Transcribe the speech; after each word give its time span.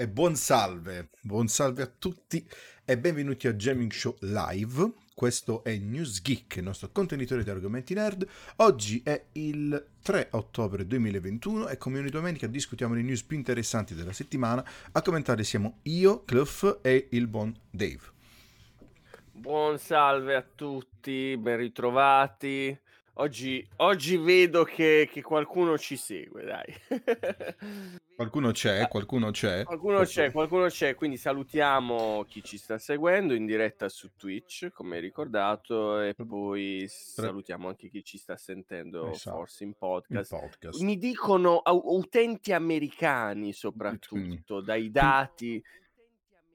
e 0.00 0.06
buon 0.06 0.36
salve, 0.36 1.08
buon 1.22 1.48
salve 1.48 1.82
a 1.82 1.90
tutti 1.98 2.48
e 2.84 2.96
benvenuti 2.96 3.48
a 3.48 3.52
Gaming 3.52 3.90
Show 3.90 4.14
Live. 4.20 4.92
Questo 5.12 5.64
è 5.64 5.76
News 5.76 6.22
Geek, 6.22 6.54
il 6.54 6.62
nostro 6.62 6.90
contenitore 6.92 7.42
di 7.42 7.50
argomenti 7.50 7.94
nerd. 7.94 8.24
Oggi 8.58 9.02
è 9.04 9.20
il 9.32 9.88
3 10.00 10.28
ottobre 10.30 10.86
2021 10.86 11.66
e 11.66 11.78
come 11.78 11.98
ogni 11.98 12.10
domenica 12.10 12.46
discutiamo 12.46 12.94
le 12.94 13.02
news 13.02 13.24
più 13.24 13.36
interessanti 13.36 13.96
della 13.96 14.12
settimana. 14.12 14.64
A 14.92 15.02
commentare 15.02 15.42
siamo 15.42 15.78
io, 15.82 16.22
Cluff 16.22 16.78
e 16.80 17.08
il 17.10 17.26
buon 17.26 17.52
Dave. 17.68 18.02
Buon 19.32 19.80
salve 19.80 20.36
a 20.36 20.46
tutti, 20.54 21.36
ben 21.36 21.56
ritrovati. 21.56 22.78
Oggi, 23.20 23.66
oggi 23.78 24.16
vedo 24.16 24.62
che, 24.62 25.08
che 25.10 25.22
qualcuno 25.22 25.76
ci 25.76 25.96
segue, 25.96 26.44
dai. 26.44 26.72
Qualcuno 28.18 28.50
c'è, 28.50 28.80
ah, 28.80 28.88
qualcuno 28.88 29.30
c'è. 29.30 29.62
Qualcuno 29.62 30.02
c'è, 30.02 30.32
qualcuno 30.32 30.66
c'è, 30.66 30.96
quindi 30.96 31.16
salutiamo 31.16 32.24
chi 32.28 32.42
ci 32.42 32.58
sta 32.58 32.76
seguendo 32.76 33.32
in 33.32 33.46
diretta 33.46 33.88
su 33.88 34.10
Twitch, 34.16 34.72
come 34.72 34.98
ricordato, 34.98 36.00
e 36.00 36.16
poi 36.16 36.84
salutiamo 36.88 37.68
anche 37.68 37.88
chi 37.88 38.02
ci 38.02 38.18
sta 38.18 38.36
sentendo 38.36 39.12
esatto. 39.12 39.36
forse 39.36 39.62
in 39.62 39.74
podcast. 39.74 40.32
in 40.32 40.38
podcast. 40.40 40.80
Mi 40.80 40.98
dicono 40.98 41.62
utenti 41.64 42.52
americani 42.52 43.52
soprattutto, 43.52 44.60
dai 44.60 44.90
dati 44.90 45.62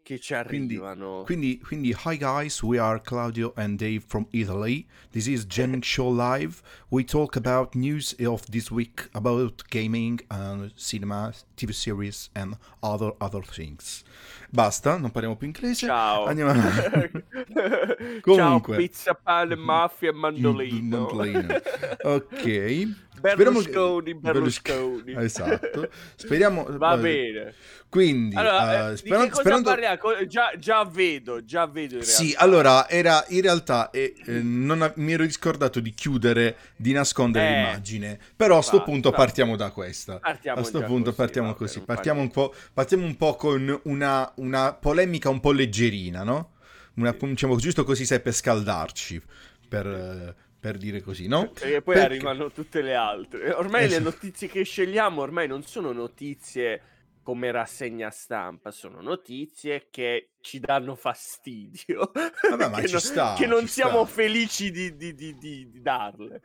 che 0.03 0.19
ci 0.19 0.33
arrivano. 0.33 1.23
Quindi, 1.25 1.59
quindi, 1.59 1.93
quindi, 1.93 1.95
hi 2.05 2.17
guys, 2.17 2.61
we 2.61 2.77
are 2.77 2.99
Claudio 3.01 3.53
and 3.55 3.79
Dave 3.79 4.03
from 4.05 4.27
Italy. 4.31 4.85
This 5.11 5.27
is 5.27 5.45
Gaming 5.45 5.81
Show 5.83 6.09
Live. 6.09 6.61
We 6.89 7.05
talk 7.05 7.37
about 7.37 7.73
news 7.73 8.13
of 8.19 8.45
this 8.51 8.69
week 8.69 9.09
about 9.13 9.63
gaming 9.69 10.19
and 10.29 10.73
cinema, 10.75 11.33
TV 11.55 11.73
series 11.73 12.29
and 12.35 12.57
other 12.81 13.13
other 13.19 13.43
things. 13.43 14.03
Basta, 14.51 14.97
non 14.97 15.09
parliamo 15.11 15.37
più 15.37 15.47
inglese. 15.47 15.87
Ciao. 15.87 16.25
Andiamo 16.25 16.51
avanti. 16.51 17.23
Comunque. 18.21 18.35
Ciao, 18.35 18.59
pizza, 18.59 19.13
pane, 19.15 19.55
mafia 19.55 20.09
e 20.09 20.13
mandolino. 20.13 21.07
mandolino. 21.07 21.61
ok. 22.03 22.95
Berlusconi, 23.19 24.13
Berlusconi. 24.15 25.13
Esatto. 25.23 25.89
Speriamo... 26.15 26.65
Va 26.77 26.97
bene. 26.97 27.53
Quindi, 27.87 28.35
allora, 28.35 28.89
uh, 28.89 28.95
speran- 28.95 29.31
sperando... 29.31 29.69
parliamo? 29.69 30.25
Già, 30.25 30.53
già, 30.57 30.83
vedo, 30.83 31.45
già 31.45 31.67
vedo 31.67 32.01
Sì, 32.01 32.33
allora, 32.35 32.89
era 32.89 33.23
in 33.29 33.41
realtà 33.41 33.91
eh, 33.91 34.15
eh, 34.25 34.41
non 34.41 34.81
a- 34.81 34.91
mi 34.95 35.13
ero 35.13 35.21
riscordato 35.21 35.79
di 35.79 35.93
chiudere, 35.93 36.55
di 36.75 36.91
nascondere 36.91 37.45
eh, 37.45 37.51
l'immagine, 37.51 38.19
però 38.35 38.55
a 38.55 38.57
questo 38.57 38.81
punto 38.81 39.11
va. 39.11 39.17
partiamo 39.17 39.55
da 39.55 39.69
questa. 39.69 40.17
Partiamo 40.17 40.57
a 40.57 40.61
questo 40.61 40.81
punto 40.81 41.03
così, 41.11 41.15
partiamo 41.17 41.47
va, 41.49 41.53
così, 41.53 41.79
partiamo 41.81 42.21
un, 42.21 42.31
po', 42.31 42.55
partiamo 42.73 43.05
un 43.05 43.15
po' 43.15 43.35
con 43.35 43.81
una, 43.83 44.31
una 44.37 44.73
polemica 44.73 45.29
un 45.29 45.39
po' 45.39 45.51
leggerina, 45.51 46.23
no? 46.23 46.53
Una, 46.95 47.15
diciamo, 47.19 47.57
giusto 47.57 47.83
così 47.83 48.05
sai 48.05 48.21
per 48.21 48.33
scaldarci, 48.33 49.21
per 49.67 50.35
per 50.63 50.77
dire 50.77 51.01
così, 51.01 51.27
no? 51.27 51.51
E 51.59 51.81
poi 51.81 51.95
Perché... 51.95 51.99
arrivano 51.99 52.49
tutte 52.49 52.81
le 52.81 52.95
altre. 52.95 53.51
Ormai 53.51 53.83
esatto. 53.83 53.99
le 54.01 54.09
notizie 54.11 54.47
che 54.47 54.63
scegliamo 54.63 55.21
ormai 55.21 55.45
non 55.45 55.61
sono 55.63 55.91
notizie 55.91 56.81
come 57.21 57.51
rassegna 57.51 58.09
stampa, 58.09 58.71
sono 58.71 59.01
notizie 59.01 59.87
che 59.91 60.29
ci 60.39 60.61
danno 60.61 60.95
fastidio. 60.95 62.13
Vabbè, 62.49 62.69
ma 62.69 62.79
che, 62.79 62.87
ci 62.87 62.97
sta, 62.97 63.35
che 63.37 63.45
non 63.45 63.63
ci 63.63 63.73
siamo 63.73 64.05
sta. 64.05 64.13
felici 64.13 64.71
di, 64.71 64.95
di, 64.95 65.13
di, 65.13 65.37
di, 65.37 65.81
darle. 65.81 66.41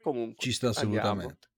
Comunque, 0.00 0.36
ci 0.38 0.52
sta 0.52 0.68
assolutamente. 0.68 1.48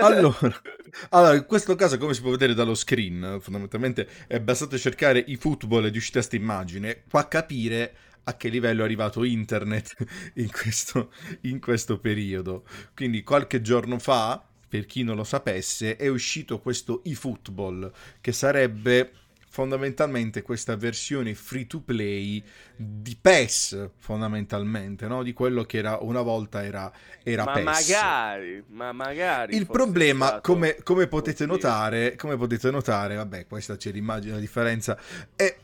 allora, 0.00 0.36
allora, 1.10 1.34
in 1.36 1.46
questo 1.46 1.76
caso, 1.76 1.96
come 1.96 2.14
si 2.14 2.22
può 2.22 2.32
vedere 2.32 2.54
dallo 2.54 2.74
screen, 2.74 3.38
fondamentalmente 3.40 4.08
è 4.26 4.40
bastato 4.40 4.76
cercare 4.76 5.22
i 5.28 5.36
football 5.36 5.86
di 5.86 5.98
uscita 5.98 6.18
questa 6.18 6.34
immagine, 6.34 7.04
fa 7.06 7.28
capire 7.28 7.94
a 8.30 8.36
che 8.36 8.48
livello 8.48 8.82
è 8.82 8.84
arrivato 8.84 9.24
internet 9.24 9.94
in 10.34 10.50
questo, 10.50 11.12
in 11.42 11.60
questo 11.60 11.98
periodo. 11.98 12.64
Quindi 12.94 13.22
qualche 13.22 13.60
giorno 13.60 13.98
fa, 13.98 14.42
per 14.68 14.86
chi 14.86 15.02
non 15.02 15.16
lo 15.16 15.24
sapesse, 15.24 15.96
è 15.96 16.08
uscito 16.08 16.60
questo 16.60 17.02
eFootball, 17.04 17.92
che 18.20 18.32
sarebbe 18.32 19.12
fondamentalmente 19.52 20.42
questa 20.42 20.76
versione 20.76 21.34
free 21.34 21.66
to 21.66 21.80
play 21.80 22.40
di 22.76 23.16
PES 23.20 23.90
fondamentalmente 23.98 25.08
no? 25.08 25.24
di 25.24 25.32
quello 25.32 25.64
che 25.64 25.78
era 25.78 25.98
una 26.02 26.20
volta 26.22 26.64
era, 26.64 26.90
era 27.24 27.42
ma 27.42 27.52
PES 27.54 27.64
magari 27.64 28.64
ma 28.68 28.92
magari 28.92 29.56
il 29.56 29.66
problema 29.66 30.40
come, 30.40 30.76
come, 30.84 31.08
potete 31.08 31.46
notare 31.46 32.14
come 32.14 32.36
potete 32.36 32.70
notare 32.70 33.16
vabbè 33.16 33.48
questa 33.48 33.76
c'è 33.76 33.90
l'immagine 33.90 34.34
la 34.34 34.38
differenza 34.38 34.96
è 35.34 35.56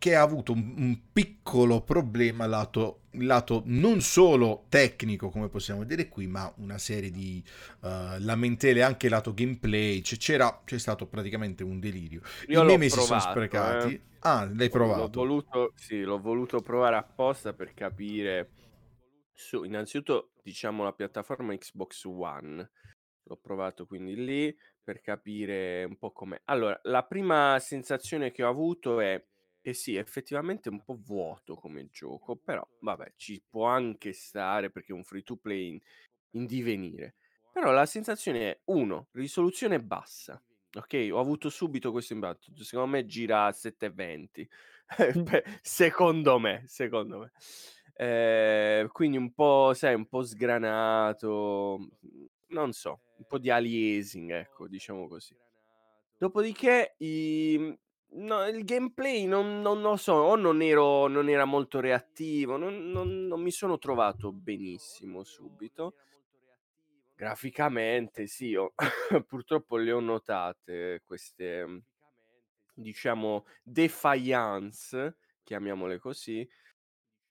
che 0.00 0.16
ha 0.16 0.22
avuto 0.22 0.52
un, 0.52 0.74
un 0.78 0.98
piccolo 1.12 1.82
problema 1.82 2.46
lato, 2.46 3.02
lato, 3.10 3.62
non 3.66 4.00
solo 4.00 4.64
tecnico, 4.70 5.28
come 5.28 5.50
possiamo 5.50 5.80
vedere 5.80 6.08
qui, 6.08 6.26
ma 6.26 6.50
una 6.56 6.78
serie 6.78 7.10
di 7.10 7.44
uh, 7.80 8.16
lamentele 8.18 8.82
anche 8.82 9.10
lato 9.10 9.34
gameplay. 9.34 10.00
C- 10.00 10.16
c'era, 10.16 10.62
c'è 10.64 10.78
stato 10.78 11.06
praticamente 11.06 11.62
un 11.62 11.78
delirio. 11.78 12.22
Io 12.46 12.62
I 12.62 12.64
meme 12.64 12.88
si 12.88 12.98
sono 12.98 13.20
sprecati. 13.20 13.92
Eh. 13.92 14.00
Ah, 14.20 14.50
l'hai 14.50 14.70
provato? 14.70 15.22
L'ho 15.22 15.28
voluto, 15.28 15.72
sì, 15.76 16.00
l'ho 16.00 16.18
voluto 16.18 16.60
provare 16.60 16.96
apposta 16.96 17.52
per 17.52 17.74
capire. 17.74 18.52
Su, 19.34 19.64
innanzitutto, 19.64 20.30
diciamo 20.42 20.82
la 20.82 20.94
piattaforma 20.94 21.54
Xbox 21.54 22.04
One. 22.06 22.70
L'ho 23.24 23.36
provato 23.36 23.84
quindi 23.86 24.14
lì 24.16 24.56
per 24.82 25.02
capire 25.02 25.84
un 25.84 25.98
po' 25.98 26.10
come. 26.10 26.40
Allora, 26.46 26.80
la 26.84 27.04
prima 27.04 27.58
sensazione 27.58 28.32
che 28.32 28.42
ho 28.42 28.48
avuto 28.48 28.98
è 29.00 29.22
eh 29.62 29.74
sì, 29.74 29.96
effettivamente 29.96 30.68
è 30.68 30.72
un 30.72 30.82
po' 30.82 30.98
vuoto 30.98 31.54
come 31.54 31.88
gioco, 31.90 32.36
però 32.36 32.66
vabbè, 32.80 33.12
ci 33.16 33.42
può 33.46 33.66
anche 33.66 34.12
stare 34.12 34.70
perché 34.70 34.92
è 34.92 34.94
un 34.94 35.04
free 35.04 35.22
to 35.22 35.36
play 35.36 35.68
in, 35.68 35.80
in 36.32 36.46
divenire. 36.46 37.16
Però 37.52 37.70
la 37.72 37.86
sensazione 37.86 38.50
è, 38.50 38.60
uno, 38.66 39.08
risoluzione 39.12 39.80
bassa. 39.82 40.40
Ok, 40.72 41.08
ho 41.10 41.18
avuto 41.18 41.50
subito 41.50 41.90
questo 41.90 42.12
impatto. 42.12 42.52
Secondo 42.62 42.90
me 42.90 43.04
gira 43.04 43.46
a 43.46 43.52
720. 43.52 44.48
secondo 45.62 46.38
me, 46.38 46.62
secondo 46.66 47.18
me. 47.18 47.32
Eh, 47.94 48.88
quindi 48.92 49.16
un 49.16 49.34
po', 49.34 49.72
sai, 49.74 49.94
un 49.94 50.06
po' 50.06 50.22
sgranato. 50.22 51.88
Non 52.48 52.72
so, 52.72 53.00
un 53.18 53.26
po' 53.26 53.38
di 53.38 53.50
aliasing, 53.50 54.30
ecco, 54.30 54.68
diciamo 54.68 55.06
così. 55.08 55.36
Dopodiché 56.16 56.94
i, 56.98 57.76
No, 58.12 58.44
il 58.46 58.64
gameplay 58.64 59.24
non, 59.26 59.60
non 59.60 59.80
lo 59.82 59.96
so, 59.96 60.12
o 60.14 60.34
non 60.36 60.62
ero, 60.62 61.06
non 61.06 61.28
era 61.28 61.44
molto 61.44 61.78
reattivo, 61.80 62.56
non, 62.56 62.90
non, 62.90 63.26
non 63.26 63.40
mi 63.40 63.50
sono 63.52 63.78
trovato 63.78 64.32
benissimo 64.32 65.22
subito. 65.22 65.94
Graficamente, 67.14 68.26
sì, 68.26 68.46
io, 68.48 68.72
purtroppo 69.28 69.76
le 69.76 69.92
ho 69.92 70.00
notate 70.00 71.02
queste, 71.04 71.82
diciamo, 72.74 73.44
defiance, 73.62 75.18
chiamiamole 75.44 75.98
così, 75.98 76.48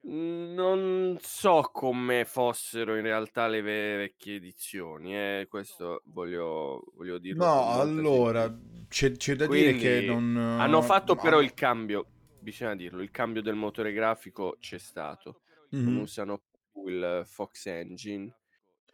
non 0.02 1.18
so 1.22 1.70
come 1.72 2.26
fossero 2.26 2.96
in 2.96 3.02
realtà 3.04 3.48
le 3.48 3.62
vecchie 3.62 4.36
edizioni, 4.36 5.16
eh, 5.16 5.48
questo 5.50 6.02
voglio 6.06 6.84
voglio 6.96 7.18
dirlo 7.20 7.44
No, 7.44 7.72
allora 7.80 8.54
c'è, 8.88 9.12
c'è 9.14 9.36
da 9.36 9.46
dire 9.48 9.74
che 9.76 10.02
non 10.02 10.36
hanno 10.38 10.82
fatto 10.82 11.14
no. 11.14 11.22
però 11.22 11.42
il 11.42 11.54
cambio, 11.54 12.08
bisogna 12.40 12.76
dirlo, 12.76 13.02
il 13.02 13.12
cambio 13.12 13.42
del 13.42 13.56
motore 13.56 13.94
grafico 13.94 14.58
c'è 14.60 14.78
stato. 14.78 15.42
Non 15.82 15.96
Mm-hmm. 15.96 16.02
usano 16.02 16.42
più 16.72 16.88
il 16.88 17.24
Fox 17.26 17.66
Engine, 17.68 18.34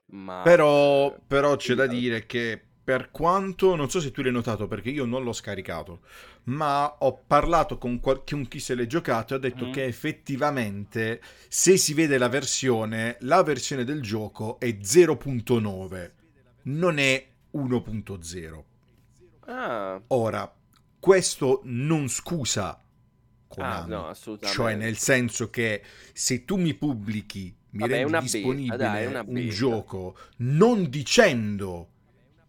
ma 0.08 0.44
Però, 0.44 1.14
eh, 1.16 1.22
però 1.28 1.56
c'è 1.56 1.74
da 1.74 1.88
dire 1.88 2.26
che 2.26 2.62
per 2.86 3.10
quanto, 3.10 3.76
non 3.76 3.90
so 3.90 4.00
se 4.00 4.12
tu 4.12 4.22
l'hai 4.22 4.32
notato 4.32 4.68
perché 4.68 4.92
io 4.92 5.06
non 5.06 5.24
l'ho 5.24 5.34
scaricato, 5.34 6.02
ma 6.44 6.98
ho 7.00 7.24
parlato 7.26 7.80
con, 7.80 8.00
qual- 8.00 8.22
con 8.24 8.48
chi 8.48 8.60
se 8.60 8.76
l'è 8.76 8.86
giocato 8.86 9.34
e 9.34 9.38
ha 9.38 9.40
detto 9.40 9.66
mm. 9.66 9.72
che 9.72 9.86
effettivamente 9.86 11.20
se 11.48 11.78
si 11.78 11.96
vede 11.96 12.20
la 12.20 12.30
versione, 12.30 13.18
la 13.22 13.42
versione 13.42 13.86
del 13.86 14.04
gioco 14.04 14.60
è 14.60 14.68
0.9, 14.68 16.12
non 16.66 17.00
è 17.00 17.28
1.0. 17.56 18.64
Ah. 19.48 20.00
Ora, 20.08 20.56
questo 21.00 21.62
non 21.64 22.08
scusa 22.08 22.80
Konami, 23.48 23.94
ah, 23.94 23.98
no, 23.98 24.08
assolutamente. 24.08 24.62
cioè 24.62 24.76
nel 24.76 24.98
senso 24.98 25.50
che 25.50 25.82
se 26.14 26.46
tu 26.46 26.58
mi 26.58 26.76
pubblichi, 26.76 27.56
mi 27.72 27.80
Vabbè, 27.80 28.04
rendi 28.04 28.20
disponibile 28.20 28.78
beta, 28.78 29.24
dai, 29.24 29.44
un 29.44 29.50
gioco 29.50 30.16
non 30.38 30.88
dicendo 30.88 31.90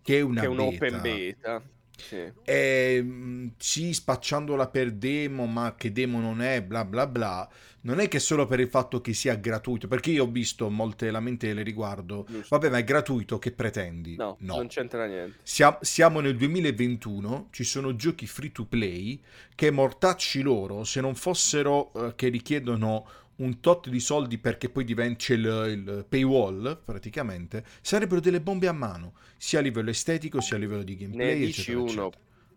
che 0.07 0.19
è 0.19 0.21
una 0.21 0.41
che 0.41 0.47
è 0.47 0.49
un 0.49 0.61
open 0.61 1.01
beta. 1.01 1.63
Sì. 1.97 2.31
E 2.45 3.03
mh, 3.03 3.55
sì, 3.57 3.93
spacciandola 3.93 4.69
per 4.69 4.93
demo, 4.93 5.47
ma 5.47 5.75
che 5.77 5.91
demo 5.91 6.21
non 6.21 6.41
è, 6.41 6.63
bla 6.63 6.85
bla 6.85 7.07
bla. 7.09 7.49
Non 7.81 8.01
è 8.01 8.09
che 8.09 8.19
solo 8.19 8.47
per 8.47 8.61
il 8.61 8.69
fatto 8.69 9.01
che 9.01 9.13
sia 9.15 9.35
gratuito, 9.37 9.89
perché 9.89 10.11
io 10.11 10.25
ho 10.25 10.31
visto 10.31 10.69
molte 10.71 11.11
lamentele 11.11 11.63
riguardo. 11.63 12.25
Giusto. 12.29 12.47
Vabbè, 12.51 12.71
ma 12.71 12.79
è 12.79 12.85
gratuito, 12.85 13.39
che 13.39 13.51
pretendi? 13.53 14.17
No, 14.17 14.37
non 14.41 14.69
c'entra 14.69 15.07
niente. 15.07 15.39
Siamo, 15.43 15.79
siamo 15.81 16.21
nel 16.21 16.37
2021, 16.37 17.49
ci 17.51 17.65
sono 17.65 17.97
giochi 17.97 18.27
free 18.27 18.53
to 18.53 18.67
play 18.67 19.21
che 19.55 19.71
mortacci 19.71 20.43
loro, 20.43 20.85
se 20.85 21.01
non 21.01 21.15
fossero 21.15 21.93
eh, 21.95 22.15
che 22.15 22.29
richiedono 22.29 23.07
un 23.37 23.61
tot 23.61 23.89
di 23.89 24.01
soldi 24.01 24.39
perché 24.39 24.69
poi 24.69 24.85
diventa 24.85 25.33
il, 25.33 25.41
il 25.41 26.07
paywall 26.09 26.81
praticamente, 26.85 27.65
sarebbero 27.81 28.21
delle 28.21 28.41
bombe 28.41 28.69
a 28.69 28.73
mano, 28.73 29.15
sia 29.37 29.59
a 29.59 29.63
livello 29.63 29.91
estetico 29.91 30.41
sia 30.41 30.57
a 30.57 30.59
livello 30.59 30.83
di 30.83 30.97
gameplay. 30.97 31.41
Ne 31.41 31.47
eccetera, 31.47 31.79
uno, 31.79 31.87
eccetera. 31.87 32.11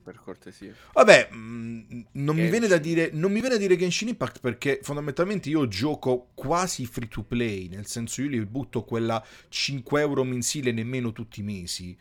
per 0.03 0.15
cortesia. 0.23 0.73
Vabbè, 0.93 1.29
mh, 1.31 2.05
non 2.13 2.35
mi, 2.35 2.49
viene 2.49 2.67
da 2.67 2.79
Genshin. 2.79 2.93
dire, 2.93 3.09
non 3.13 3.31
mi 3.31 3.39
viene 3.39 3.55
da 3.55 3.61
dire 3.61 3.77
Genshin 3.77 4.09
Impact 4.09 4.39
perché 4.39 4.79
fondamentalmente 4.81 5.49
io 5.49 5.67
gioco 5.67 6.29
quasi 6.33 6.85
free 6.85 7.07
to 7.07 7.23
play, 7.23 7.67
nel 7.67 7.85
senso 7.85 8.21
io 8.21 8.29
li 8.29 8.45
butto 8.45 8.83
quella 8.83 9.23
5 9.49 10.01
euro 10.01 10.23
mensile 10.23 10.71
nemmeno 10.71 11.11
tutti 11.11 11.41
i 11.41 11.43
mesi, 11.43 11.97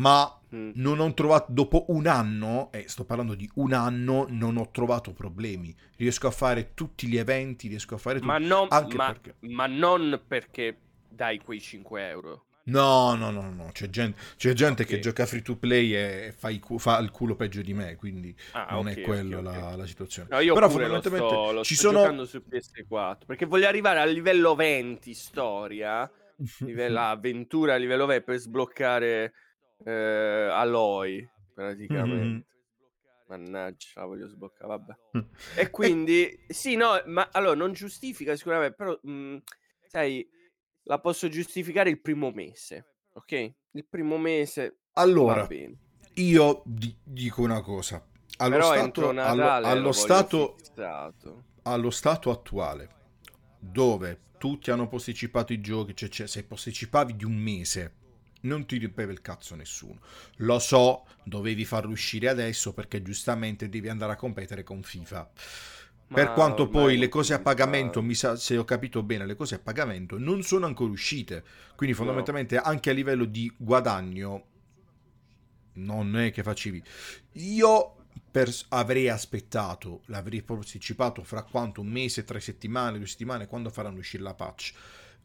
ma 0.00 0.34
Mm. 0.52 0.72
non 0.74 0.98
ho 0.98 1.14
trovato, 1.14 1.52
dopo 1.52 1.84
un 1.90 2.08
anno, 2.08 2.70
e 2.72 2.88
sto 2.88 3.04
parlando 3.04 3.36
di 3.36 3.48
un 3.54 3.72
anno, 3.72 4.26
non 4.30 4.56
ho 4.56 4.70
trovato 4.72 5.12
problemi. 5.12 5.72
Riesco 5.96 6.26
a 6.26 6.32
fare 6.32 6.74
tutti 6.74 7.06
gli 7.06 7.16
eventi, 7.16 7.68
riesco 7.68 7.94
a 7.94 7.98
fare 7.98 8.18
tutto. 8.18 8.32
Ma, 8.32 8.38
non, 8.38 8.66
anche 8.68 8.96
ma, 8.96 9.12
perché- 9.12 9.34
ma 9.46 9.66
non 9.68 10.20
perché 10.26 10.76
dai 11.08 11.38
quei 11.38 11.60
5 11.60 12.08
euro. 12.08 12.44
No, 12.64 13.14
no, 13.14 13.30
no, 13.30 13.50
no, 13.50 13.70
c'è 13.72 13.88
gente, 13.88 14.18
c'è 14.36 14.52
gente 14.52 14.84
che 14.84 14.96
Ok. 14.96 15.00
gioca 15.00 15.24
free 15.26 15.42
to 15.42 15.56
play 15.56 15.94
e 15.94 16.34
fa, 16.36 16.50
cu- 16.58 16.78
fa 16.78 16.98
il 16.98 17.10
culo 17.10 17.34
peggio 17.34 17.62
di 17.62 17.72
me, 17.72 17.96
quindi 17.96 18.34
Ah, 18.52 18.66
non 18.72 18.86
ok, 18.86 18.98
è 18.98 19.00
quello 19.00 19.38
ok, 19.38 19.46
ok. 19.46 19.52
La, 19.52 19.76
la 19.76 19.86
situazione. 19.86 20.28
No, 20.30 20.38
io 20.40 20.54
Però 20.54 20.68
pure 20.68 20.86
lo 20.88 21.00
fondamentalmente 21.00 21.34
sto, 21.34 21.52
lo 21.52 21.64
ci 21.64 21.74
sto 21.74 21.82
sono... 21.84 21.98
giocando 21.98 22.24
su 22.26 22.42
PS4 22.46 23.26
perché 23.26 23.46
voglio 23.46 23.66
arrivare 23.66 23.98
al 24.00 24.10
livello 24.10 24.54
20 24.54 25.14
storia, 25.14 26.08
livello 26.60 27.00
avventura 27.00 27.74
a 27.74 27.76
livello 27.76 28.06
20 28.06 28.24
per 28.24 28.38
sbloccare 28.38 29.32
eh, 29.84 30.48
Aloy 30.50 31.28
praticamente. 31.54 32.46
Mannaggia, 33.28 34.00
la 34.00 34.06
voglio 34.06 34.28
sbloccare, 34.28 34.66
vabbè. 34.66 34.92
E 35.56 35.70
quindi, 35.70 36.44
sì, 36.48 36.74
no, 36.74 37.00
ma 37.06 37.28
allora 37.30 37.54
non 37.54 37.72
giustifica 37.72 38.34
sicuramente, 38.34 38.74
però, 38.74 38.98
mh, 39.02 39.36
sai, 39.86 40.28
la 40.84 40.98
posso 40.98 41.28
giustificare 41.28 41.90
il 41.90 42.00
primo 42.00 42.30
mese, 42.32 42.86
ok? 43.12 43.52
Il 43.72 43.86
primo 43.88 44.18
mese 44.18 44.78
Allora, 44.94 45.46
io 46.14 46.62
di- 46.64 46.96
dico 47.02 47.42
una 47.42 47.60
cosa. 47.60 48.04
Allo 48.38 48.56
Però 48.56 48.72
stato, 48.72 49.08
allo, 49.10 49.48
allo 49.50 49.92
stato, 49.92 50.56
allo 51.62 51.90
stato 51.90 52.30
attuale, 52.30 52.88
dove 53.58 54.20
tutti 54.38 54.70
hanno 54.70 54.88
posticipato 54.88 55.52
i 55.52 55.60
giochi, 55.60 55.94
cioè, 55.94 56.08
cioè, 56.08 56.26
se 56.26 56.44
posticipavi 56.44 57.14
di 57.14 57.24
un 57.24 57.34
mese, 57.36 57.94
non 58.42 58.66
ti 58.66 58.78
ripeve 58.78 59.12
il 59.12 59.20
cazzo 59.20 59.54
nessuno. 59.54 60.00
Lo 60.36 60.58
so, 60.58 61.06
dovevi 61.22 61.64
farlo 61.64 61.90
uscire 61.92 62.28
adesso 62.28 62.72
perché 62.72 63.02
giustamente 63.02 63.68
devi 63.68 63.88
andare 63.88 64.12
a 64.12 64.16
competere 64.16 64.62
con 64.62 64.82
FIFA. 64.82 65.30
per 66.12 66.32
Ma 66.32 66.32
quanto 66.32 66.68
ormai 66.68 66.68
poi 66.68 66.98
le 66.98 67.08
cose 67.08 67.34
a 67.34 67.40
pagamento, 67.40 68.02
mi 68.02 68.14
sa, 68.14 68.34
se 68.36 68.56
ho 68.56 68.64
capito 68.64 69.02
bene, 69.04 69.26
le 69.26 69.36
cose 69.36 69.54
a 69.56 69.58
pagamento 69.60 70.18
non 70.18 70.42
sono 70.42 70.66
ancora 70.66 70.90
uscite. 70.90 71.44
Quindi 71.76 71.94
No. 71.96 71.96
fondamentalmente 71.96 72.56
anche 72.58 72.90
a 72.90 72.92
livello 72.92 73.24
di 73.24 73.52
guadagno 73.56 74.46
non 75.74 76.16
è 76.16 76.30
che 76.32 76.42
facevi. 76.42 76.82
Io 77.32 77.96
per- 78.30 78.52
avrei 78.70 79.08
aspettato, 79.08 80.02
l'avrei 80.06 80.42
posticipato 80.42 81.22
fra 81.22 81.42
quanto 81.42 81.80
un 81.80 81.88
mese, 81.88 82.24
tre 82.24 82.40
settimane, 82.40 82.98
due 82.98 83.06
settimane, 83.06 83.46
quando 83.46 83.70
faranno 83.70 83.98
uscire 83.98 84.22
la 84.22 84.34
patch. 84.34 84.72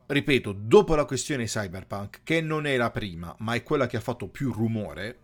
Ripeto, 0.07 0.52
dopo 0.52 0.94
la 0.94 1.06
questione 1.06 1.46
Cyberpunk, 1.46 2.22
che 2.24 2.40
non 2.40 2.63
la 2.63 2.92
prima, 2.92 3.36
ma 3.40 3.56
è 3.56 3.63
quella 3.63 3.88
che 3.88 3.98
ha 3.98 4.02
fatto 4.02 4.28
più 4.28 4.52
rumore, 4.52 5.19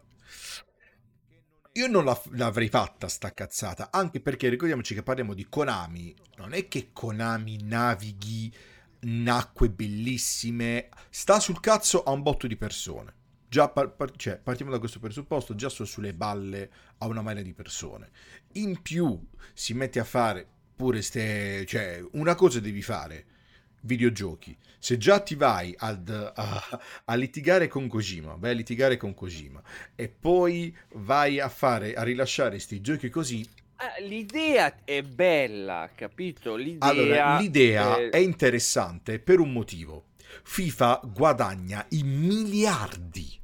io 1.73 1.87
non 1.87 2.03
la- 2.03 2.19
l'avrei 2.31 2.67
fatta 2.67 3.07
sta 3.07 3.31
cazzata, 3.31 3.91
anche 3.91 4.19
perché 4.21 4.49
ricordiamoci 4.49 4.95
che 4.95 5.03
parliamo 5.03 5.35
di 5.35 5.45
Konami, 5.47 6.15
non 6.37 6.53
è 6.53 6.67
che 6.67 6.89
Konami 6.93 7.59
navighi 7.61 8.51
in 9.01 9.29
acque 9.29 9.69
bellissime, 9.69 10.89
sta 11.09 11.39
sul 11.39 11.59
cazzo 11.59 12.03
a 12.03 12.11
un 12.11 12.23
botto 12.23 12.47
di 12.47 12.57
persone. 12.57 13.13
Già 13.47 13.69
par- 13.69 13.95
par- 13.95 14.15
cioè, 14.15 14.37
partiamo 14.39 14.71
da 14.71 14.79
questo 14.79 14.99
presupposto, 14.99 15.55
già 15.55 15.69
sto 15.69 15.85
sulle 15.85 16.13
balle 16.13 16.71
a 16.99 17.05
una 17.05 17.21
marea 17.21 17.43
di 17.43 17.53
persone. 17.53 18.09
In 18.53 18.81
più 18.81 19.27
si 19.53 19.73
mette 19.73 19.99
a 19.99 20.03
fare 20.05 20.47
pure 20.75 21.01
ste... 21.01 21.65
cioè, 21.67 22.03
una 22.13 22.33
cosa 22.35 22.59
devi 22.59 22.81
fare, 22.81 23.25
videogiochi. 23.81 24.57
Se 24.79 24.97
già 24.97 25.19
ti 25.19 25.35
vai 25.35 25.73
ad- 25.77 26.33
a, 26.35 26.79
a 27.05 27.15
litigare 27.15 27.67
con 27.67 27.87
Kojima, 27.87 28.35
vai 28.37 28.51
a 28.51 28.55
litigare 28.55 28.97
con 28.97 29.13
Kojima 29.13 29.61
e 29.95 30.09
poi 30.09 30.75
vai 30.95 31.39
a 31.39 31.49
fare, 31.49 31.93
a 31.93 32.03
rilasciare 32.03 32.59
sti 32.59 32.81
giochi 32.81 33.09
così, 33.09 33.47
Ah, 33.83 33.99
l'idea 33.99 34.83
è 34.83 35.01
bella, 35.01 35.89
capito? 35.95 36.55
L'idea, 36.55 36.87
allora 36.87 37.39
l'idea 37.39 37.97
eh, 37.97 38.09
è 38.09 38.17
interessante 38.17 39.17
per 39.17 39.39
un 39.39 39.51
motivo. 39.51 40.09
FIFA 40.43 41.01
guadagna 41.11 41.83
i 41.89 42.03
miliardi. 42.03 43.39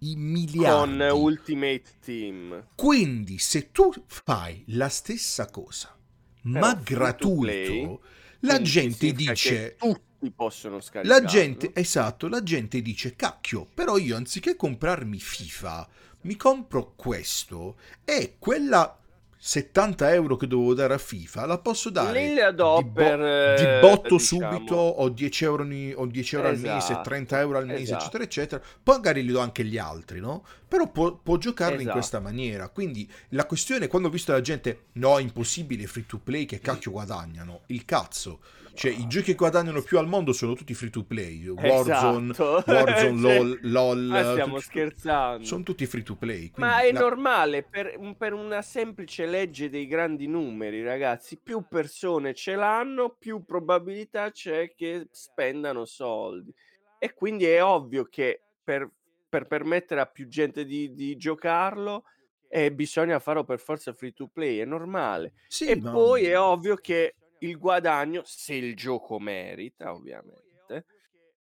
I 0.00 0.12
con 0.12 0.22
miliardi. 0.22 1.18
Ultimate 1.18 1.84
Team. 2.04 2.66
Quindi 2.74 3.38
se 3.38 3.72
tu 3.72 3.90
fai 4.06 4.62
la 4.68 4.90
stessa 4.90 5.48
cosa, 5.48 5.96
ma 6.42 6.74
to 6.74 6.82
play, 6.82 6.84
gratuito, 6.84 8.00
la 8.46 8.62
gente 8.62 9.12
dice... 9.12 9.76
tutti 9.76 10.30
possono 10.30 10.80
scaricare. 10.80 11.20
La 11.20 11.26
gente, 11.26 11.70
esatto, 11.74 12.28
la 12.28 12.42
gente 12.42 12.80
dice, 12.80 13.14
cacchio, 13.14 13.66
però 13.72 13.98
io 13.98 14.16
anziché 14.16 14.56
comprarmi 14.56 15.18
FIFA, 15.18 15.88
mi 16.22 16.36
compro 16.36 16.94
questo 16.96 17.76
e 18.04 18.36
quella 18.38 18.98
70 19.46 20.12
euro 20.12 20.36
che 20.36 20.48
dovevo 20.48 20.74
dare 20.74 20.94
a 20.94 20.98
FIFA 20.98 21.46
la 21.46 21.58
posso 21.58 21.88
dare 21.90 22.34
la 22.34 22.50
do 22.50 22.78
di, 22.82 22.88
bo- 22.88 22.92
per, 22.92 23.56
di 23.56 23.64
eh, 23.64 23.78
botto 23.80 24.16
diciamo- 24.16 24.50
subito 24.50 24.74
o 24.74 25.08
10 25.08 25.44
euro, 25.44 25.62
ogni- 25.62 25.92
o 25.94 26.04
10 26.04 26.34
euro 26.34 26.48
al 26.48 26.58
mese, 26.58 26.76
Esatto, 26.92 27.08
30 27.08 27.38
euro 27.40 27.58
al 27.58 27.66
mese, 27.66 27.82
esatto. 27.82 28.00
eccetera, 28.02 28.24
eccetera. 28.24 28.62
Poi 28.82 28.96
magari 28.96 29.22
li 29.24 29.30
do 29.30 29.38
anche 29.38 29.62
agli 29.62 29.78
altri, 29.78 30.18
no? 30.18 30.44
Però 30.66 30.90
può, 30.90 31.14
può 31.14 31.36
giocarli 31.36 31.74
in 31.74 31.80
Esatto. 31.82 31.96
questa 31.96 32.18
maniera. 32.18 32.68
Quindi 32.70 33.08
la 33.28 33.46
questione, 33.46 33.86
quando 33.86 34.08
ho 34.08 34.10
visto 34.10 34.32
la 34.32 34.40
gente, 34.40 34.86
no, 34.94 35.16
impossibile, 35.20 35.86
free 35.86 36.06
to 36.06 36.18
play, 36.18 36.44
che 36.44 36.58
cacchio 36.58 36.90
guadagnano? 36.90 37.60
Il 37.66 37.84
cazzo. 37.84 38.40
Cioè, 38.76 38.90
i 38.90 39.06
giochi 39.06 39.26
che 39.26 39.34
guadagnano 39.34 39.80
più 39.82 39.98
al 39.98 40.06
mondo 40.06 40.32
sono 40.32 40.52
tutti 40.54 40.74
free 40.74 40.90
to 40.90 41.02
play. 41.04 41.46
Warzone, 41.48 42.30
Esatto. 42.32 42.62
Warzone, 42.70 43.20
LOL, 43.20 43.58
LOL. 43.62 43.98
ma 44.04 44.30
stiamo 44.32 44.54
tutti- 44.56 44.64
scherzando. 44.66 45.44
Sono 45.44 45.62
tutti 45.62 45.86
free 45.86 46.02
to 46.02 46.14
play. 46.16 46.52
Ma 46.56 46.80
è 46.82 46.92
la- 46.92 47.00
normale, 47.00 47.62
per, 47.62 47.98
per 48.18 48.34
una 48.34 48.60
semplice 48.62 49.24
legge 49.26 49.70
dei 49.70 49.86
grandi 49.86 50.26
numeri, 50.26 50.82
ragazzi. 50.82 51.38
Più 51.42 51.64
persone 51.68 52.34
ce 52.34 52.54
l'hanno, 52.54 53.16
più 53.18 53.44
probabilità 53.44 54.30
c'è 54.30 54.74
che 54.74 55.08
spendano 55.10 55.84
soldi. 55.86 56.52
E 56.98 57.14
quindi 57.14 57.46
è 57.46 57.62
ovvio 57.64 58.04
che 58.04 58.42
per, 58.62 58.90
per 59.28 59.46
permettere 59.46 60.00
a 60.00 60.06
più 60.06 60.28
gente 60.28 60.64
di, 60.64 60.92
di 60.92 61.16
giocarlo, 61.16 62.04
eh, 62.48 62.72
bisogna 62.72 63.18
farlo 63.18 63.44
per 63.44 63.58
forza 63.58 63.92
free 63.92 64.12
to 64.12 64.28
play, 64.28 64.58
è 64.58 64.64
normale. 64.64 65.32
Sì, 65.48 65.66
e 65.66 65.76
ma- 65.80 65.90
poi 65.92 66.24
è 66.26 66.38
ovvio 66.38 66.76
che 66.76 67.14
il 67.40 67.58
guadagno, 67.58 68.22
se 68.24 68.54
il 68.54 68.74
gioco 68.76 69.18
merita, 69.18 69.92
ovviamente, 69.92 70.86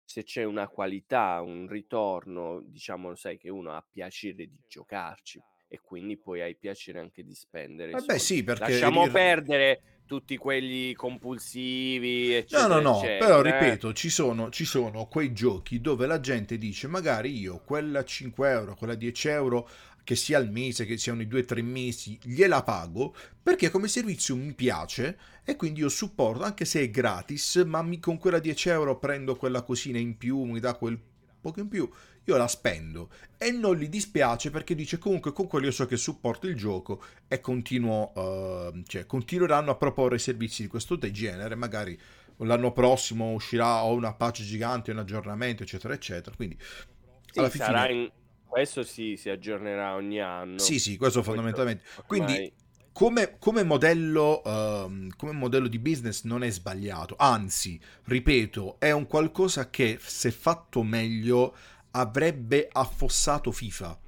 se 0.05 0.23
c'è 0.25 0.45
una 0.45 0.69
qualità, 0.69 1.41
un 1.41 1.67
ritorno, 1.69 2.61
diciamo, 2.67 3.15
sai 3.15 3.39
che 3.39 3.49
uno 3.51 3.73
ha 3.73 3.85
piacere 3.89 4.47
di 4.47 4.61
giocarci 4.69 5.43
e 5.69 5.81
quindi 5.81 6.19
poi 6.19 6.41
hai 6.43 6.57
piacere 6.57 7.01
anche 7.01 7.25
di 7.25 7.35
spendere. 7.35 7.91
Vabbè, 7.91 8.19
soldi. 8.19 8.23
sì, 8.23 8.45
perché... 8.45 8.63
Lasciamo 8.71 9.05
il- 9.05 9.11
perdere 9.11 9.83
tutti 10.07 10.37
quelli 10.37 10.93
compulsivi, 10.95 12.35
No, 12.49 12.67
eccetera, 12.67 12.69
no, 12.69 12.81
no, 12.81 12.99
eccetera, 12.99 13.19
però 13.19 13.41
eh. 13.41 13.43
ripeto, 13.43 13.93
ci 13.93 14.11
sono, 14.11 14.51
ci 14.51 14.65
sono 14.65 15.07
quei 15.07 15.33
giochi 15.33 15.81
dove 15.81 16.07
la 16.07 16.21
gente 16.21 16.59
dice 16.59 16.87
magari 16.89 17.37
io 17.39 17.61
quella 17.65 18.05
5 18.05 18.51
euro, 18.51 18.75
quella 18.77 18.95
10 18.95 19.29
euro, 19.29 19.69
che 20.05 20.15
sia 20.17 20.39
al 20.39 20.51
mese, 20.51 20.85
che 20.85 20.99
siano 20.99 21.23
i 21.23 21.27
2-3 21.27 21.63
mesi, 21.63 22.19
gliela 22.23 22.63
pago 22.63 23.15
perché 23.43 23.71
come 23.71 23.89
servizio 23.89 24.37
mi 24.37 24.53
piace 24.55 25.19
e 25.45 25.57
quindi 25.57 25.81
io 25.81 25.89
supporto, 25.89 26.45
anche 26.45 26.65
se 26.65 26.81
è 26.83 26.91
gratis, 26.91 27.57
ma 27.67 27.83
mi- 27.83 28.01
con 28.01 28.19
quella 28.19 28.39
10 28.39 28.69
euro 28.69 28.99
prendo 28.99 29.37
quella 29.37 29.63
cosina 29.63 29.99
in 29.99 30.17
più, 30.17 30.43
mi 30.45 30.61
dà 30.61 30.75
quel 30.75 30.99
poco 31.41 31.61
in 31.61 31.69
più, 31.69 31.89
io 32.25 32.37
la 32.37 32.49
spendo 32.49 33.11
e 33.37 33.51
non 33.51 33.77
gli 33.77 33.89
dispiace 33.89 34.51
perché 34.51 34.75
dice 34.75 34.99
comunque 34.99 35.33
con 35.33 35.47
quello 35.47 35.67
io 35.67 35.73
so 35.73 35.85
che 35.87 35.97
supporto 35.97 36.47
il 36.47 36.57
gioco 36.57 37.03
e 37.29 37.41
continuo, 37.41 38.13
eh, 38.15 38.83
cioè, 38.87 39.07
continueranno 39.07 39.71
a 39.71 39.77
proporre 39.77 40.19
servizi 40.19 40.63
di 40.63 40.69
questo 40.69 40.97
genere, 40.99 41.55
magari 41.55 41.99
l'anno 42.39 42.73
prossimo 42.73 43.33
uscirà 43.33 43.85
o 43.85 43.95
una 43.95 44.15
patch 44.15 44.43
gigante, 44.43 44.91
un 44.91 44.99
aggiornamento, 44.99 45.63
eccetera, 45.63 45.95
eccetera. 45.95 46.35
Quindi 46.35 46.59
Sì, 47.31 47.41
alla 47.41 47.51
fine 47.51 47.65
sarà 47.65 47.89
in 47.91 48.11
questo 48.55 48.85
sì, 48.85 49.17
si 49.17 49.31
aggiornerà 49.31 49.97
ogni 49.97 50.21
anno. 50.21 50.59
Sì, 50.59 50.79
sì, 50.79 50.97
questo 50.97 51.25
fondamentalmente. 51.25 51.83
Quindi 52.07 52.53
come, 52.93 53.35
come 53.41 53.65
modello, 53.65 54.45
ehm, 54.45 55.09
come 55.17 55.33
modello 55.33 55.67
di 55.67 55.81
business 55.81 56.23
non 56.23 56.45
è 56.45 56.51
sbagliato, 56.51 57.17
anzi, 57.19 57.81
ripeto, 58.05 58.79
è 58.79 58.93
un 58.93 59.09
qualcosa 59.09 59.71
che 59.71 59.99
se 60.01 60.31
fatto 60.31 60.85
meglio 60.85 61.57
avrebbe 61.91 62.69
affossato 62.71 63.51
FIFA. 63.51 63.99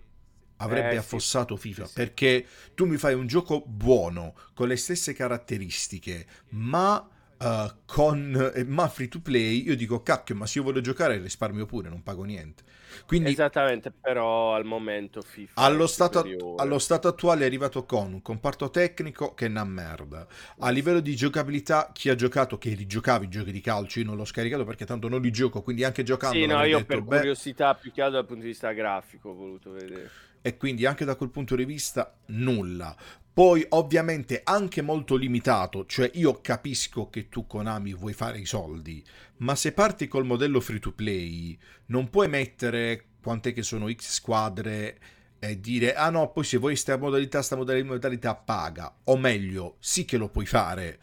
Avrebbe 0.59 0.93
eh 0.93 0.99
affossato 0.99 1.57
sì, 1.57 1.63
FIFA 1.63 1.87
sì. 1.87 1.93
perché 1.93 2.47
tu 2.75 2.87
mi 2.87 2.99
fai 2.99 3.15
un 3.15 3.27
gioco 3.27 3.61
buono 3.67 4.37
con 4.55 4.69
le 4.69 4.77
stesse 4.77 5.13
caratteristiche, 5.13 6.25
ma 6.51 7.05
eh, 7.37 7.75
con 7.85 8.53
eh, 8.55 8.65
ma 8.65 8.87
free 8.87 9.09
to 9.09 9.21
play. 9.21 9.65
Io 9.65 9.75
dico 9.75 10.03
cacchio, 10.03 10.37
ma 10.37 10.47
se 10.47 10.59
io 10.59 10.65
voglio 10.65 10.81
giocare 10.81 11.19
risparmio 11.19 11.67
pure, 11.67 11.89
non 11.89 12.05
pago 12.05 12.23
niente. 12.23 12.63
Quindi 13.07 13.31
Esattamente, 13.31 13.91
però 13.91 14.55
al 14.55 14.65
momento 14.65 15.21
FIFA 15.23 15.55
allo 15.59 15.87
stato, 15.87 16.55
allo 16.57 16.79
stato 16.79 17.09
attuale 17.09 17.43
è 17.45 17.47
arrivato 17.47 17.85
con 17.87 18.13
un 18.13 18.23
comparto 18.23 18.71
tecnico 18.71 19.33
che 19.35 19.47
è 19.47 19.49
una 19.49 19.65
merda. 19.65 20.27
A 20.59 20.71
livello 20.71 21.01
di 21.01 21.17
giocabilità, 21.17 21.91
chi 21.93 22.11
ha 22.11 22.15
giocato, 22.15 22.59
che 22.59 22.75
rigiocava 22.75 23.25
i 23.25 23.29
giochi 23.29 23.53
di 23.53 23.61
calcio, 23.61 24.01
io 24.01 24.05
non 24.07 24.17
l'ho 24.17 24.25
scaricato 24.27 24.65
perché 24.65 24.85
tanto 24.85 25.09
non 25.09 25.21
li 25.23 25.31
gioco, 25.31 25.63
quindi 25.63 25.85
anche 25.85 26.03
Sì, 26.19 26.45
giocando 26.45 26.47
no, 26.47 26.63
avrei 26.63 26.69
io 26.69 26.83
detto, 26.83 26.85
per 26.85 27.03
beh, 27.03 27.07
curiosità, 27.07 27.75
più 27.77 27.91
che 27.93 28.01
altro 28.03 28.17
dal 28.19 28.27
punto 28.27 28.43
di 28.43 28.49
vista 28.49 28.73
grafico, 28.73 29.31
ho 29.31 29.35
voluto 29.35 29.71
vedere. 29.71 30.15
E 30.47 30.57
quindi 30.57 30.87
anche 30.87 31.05
da 31.05 31.17
quel 31.17 31.31
punto 31.31 31.57
di 31.57 31.65
vista 31.65 32.17
nulla. 32.27 32.97
Poi 33.33 33.67
ovviamente 33.71 34.43
anche 34.45 34.81
molto 34.81 35.17
limitato, 35.17 35.87
cioè 35.87 36.09
io 36.15 36.41
capisco 36.41 37.11
che 37.11 37.29
tu 37.29 37.49
Konami 37.49 37.95
vuoi 37.95 38.13
fare 38.13 38.39
i 38.39 38.47
soldi, 38.47 39.05
ma 39.39 39.57
se 39.57 39.73
parti 39.73 40.07
col 40.07 40.25
modello 40.25 40.61
free 40.61 40.79
to 40.79 40.93
play 40.93 41.59
non 41.87 42.11
puoi 42.11 42.29
mettere 42.29 43.07
quant'è 43.21 43.53
che 43.53 43.65
sono 43.65 43.93
X 43.93 44.13
squadre 44.13 44.99
e 45.41 45.59
dire 45.59 45.95
ah 45.95 46.11
no, 46.11 46.31
poi 46.31 46.45
se 46.45 46.59
vuoi 46.59 46.77
sta 46.77 46.97
modalità, 46.97 47.43
sta 47.43 47.57
modalità 47.57 48.37
paga, 48.37 48.99
o 49.03 49.17
meglio, 49.17 49.79
sì 49.81 50.05
che 50.05 50.17
lo 50.17 50.29
puoi 50.29 50.47
fare, 50.47 51.01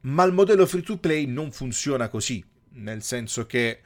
ma 0.00 0.24
il 0.24 0.32
modello 0.32 0.64
free 0.64 0.80
to 0.80 0.96
play 0.96 1.26
non 1.26 1.52
funziona 1.52 2.08
così, 2.08 2.42
nel 2.70 3.02
senso 3.02 3.44
che 3.44 3.82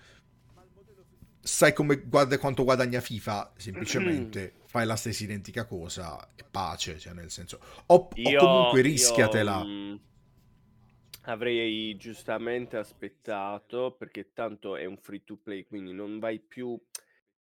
sai 1.41 1.73
come 1.73 1.97
guarda 1.97 2.39
quanto 2.39 2.63
guadagna 2.63 3.01
FIFA, 3.01 3.55
semplicemente 3.57 4.53
fai 4.69 4.87
la 4.87 4.97
stessa 4.97 5.25
identica 5.25 5.65
cosa 5.67 6.33
e 6.37 6.45
pace, 6.45 6.99
cioè 6.99 7.15
nel 7.15 7.31
senso 7.31 7.59
o, 7.87 8.09
o 8.23 8.35
Io, 8.35 8.43
comunque 8.43 8.83
io 8.99 9.15
rischiatela. 9.41 9.67
mm, 9.67 9.97
avrei 11.23 11.97
giustamente 11.97 12.77
aspettato, 12.77 13.95
perché 13.97 14.33
tanto 14.33 14.77
è 14.77 14.85
un 14.85 14.97
free 14.99 15.23
to 15.25 15.37
play, 15.37 15.65
quindi 15.67 15.93
non 15.93 16.19
vai 16.19 16.39
più... 16.41 16.79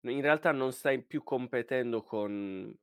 In 0.05 0.21
realtà 0.21 0.51
non 0.51 0.73
stai 0.73 1.01
più 1.01 1.23
competendo 1.23 2.03
con 2.03 2.75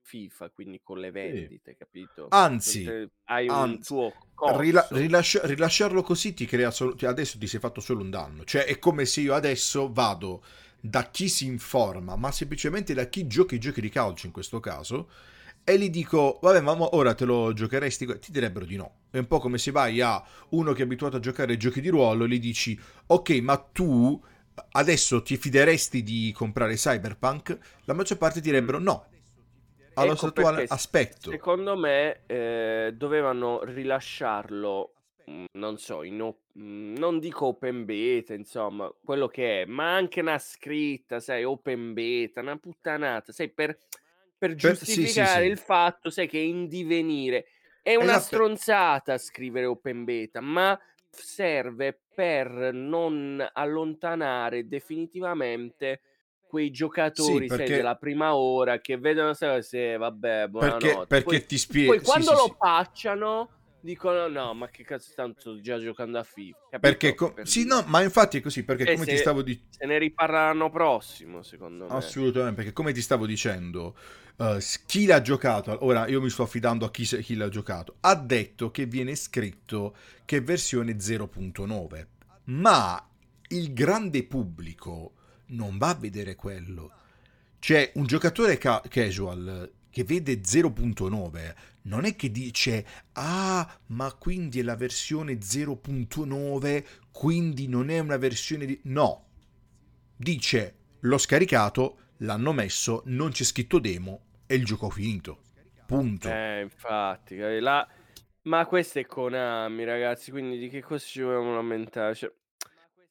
FIFA, 0.00 0.50
quindi 0.50 0.80
con 0.82 0.98
le 1.00 1.10
Sì. 1.20 1.50
vendite, 1.50 1.76
capito? 1.76 2.34
Anzi, 2.34 2.96
hai 3.24 3.48
un 3.48 3.82
anzi, 3.84 3.84
tuo 3.84 4.16
rila- 4.44 4.88
corso. 4.88 4.92
rilascia- 4.92 5.46
rilasciarlo 5.46 6.02
così 6.02 6.34
ti 6.34 6.46
crea 6.46 6.70
solo, 6.70 6.96
adesso 7.02 7.38
ti 7.38 7.46
sei 7.46 7.60
fatto 7.60 7.80
solo 7.80 8.00
un 8.02 8.10
danno. 8.10 8.44
Cioè 8.44 8.64
è 8.64 8.78
come 8.78 9.04
se 9.06 9.20
io 9.20 9.34
adesso 9.34 9.92
vado 9.92 10.42
da 10.84 11.04
chi 11.10 11.28
si 11.28 11.46
informa, 11.46 12.16
ma 12.16 12.32
semplicemente 12.32 12.92
da 12.92 13.06
chi 13.06 13.26
gioca 13.28 13.54
i 13.54 13.60
giochi 13.60 13.80
di 13.80 13.88
calcio 13.88 14.26
in 14.26 14.32
questo 14.32 14.58
caso, 14.58 15.08
e 15.64 15.78
gli 15.78 15.90
dico, 15.90 16.40
vabbè, 16.42 16.60
ma 16.60 16.76
ora 16.96 17.14
te 17.14 17.24
lo 17.24 17.52
giocheresti? 17.52 18.18
Ti 18.18 18.32
direbbero 18.32 18.64
di 18.66 18.74
no. 18.76 18.96
È 19.10 19.18
un 19.18 19.26
po' 19.28 19.38
come 19.38 19.58
se 19.58 19.70
vai 19.70 20.00
a 20.00 20.22
uno 20.50 20.72
che 20.72 20.82
è 20.82 20.84
abituato 20.84 21.16
a 21.16 21.20
giocare 21.20 21.52
ai 21.52 21.58
giochi 21.58 21.80
di 21.80 21.88
ruolo 21.88 22.24
e 22.24 22.28
gli 22.28 22.40
dici, 22.40 22.78
ok, 23.06 23.30
ma 23.40 23.56
tu 23.58 24.20
adesso 24.72 25.22
ti 25.22 25.36
fideresti 25.36 26.02
di 26.02 26.32
comprare 26.34 26.74
Cyberpunk? 26.74 27.58
La 27.84 27.94
maggior 27.94 28.18
parte 28.18 28.40
Mm. 28.42 28.42
direbbero 28.42 28.78
no. 28.80 29.06
Allo 29.94 30.14
Ecco 30.14 30.16
stato 30.16 30.40
attuale 30.40 30.64
aspetto. 30.68 31.30
secondo 31.30 31.76
me 31.76 32.22
eh, 32.26 32.92
dovevano 32.96 33.62
rilasciarlo, 33.64 34.94
mm, 35.30 35.44
non 35.52 35.78
so, 35.78 36.02
in 36.02 36.20
op- 36.22 36.58
mm, 36.58 36.96
non 36.96 37.18
dico 37.18 37.46
open 37.46 37.84
beta, 37.84 38.34
insomma, 38.34 38.92
quello 39.04 39.28
che 39.28 39.62
è, 39.62 39.64
ma 39.66 39.94
anche 39.94 40.20
una 40.20 40.38
scritta, 40.38 41.20
sai, 41.20 41.44
open 41.44 41.92
beta, 41.92 42.40
una 42.40 42.56
puttanata, 42.58 43.32
sai, 43.32 43.50
per, 43.50 43.76
per 44.38 44.54
Per- 44.54 44.76
sì, 44.76 45.06
sì, 45.06 45.24
giustificare 45.24 45.44
sì. 45.44 45.50
il 45.50 45.58
fatto, 45.58 46.10
sai, 46.10 46.26
che 46.28 46.38
è 46.38 46.42
in 46.42 46.66
divenire. 46.68 47.46
È 47.82 47.94
una 47.94 48.14
Esatto. 48.14 48.26
stronzata 48.26 49.18
scrivere 49.18 49.66
open 49.66 50.04
beta, 50.04 50.40
ma 50.40 50.78
serve 51.10 52.00
per 52.14 52.72
non 52.72 53.44
allontanare 53.52 54.66
definitivamente 54.66 56.00
quei 56.46 56.66
Sì, 56.66 56.76
giocatori, 56.76 57.48
sai, 57.48 57.58
perché, 57.58 57.76
della 57.76 57.96
prima 57.96 58.34
ora 58.36 58.78
che 58.78 58.98
vedono 58.98 59.32
se 59.34 59.96
vabbè, 59.96 60.48
perché, 60.48 60.50
buonanotte. 60.50 61.06
perché 61.06 61.24
Poi, 61.24 61.40
ti 61.46 61.56
poi 61.56 61.58
spiego. 61.58 61.92
Sì, 61.98 62.04
quando 62.04 62.30
sì, 62.30 62.36
lo 62.36 62.44
sì. 62.44 62.54
patchano 62.58 63.48
dicono 63.82 64.28
no, 64.28 64.54
ma 64.54 64.68
che 64.68 64.84
cazzo 64.84 65.12
tanto 65.14 65.40
sto 65.40 65.60
già 65.60 65.78
giocando 65.78 66.18
a 66.18 66.22
FIFA, 66.24 66.58
Perché, 66.78 67.14
capito? 67.14 67.14
co- 67.14 67.34
Per 67.34 67.46
sì, 67.46 67.64
no, 67.64 67.82
ma 67.86 68.02
infatti 68.02 68.36
è 68.38 68.40
così. 68.42 68.62
Perché 68.64 68.88
E 68.90 68.92
come 68.92 69.06
ti 69.06 69.16
se, 69.16 69.16
stavo 69.16 69.40
dicendo. 69.42 69.70
se 69.70 69.86
ne 69.86 69.98
riparla 69.98 70.44
l'anno 70.46 70.70
prossimo, 70.70 71.42
secondo 71.42 71.88
me. 71.88 72.16
Assolutamente, 72.26 72.56
perché 72.56 72.72
come 72.72 72.92
ti 72.92 73.02
stavo 73.02 73.26
dicendo, 73.26 73.94
s- 74.58 74.82
chi 74.86 75.04
l'ha 75.04 75.20
giocato, 75.20 75.84
ora 75.84 76.06
io 76.08 76.22
mi 76.22 76.30
sto 76.30 76.42
affidando 76.44 76.86
a 76.86 76.90
chi, 76.90 77.04
se- 77.04 77.20
chi 77.20 77.34
l'ha 77.34 77.48
giocato, 77.50 77.96
ha 78.00 78.14
detto 78.14 78.70
che 78.70 78.86
viene 78.86 79.14
scritto 79.14 79.94
che 80.24 80.38
è 80.38 80.42
versione 80.42 80.98
0.9, 81.00 82.08
ma 82.44 83.06
il 83.48 83.74
grande 83.74 84.24
pubblico 84.24 85.12
non 85.48 85.76
va 85.76 85.90
a 85.90 85.94
vedere 85.94 86.34
quello. 86.34 86.92
Cioè, 87.58 87.92
un 87.94 88.06
giocatore 88.06 88.58
ca- 88.58 88.82
casual 88.88 89.70
che 89.92 90.02
vede 90.02 90.40
0.9 90.40 91.54
non 91.82 92.04
è 92.04 92.16
che 92.16 92.30
dice 92.30 92.86
ah, 93.12 93.80
ma 93.86 94.12
quindi 94.14 94.60
è 94.60 94.62
la 94.62 94.76
versione 94.76 95.34
0.9, 95.34 96.84
quindi 97.12 97.68
non 97.68 97.90
è 97.90 97.98
una 97.98 98.16
versione 98.16 98.66
di... 98.66 98.80
No, 98.84 99.26
dice 100.16 100.76
l'ho 101.00 101.18
scaricato, 101.18 101.98
l'hanno 102.18 102.52
messo, 102.52 103.02
non 103.06 103.30
c'è 103.30 103.44
scritto 103.44 103.78
demo 103.78 104.22
e 104.46 104.54
il 104.54 104.64
gioco 104.64 104.90
finito. 104.90 105.40
Punto. 105.86 106.28
Eh, 106.28 106.62
infatti, 106.62 107.36
la- 107.36 107.86
ma 108.42 108.66
questo 108.66 108.98
è 108.98 109.06
Konami, 109.06 109.84
ragazzi, 109.84 110.30
quindi 110.30 110.58
di 110.58 110.68
che 110.68 110.82
cosa 110.82 111.04
ci 111.04 111.20
dobbiamo 111.20 111.54
lamentare? 111.54 112.14
Cioè, 112.14 112.32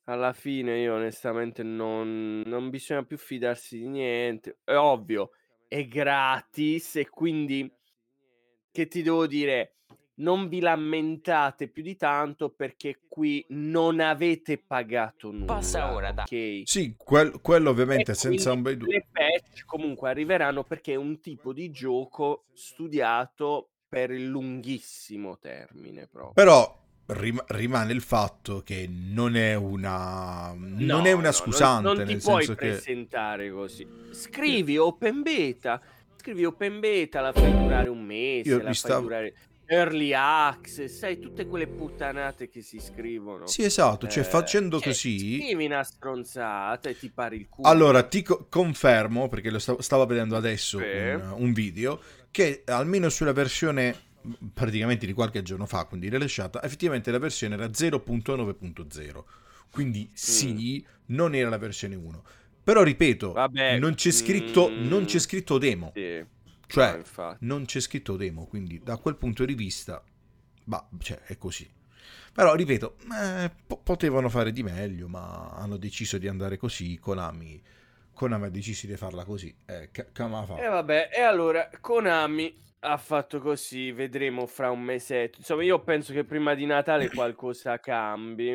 alla 0.05 0.33
fine 0.33 0.79
io 0.79 0.95
onestamente 0.95 1.63
non, 1.63 2.41
non 2.45 2.69
bisogna 2.69 3.03
più 3.03 3.17
fidarsi 3.17 3.77
di 3.77 3.87
niente. 3.87 4.57
È 4.63 4.75
ovvio, 4.75 5.31
è 5.71 5.87
gratis 5.87 6.97
e 6.97 7.07
quindi 7.09 7.71
che 8.71 8.87
ti 8.89 9.01
devo 9.01 9.25
dire? 9.25 9.75
Non 10.15 10.49
vi 10.49 10.59
lamentate 10.59 11.69
più 11.69 11.81
di 11.81 11.95
tanto 11.95 12.49
perché 12.49 12.99
qui 13.07 13.43
non 13.51 14.01
avete 14.01 14.57
pagato 14.57 15.33
Passa 15.45 15.79
nulla, 15.85 15.93
ora 15.95 16.11
da- 16.11 16.23
ok? 16.23 16.63
Sì, 16.65 16.93
quel- 16.97 17.39
quello 17.39 17.69
E 17.69 17.71
ovviamente 17.71 18.13
senza 18.13 18.51
un 18.51 18.61
bel 18.61 18.75
dubbio. 18.77 18.97
le 18.97 19.07
patch 19.09 19.63
comunque 19.65 20.09
arriveranno 20.09 20.63
perché 20.65 20.91
è 20.91 20.97
un 20.97 21.21
tipo 21.21 21.53
di 21.53 21.71
gioco 21.71 22.43
studiato 22.53 23.69
per 23.87 24.11
il 24.11 24.25
lunghissimo 24.27 25.39
termine 25.39 26.05
proprio. 26.07 26.33
Però 26.33 26.79
rim- 27.13 27.43
rimane 27.47 27.93
il 27.93 28.01
fatto 28.01 28.61
che 28.63 28.87
non 28.89 29.35
è 29.35 29.55
una... 29.55 30.53
No, 30.55 30.97
non 30.97 31.05
è 31.05 31.11
una 31.11 31.27
no, 31.27 31.33
scusante, 31.33 31.87
non, 31.87 31.97
non 31.97 32.05
ti 32.05 32.13
nel 32.13 32.21
puoi 32.21 32.45
senso 32.45 32.59
che... 32.59 32.67
presentare 32.67 33.51
così. 33.51 33.87
Scrivi 34.11 34.77
open 34.77 35.21
beta, 35.21 35.81
scrivi 36.17 36.45
open 36.45 36.79
beta, 36.79 37.21
la 37.21 37.31
fai 37.31 37.51
durare 37.51 37.89
un 37.89 38.03
mese, 38.03 38.49
Io 38.49 38.57
la 38.57 38.63
fai 38.65 38.73
stavo- 38.73 39.01
durare 39.01 39.33
early 39.65 40.11
access, 40.13 40.91
sai 40.97 41.17
tutte 41.17 41.45
quelle 41.45 41.65
puttanate 41.65 42.49
che 42.49 42.61
si 42.61 42.79
scrivono. 42.79 43.47
Sì, 43.47 43.63
esatto, 43.63 44.05
cioè 44.07 44.23
Eh, 44.23 44.27
facendo 44.27 44.79
cioè, 44.79 44.89
così... 44.89 45.39
Scrivi 45.39 45.65
una 45.65 45.83
stronzata 45.83 46.89
e 46.89 46.97
ti 46.97 47.09
pari 47.09 47.37
il 47.37 47.47
culo. 47.47 47.69
Allora, 47.69 48.03
ti 48.03 48.21
co- 48.21 48.47
confermo, 48.49 49.29
perché 49.29 49.49
lo 49.49 49.59
stavo, 49.59 49.81
stavo 49.81 50.05
vedendo 50.05 50.35
adesso 50.35 50.77
un, 50.77 51.35
un 51.37 51.53
video, 51.53 52.01
che 52.31 52.63
almeno 52.65 53.07
sulla 53.07 53.31
versione 53.31 54.09
praticamente 54.53 55.05
di 55.05 55.13
qualche 55.13 55.41
giorno 55.41 55.65
fa, 55.65 55.85
quindi 55.85 56.09
rilasciata, 56.09 56.63
effettivamente 56.63 57.11
la 57.11 57.19
versione 57.19 57.55
era 57.55 57.71
0.9.0. 57.73 59.25
Quindi 59.71 60.09
sì, 60.13 60.85
non 61.07 61.33
era 61.35 61.49
la 61.49 61.57
versione 61.57 61.95
1. 61.95 62.23
Però 62.63 62.83
ripeto, 62.83 63.31
Vabbè, 63.33 63.79
non 63.79 63.95
c'è 63.95 64.11
scritto, 64.11 64.69
mm, 64.69 64.87
non 64.87 65.05
c'è 65.05 65.19
scritto 65.19 65.57
demo. 65.57 65.91
Sì, 65.93 66.17
no, 66.19 66.27
Cioè, 66.67 66.97
infatti. 66.97 67.39
non 67.39 67.65
c'è 67.65 67.79
scritto 67.79 68.15
demo, 68.17 68.45
quindi 68.45 68.81
da 68.83 68.97
quel 68.97 69.15
punto 69.15 69.45
di 69.45 69.53
vista, 69.55 70.03
bah, 70.63 70.87
cioè, 70.99 71.21
è 71.23 71.37
così. 71.37 71.69
Però, 72.33 72.53
ripeto, 72.55 72.97
eh, 73.21 73.51
po- 73.67 73.77
potevano 73.79 74.29
fare 74.29 74.51
di 74.51 74.63
meglio, 74.63 75.07
ma 75.07 75.51
hanno 75.51 75.77
deciso 75.77 76.17
di 76.17 76.27
andare 76.27 76.57
così, 76.57 76.97
Konami, 76.99 77.61
Konami 78.13 78.45
ha 78.45 78.49
deciso 78.49 78.87
di 78.87 78.95
farla 78.95 79.25
così. 79.25 79.53
Eh, 79.65 79.89
ca- 79.91 80.07
che 80.11 80.25
ma 80.27 80.45
fa? 80.45 80.63
E 80.63 80.67
vabbè, 80.67 81.09
e 81.13 81.21
allora 81.21 81.69
Konami 81.81 82.55
ha 82.83 82.97
fatto 82.97 83.39
così, 83.39 83.91
vedremo 83.91 84.45
fra 84.47 84.71
un 84.71 84.81
mesetto. 84.81 85.37
Insomma, 85.39 85.63
io 85.63 85.83
penso 85.83 86.13
che 86.13 86.25
prima 86.25 86.53
di 86.55 86.65
Natale 86.65 87.09
qualcosa 87.11 87.79
cambi. 87.79 88.51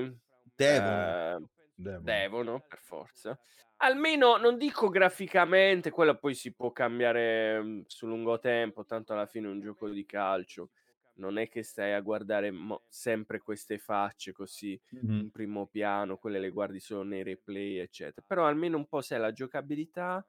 Devono. 0.59 1.18
Eh, 1.18 1.38
Devono. 1.76 2.23
devono, 2.23 2.64
per 2.66 2.80
forza. 2.83 3.38
Almeno 3.78 4.37
non 4.37 4.56
dico 4.59 4.88
graficamente, 4.88 5.90
quello 5.90 6.18
poi 6.18 6.35
si 6.35 6.54
può 6.54 6.73
cambiare, 6.73 7.61
mhmm, 7.62 7.83
su 7.87 8.06
lungo 8.06 8.38
tempo, 8.38 8.85
tanto 8.85 9.12
alla 9.12 9.26
fine 9.26 9.47
è 9.49 9.50
un 9.50 9.61
gioco 9.61 9.88
di 9.88 10.04
calcio. 10.06 10.71
Non 11.14 11.38
è 11.38 11.49
che 11.49 11.62
stai 11.62 11.92
a 11.95 12.00
guardare 12.00 12.50
mo 12.50 12.85
sempre 12.88 13.38
queste 13.40 13.78
facce 13.78 14.33
così 14.33 14.78
Mh-mh. 14.92 15.21
in 15.21 15.30
primo 15.30 15.66
piano, 15.66 16.18
quelle 16.18 16.38
le 16.40 16.50
guardi 16.50 16.80
solo 16.80 17.02
nei 17.04 17.23
replay, 17.23 17.76
eccetera. 17.78 18.25
Però 18.26 18.47
almeno 18.47 18.76
un 18.76 18.87
po' 18.87 19.00
sai 19.00 19.18
la 19.21 19.33
giocabilità, 19.33 20.26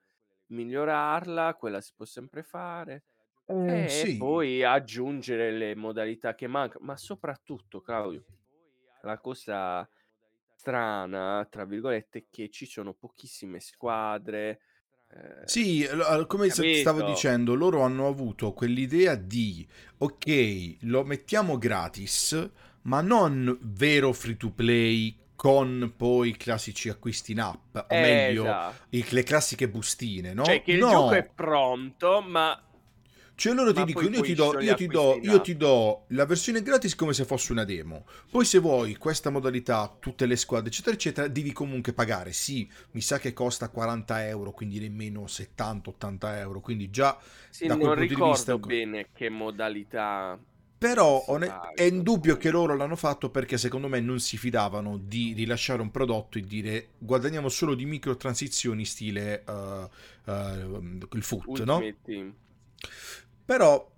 migliorarla, 0.47 1.55
quella 1.55 1.81
si 1.81 1.93
può 1.95 2.05
sempre 2.05 2.43
fare. 2.43 3.03
Ehm, 3.49 3.85
E 3.89 3.89
sì. 3.89 4.15
poi 4.15 4.63
aggiungere 4.63 5.51
le 5.51 5.75
modalità 5.75 6.35
che 6.35 6.47
manca 6.47 6.79
ma 6.81 6.95
soprattutto 6.97 7.81
Claudio, 7.81 8.25
la 9.03 9.19
cosa 9.19 9.89
"strana" 10.55 11.45
tra 11.49 11.65
virgolette, 11.65 12.19
è 12.19 12.25
che 12.29 12.49
ci 12.49 12.65
sono 12.65 12.93
pochissime 12.93 13.59
squadre, 13.59 14.61
Sì, 15.49 15.83
l 15.85 16.01
al 16.01 16.27
come 16.27 16.49
s 16.49 16.67
stavo 16.71 17.01
capito? 17.01 17.01
dicendo, 17.01 17.53
loro 17.53 17.81
hanno 17.83 18.05
avuto 18.07 18.51
quell'idea 18.51 19.15
di: 19.15 19.65
"Okay, 19.99 20.77
lo 20.81 21.05
mettiamo 21.05 21.57
gratis, 21.57 22.49
ma 22.81 22.99
non 22.99 23.57
vero 23.61 24.11
free 24.11 24.35
to 24.35 24.51
play 24.51 25.15
con 25.37 25.93
poi 25.95 26.29
i 26.31 26.35
classici 26.37 26.89
acquisti 26.89 27.31
in 27.31 27.39
app, 27.39 27.77
o 27.87 27.95
meglio 27.95 28.59
Esa 28.59 28.77
i 28.89 29.05
le 29.11 29.23
classiche 29.23 29.69
bustine, 29.69 30.33
Cioè 30.45 30.61
no, 30.61 30.61
che 30.61 30.71
il 30.73 30.85
gioco 30.85 31.15
è 31.15 31.23
no! 31.23 31.33
pronto, 31.33 32.21
ma 32.21 32.66
Cioè 33.39 33.53
loro 33.53 33.71
ti 33.71 33.83
dicono: 33.83 34.15
"Io 34.15 34.23
ti 34.23 34.33
do 34.33 34.55
io 34.57 34.73
ti 34.73 34.89
do 34.89 35.19
io 35.21 35.39
ti 35.41 35.55
do 35.55 36.05
la 36.09 36.25
versione 36.25 36.63
gratis 36.63 36.95
come 36.95 37.13
se 37.13 37.23
fosse 37.23 37.51
una 37.51 37.65
demo. 37.65 38.07
Poi 38.31 38.43
se 38.45 38.57
vuoi 38.57 38.95
questa 38.97 39.29
modalità, 39.29 39.95
tutte 39.99 40.25
le 40.25 40.35
squadre, 40.35 40.69
eccetera, 40.69 40.95
eccetera, 40.95 41.27
devi 41.27 41.51
comunque 41.51 41.93
pagare." 41.93 42.33
Sì, 42.33 42.67
mi 42.93 43.01
sa 43.01 43.19
che 43.19 43.33
costa 43.33 43.69
40 43.69 44.17
€, 44.21 44.53
quindi 44.53 44.79
nemmeno 44.79 45.27
70, 45.27 45.91
80 45.91 46.33
€, 46.35 46.61
quindi 46.61 46.89
già 46.89 47.15
Sì, 47.53 47.67
da 47.67 47.77
quel 47.77 47.93
non 47.93 47.93
punto 47.93 48.13
di 48.13 48.21
vista 48.21 48.51
è 48.53 48.55
ricordo 48.55 48.59
co 48.59 48.73
bene 48.73 49.09
che 49.13 49.29
modalità, 49.29 50.39
Però 50.81 51.25
è 51.37 51.37
paghi 51.43 51.87
indubbio 51.87 52.37
che 52.37 52.51
loro 52.51 52.75
l'hanno 52.75 52.95
fatto 52.95 53.31
perché 53.31 53.57
secondo 53.57 53.87
me 53.87 53.99
non 53.99 54.19
si 54.19 54.37
fidavano 54.37 54.97
di 54.99 55.33
rilasciare 55.33 55.81
un 55.81 55.89
prodotto 55.89 56.37
e 56.37 56.41
dire: 56.41 56.93
"Guadagniamo 56.99 57.49
solo 57.49 57.73
di 57.73 57.85
microtransizioni 57.85 58.85
stile, 58.85 59.43
uhm, 59.47 59.89
uhm, 60.25 61.07
il 61.13 61.23
foot", 61.23 61.63
no? 61.63 61.87
Ultimate 61.87 61.99
Team. 62.03 62.37
Però 63.47 63.89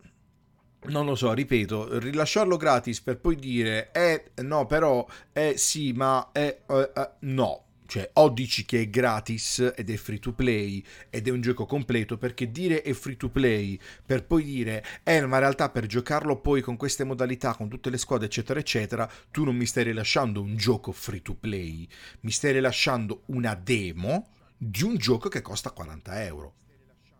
non 0.89 1.05
lo 1.07 1.15
so, 1.15 1.33
ripeto, 1.33 1.97
rilasciarlo 1.97 2.55
gratis 2.55 3.01
per 3.01 3.17
poi 3.19 3.35
dire: 3.35 3.91
"Eh, 3.91 4.31
no 4.43 4.67
però, 4.67 5.03
eh 5.33 5.55
sì, 5.57 5.91
ma 5.91 6.29
eh, 6.31 6.61
uhm, 6.67 6.91
uhm" 6.95 7.09
no. 7.21 7.63
Cioè, 7.87 8.11
o 8.13 8.29
dici 8.29 8.65
che 8.65 8.81
è 8.81 8.89
gratis 8.91 9.73
ed 9.75 9.89
è 9.89 9.95
free 9.95 10.19
to 10.19 10.33
play 10.33 10.85
ed 11.09 11.27
è 11.27 11.31
un 11.31 11.41
gioco 11.41 11.65
completo, 11.65 12.19
perché 12.19 12.51
dire 12.51 12.83
è 12.83 12.93
free 12.93 13.17
to 13.17 13.29
play 13.29 13.79
per 14.05 14.23
poi 14.27 14.43
dire: 14.43 14.83
"Eh, 15.03 15.25
ma 15.25 15.37
in 15.37 15.41
realtà 15.41 15.69
per 15.69 15.87
giocarlo 15.87 16.39
poi 16.39 16.61
con 16.61 16.77
queste 16.77 17.03
modalità, 17.03 17.55
con 17.55 17.69
tutte 17.69 17.89
le 17.89 17.97
squadre, 17.97 18.27
eccetera, 18.27 18.59
eccetera, 18.59 19.09
tu 19.31 19.43
non 19.43 19.55
mi 19.55 19.65
stai 19.65 19.85
rilasciando 19.85 20.41
un 20.43 20.55
gioco 20.57 20.91
free 20.91 21.23
to 21.23 21.33
play, 21.33 21.87
mi 22.21 22.29
stai 22.31 22.51
rilasciando 22.53 23.23
una 23.27 23.55
demo 23.55 24.29
di 24.55 24.83
un 24.83 24.95
gioco 24.97 25.27
che 25.27 25.41
costa 25.41 25.71
40 25.71 26.13
€." 26.21 26.53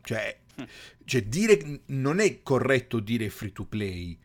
Cioè 0.04 0.40
Mh. 0.46 0.49
Cioè 1.06 1.24
dire 1.24 1.82
non 1.88 2.20
è 2.20 2.42
corretto 2.42 3.00
dire 3.00 3.30
free 3.30 3.52
to 3.52 3.66
play. 3.66 4.20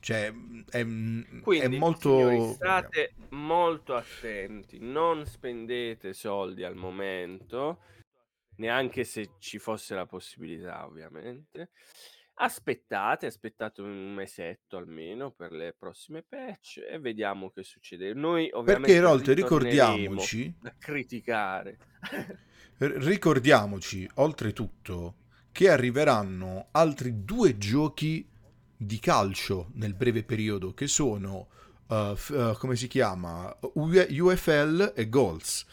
Cioè, 0.00 0.32
è 0.70 0.78
è 0.78 0.82
Quindi 0.82 1.42
signori 1.42 1.78
molto 1.78 2.28
dire 2.28 2.52
state 2.54 3.14
molto 3.30 3.94
attenti, 3.94 4.78
non 4.80 5.26
spendete 5.26 6.14
soldi 6.14 6.64
al 6.64 6.74
momento, 6.74 7.80
neanche 8.56 9.04
se 9.04 9.32
ci 9.38 9.58
fosse 9.58 9.94
la 9.94 10.06
possibilità 10.06 10.86
ovviamente. 10.86 11.70
Aspettate, 12.42 13.26
aspettate 13.26 13.82
un 13.82 14.14
mesetto 14.14 14.78
almeno 14.78 15.30
per 15.30 15.52
le 15.52 15.74
prossime 15.78 16.22
patch 16.26 16.82
e 16.88 16.98
vediamo 16.98 17.50
che 17.50 17.62
succede. 17.62 18.14
Noi 18.14 18.44
Perché 18.44 18.56
ovviamente 18.56 18.94
inoltre 18.96 19.34
ritorneremo 19.34 19.74
ricordiamoci 19.82 20.54
a 20.62 20.74
criticare. 20.78 21.78
ricordiamoci 22.78 24.08
oltretutto 24.14 25.16
che 25.52 25.68
arriveranno 25.70 26.68
altri 26.72 27.24
2 27.24 27.58
giochi 27.58 28.28
di 28.76 28.98
calcio 28.98 29.70
nel 29.74 29.94
breve 29.94 30.24
periodo 30.24 30.72
che 30.74 30.86
sono, 30.86 31.48
uhm, 31.88 32.14
f 32.16 32.28
uhm, 32.30 32.56
come 32.58 32.76
si 32.76 32.86
chiama, 32.88 33.54
UFL 33.74 34.92
e 34.96 35.08
Goals. 35.08 35.66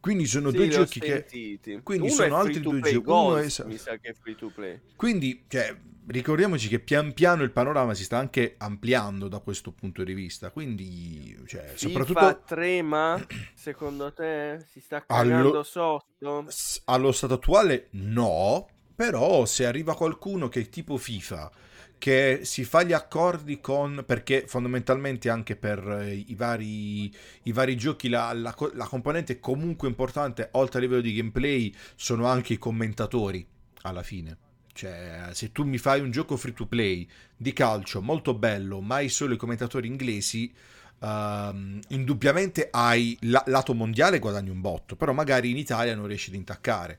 Quindi 0.00 0.26
sono 0.26 0.50
2 0.52 0.66
Sì, 0.66 0.72
ho 0.74 0.84
giochi 0.84 1.00
che 1.00 1.26
sentiti. 1.26 1.82
quindi 1.82 2.08
Uno 2.08 2.22
è 2.24 2.32
sono 2.32 2.36
altri 2.36 2.60
to 2.60 2.74
2 2.74 2.80
play, 2.80 2.96
gio 2.96 3.02
uno 3.04 3.36
è 3.36 3.44
Goals 3.44 3.46
esa 3.46 3.64
mi 3.64 3.78
sa 3.78 3.96
che 3.98 4.10
è 4.10 4.14
free 4.14 4.34
to 4.34 4.50
play. 4.50 4.82
quindi, 4.96 5.44
cioè, 5.48 5.76
ricordiamoci 6.06 6.68
che 6.68 6.78
pian 6.80 7.12
piano 7.12 7.42
il 7.42 7.50
panorama 7.52 7.94
si 7.94 8.04
sta 8.04 8.18
anche 8.18 8.54
ampliando 8.58 9.28
da 9.28 9.40
questo 9.40 9.72
punto 9.72 10.04
di 10.04 10.14
vista, 10.14 10.50
quindi 10.50 11.36
cioè 11.46 11.74
FIFA 11.74 12.34
soprattutto 12.34 12.42
trema? 12.44 13.24
Secondo 13.52 14.12
te? 14.12 14.64
Si 14.66 14.80
sta 14.80 15.04
cagando 15.04 15.62
Allo 15.62 15.62
sotto? 15.62 16.54
allo 16.86 17.12
stato 17.12 17.34
attuale 17.34 17.88
no, 17.92 18.66
però 18.94 19.44
se 19.44 19.66
arriva 19.66 19.94
qualcuno 19.96 20.48
che 20.48 20.60
è 20.60 20.68
tipo 20.68 20.96
FIFA, 20.96 21.50
che 21.98 22.40
si 22.42 22.64
fa 22.64 22.82
gli 22.82 22.92
accordi 22.92 23.60
con 23.60 24.02
perché 24.06 24.44
fondamentalmente 24.46 25.30
anche 25.30 25.54
per 25.54 26.04
i 26.08 26.34
vari 26.34 27.04
i 27.44 27.52
vari 27.52 27.76
giochi 27.76 28.08
la 28.08 28.32
la 28.32 28.54
la 28.74 28.86
componente 28.86 29.38
comunque 29.38 29.88
importante, 29.88 30.48
oltre 30.52 30.78
a 30.78 30.82
livello 30.82 31.00
di 31.00 31.14
gameplay, 31.14 31.74
sono 31.94 32.26
anche 32.26 32.54
i 32.54 32.58
commentatori 32.58 33.46
alla 33.82 34.02
fine. 34.02 34.36
Cioè, 34.72 35.28
se 35.32 35.52
tu 35.52 35.64
mi 35.64 35.78
fai 35.78 36.00
un 36.00 36.10
gioco 36.10 36.36
free 36.36 36.54
to 36.54 36.66
play 36.66 37.06
di 37.36 37.52
calcio 37.52 38.00
molto 38.00 38.34
bello, 38.34 38.80
ma 38.80 38.96
hai 38.96 39.08
solo 39.08 39.34
i 39.34 39.36
commentatori 39.36 39.86
inglesi, 39.86 40.52
uhm, 41.00 41.80
indubbiamente 41.88 42.68
hai 42.70 43.16
la 43.22 43.42
lato 43.46 43.74
mondiale 43.74 44.18
guadagni 44.18 44.50
un 44.50 44.60
botto, 44.60 44.96
però 44.96 45.12
magari 45.12 45.50
in 45.50 45.56
Italia 45.58 45.94
non 45.94 46.06
riesci 46.06 46.30
ad 46.30 46.36
intaccare. 46.36 46.98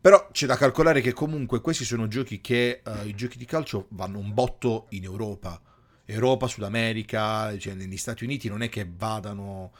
Però 0.00 0.28
c'è 0.32 0.46
da 0.46 0.56
calcolare 0.56 1.00
che 1.00 1.12
comunque 1.12 1.60
questi 1.60 1.84
sono 1.84 2.08
giochi 2.08 2.40
che 2.40 2.82
uhm, 2.84 3.06
i 3.08 3.14
giochi 3.14 3.38
di 3.38 3.46
calcio 3.46 3.86
vanno 3.90 4.18
un 4.18 4.34
botto 4.34 4.86
in 4.90 5.04
Europa. 5.04 5.60
Europa, 6.06 6.46
Sud 6.46 6.64
America, 6.64 7.56
cioè 7.58 7.72
negli 7.72 7.96
Stati 7.96 8.24
Uniti 8.24 8.48
non 8.48 8.62
è 8.62 8.68
che 8.68 8.86
vadano 8.86 9.72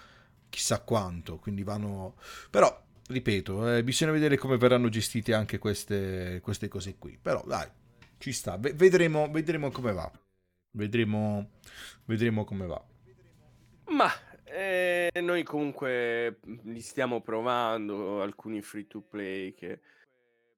chissà 0.49 0.81
quanto, 0.81 1.37
quindi 1.37 1.63
vanno 1.65 2.15
però 2.49 2.84
ripeto, 3.09 3.69
ehm, 3.69 3.85
bisogna 3.85 4.13
vedere 4.13 4.37
come 4.37 4.57
verranno 4.57 4.89
gestite 4.89 5.35
anche 5.35 5.59
queste 5.59 6.41
queste 6.43 6.69
cose 6.69 6.97
qui. 6.99 7.19
Però 7.21 7.43
dai, 7.47 7.69
ci 8.19 8.33
sta. 8.33 8.57
Ve 8.57 8.73
vedremo 8.73 9.31
vedremo 9.31 9.71
come 9.71 9.93
va. 9.93 10.11
Vedremo 10.71 11.51
vedremo 12.07 12.45
come 12.45 12.67
va. 12.67 12.85
Mah, 13.87 14.13
ehm, 14.45 15.25
noi 15.25 15.43
comunque, 15.43 16.41
li 16.65 16.81
stiamo 16.81 17.21
provando 17.21 18.23
alcuni 18.23 18.63
free 18.63 18.87
to 18.87 19.01
play 19.03 19.55
che 19.55 19.81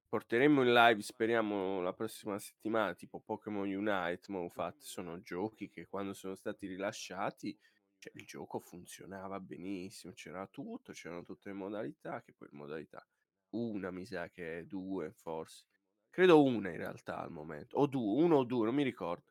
porteremo 0.08 0.62
in 0.62 0.72
live 0.72 1.02
speriamo 1.02 1.82
la 1.82 1.92
prossima 1.92 2.38
settimana, 2.38 2.94
tipo 2.94 3.20
Pokémon 3.20 3.68
Unite, 3.68 4.22
mo 4.28 4.42
infatti 4.42 4.86
sono 4.86 5.20
giochi 5.20 5.68
che 5.68 5.86
quando 5.86 6.14
sono 6.14 6.34
stati 6.34 6.66
rilasciati, 6.66 7.56
cioè 7.98 8.12
il 8.16 8.24
gioco 8.26 8.60
funzionava 8.60 9.40
benissimo, 9.40 10.12
c'era 10.12 10.46
tutto, 10.48 10.92
c'erano 10.92 11.22
tutte 11.24 11.48
le 11.50 11.54
modalità, 11.56 12.22
che 12.22 12.32
poi 12.34 12.48
modalità 12.52 13.06
1 13.50 13.90
mi 13.92 14.04
sa 14.06 14.28
che 14.30 14.58
è 14.60 14.64
2 14.64 15.12
forse. 15.12 15.64
Credo 16.10 16.42
1 16.42 16.70
in 16.70 16.76
realtà 16.76 17.18
al 17.18 17.30
momento, 17.30 17.76
o 17.78 17.86
du 17.86 18.02
1 18.02 18.36
o 18.38 18.44
2, 18.44 18.66
non 18.66 18.74
mi 18.74 18.82
ricordo. 18.84 19.24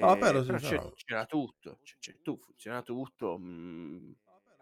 Ah 0.00 0.16
Ehm, 0.16 0.16
bello, 0.16 0.44
sì 0.44 0.58
però 0.58 0.58
c'è 0.58 0.78
sarà. 0.78 0.92
c'era 0.94 1.26
tutto, 1.26 1.80
c 1.82 1.96
cioè 1.98 2.18
tu 2.22 2.38
funziona 2.38 2.82
tutto, 2.82 3.38
mhmm, 3.38 4.14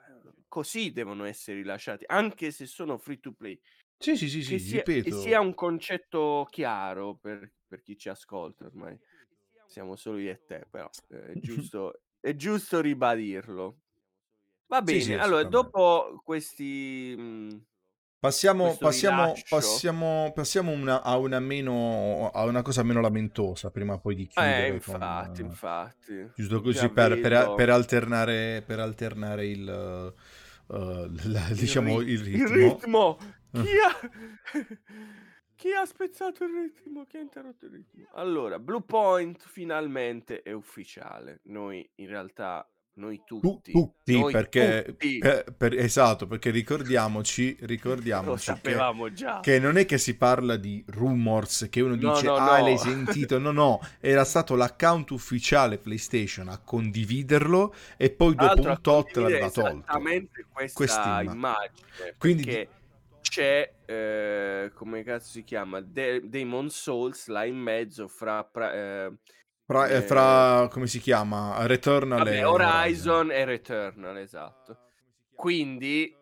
ehm, 0.07 0.45
così 0.49 0.93
devono 0.93 1.25
essere 1.25 1.59
rilasciati, 1.59 2.05
anche 2.07 2.51
se 2.53 2.67
sono 2.67 2.99
free 2.99 3.21
to 3.21 3.33
play. 3.35 3.61
Sì, 3.99 4.17
sì, 4.17 4.29
sì, 4.29 4.43
Che 4.43 4.59
sì, 4.59 4.59
sia 4.59 4.85
che 4.99 5.13
sia 5.13 5.41
un 5.41 5.55
concetto 5.55 6.47
chiaro 6.51 7.17
per 7.17 7.53
per 7.67 7.83
chi 7.83 7.97
ci 7.99 8.09
ascolta 8.09 8.65
ormai. 8.67 8.99
Siamo 9.65 9.95
solo 9.97 10.19
io 10.19 10.33
e 10.33 10.43
te, 10.45 10.67
però 10.69 10.93
è 11.09 11.35
giusto 11.41 12.03
è 12.21 12.35
giusto 12.37 12.81
ribadirlo. 12.81 13.81
Va 14.67 14.83
Sì, 14.87 15.01
sì, 15.01 15.13
bene, 15.13 15.17
allora 15.19 15.45
assolutamente. 15.45 15.73
dopo 15.85 16.21
questi 16.25 17.15
mhmm, 17.19 17.65
Passiamo 18.23 18.77
questo 18.77 18.89
passiamo 18.89 19.47
rilascio 19.49 19.49
passiamo 19.49 20.31
passiamo 20.35 20.73
una 20.73 21.01
a 21.03 21.17
una 21.17 21.41
meno 21.41 22.29
a 22.31 22.45
una 22.45 22.61
cosa 22.61 22.83
meno 22.83 23.01
lamentosa 23.01 23.71
prima 23.71 23.99
poi 23.99 24.15
di 24.15 24.27
Eh, 24.37 24.67
chiudere 24.67 24.77
infatti, 24.77 25.41
con 25.41 25.43
infatti. 25.43 26.31
giusto 26.35 26.61
Già 26.69 26.89
così 26.89 26.93
per 26.93 27.19
per 27.19 27.33
a 27.33 27.51
per 27.51 27.71
alternare 27.71 28.63
per 28.67 28.81
alternare 28.81 29.47
il 29.47 29.67
uhm, 30.69 31.15
l 31.15 31.55
Il 31.57 31.77
diciamo 31.81 32.01
ri 32.01 32.03
il 32.03 32.21
il 32.33 32.47
ritmo. 32.47 32.85
ritmo! 32.87 33.19
Chi 33.53 33.67
ha 33.87 33.93
chi 35.61 35.73
ha 35.73 35.85
spezzato 35.85 36.43
il 36.45 36.51
ritmo? 36.55 37.05
Chi 37.05 37.19
ha 37.19 37.21
interrotto 37.21 37.67
il 37.67 37.73
ritmo? 37.73 38.07
Allora, 38.15 38.59
Bluepoint 38.59 39.45
finalmente 39.47 40.41
è 40.41 40.53
ufficiale. 40.53 41.41
Noi 41.45 41.87
in 41.97 42.07
realtà 42.09 42.67
noi 42.95 43.21
tutti. 43.27 43.71
Tu, 43.71 43.79
tutti, 43.79 44.19
noi 44.19 44.33
perché, 44.33 44.85
tutti. 44.87 45.19
per- 45.19 45.55
per- 45.55 45.79
esatto, 45.79 46.27
perché 46.27 46.49
ricordiamoci, 46.51 47.57
ricordiamoci 47.61 48.53
che, 48.63 48.77
che 49.43 49.59
non 49.59 49.77
è 49.77 49.85
che 49.85 49.99
si 49.99 50.17
parla 50.17 50.57
di 50.57 50.83
rumors, 50.89 51.69
che 51.71 51.83
uno 51.83 51.95
No, 51.95 52.15
dice, 52.15 52.25
no, 52.27 52.35
ah, 52.37 52.59
no. 52.59 52.65
l'hai 52.65 52.79
sentito, 52.79 53.39
no, 53.39 53.51
no, 53.53 53.81
era 54.01 54.25
stato 54.25 54.55
l'account 54.57 55.11
ufficiale 55.11 55.77
PlayStation 55.77 56.49
a 56.49 56.59
condividerlo 56.59 57.75
e 57.99 58.11
poi 58.11 58.35
dopo 58.35 58.63
un 58.63 58.79
tot 58.81 59.15
l'aveva 59.17 59.51
tolto. 59.51 59.69
Esattamente 59.69 60.47
questa 60.51 60.77
Quest'imma- 60.77 61.33
immagine. 61.33 62.15
Quindi- 62.19 62.45
Perché 62.45 62.69
c'è, 63.31 63.73
eh, 63.87 64.71
come 64.75 65.03
cazzo 65.05 65.31
si 65.31 65.45
chiama? 65.45 65.81
De- 65.81 66.29
Demon 66.29 66.69
Souls 66.71 67.27
là 67.29 67.45
in 67.45 67.57
mezzo 67.57 68.09
fra... 68.09 68.45
pra- 68.45 68.73
eh, 68.75 69.13
Fra, 69.65 69.89
eh, 69.89 69.97
eh, 69.97 70.03
fra- 70.03 70.69
come 70.71 70.87
si 70.87 70.99
chiama? 70.99 71.65
Returnal 71.67 72.19
Vabbè, 72.19 72.37
e 72.37 72.45
Horizon 72.45 73.31
e 73.33 73.45
Returnal, 73.45 74.17
esatto. 74.19 74.79
Quindi 75.35 76.15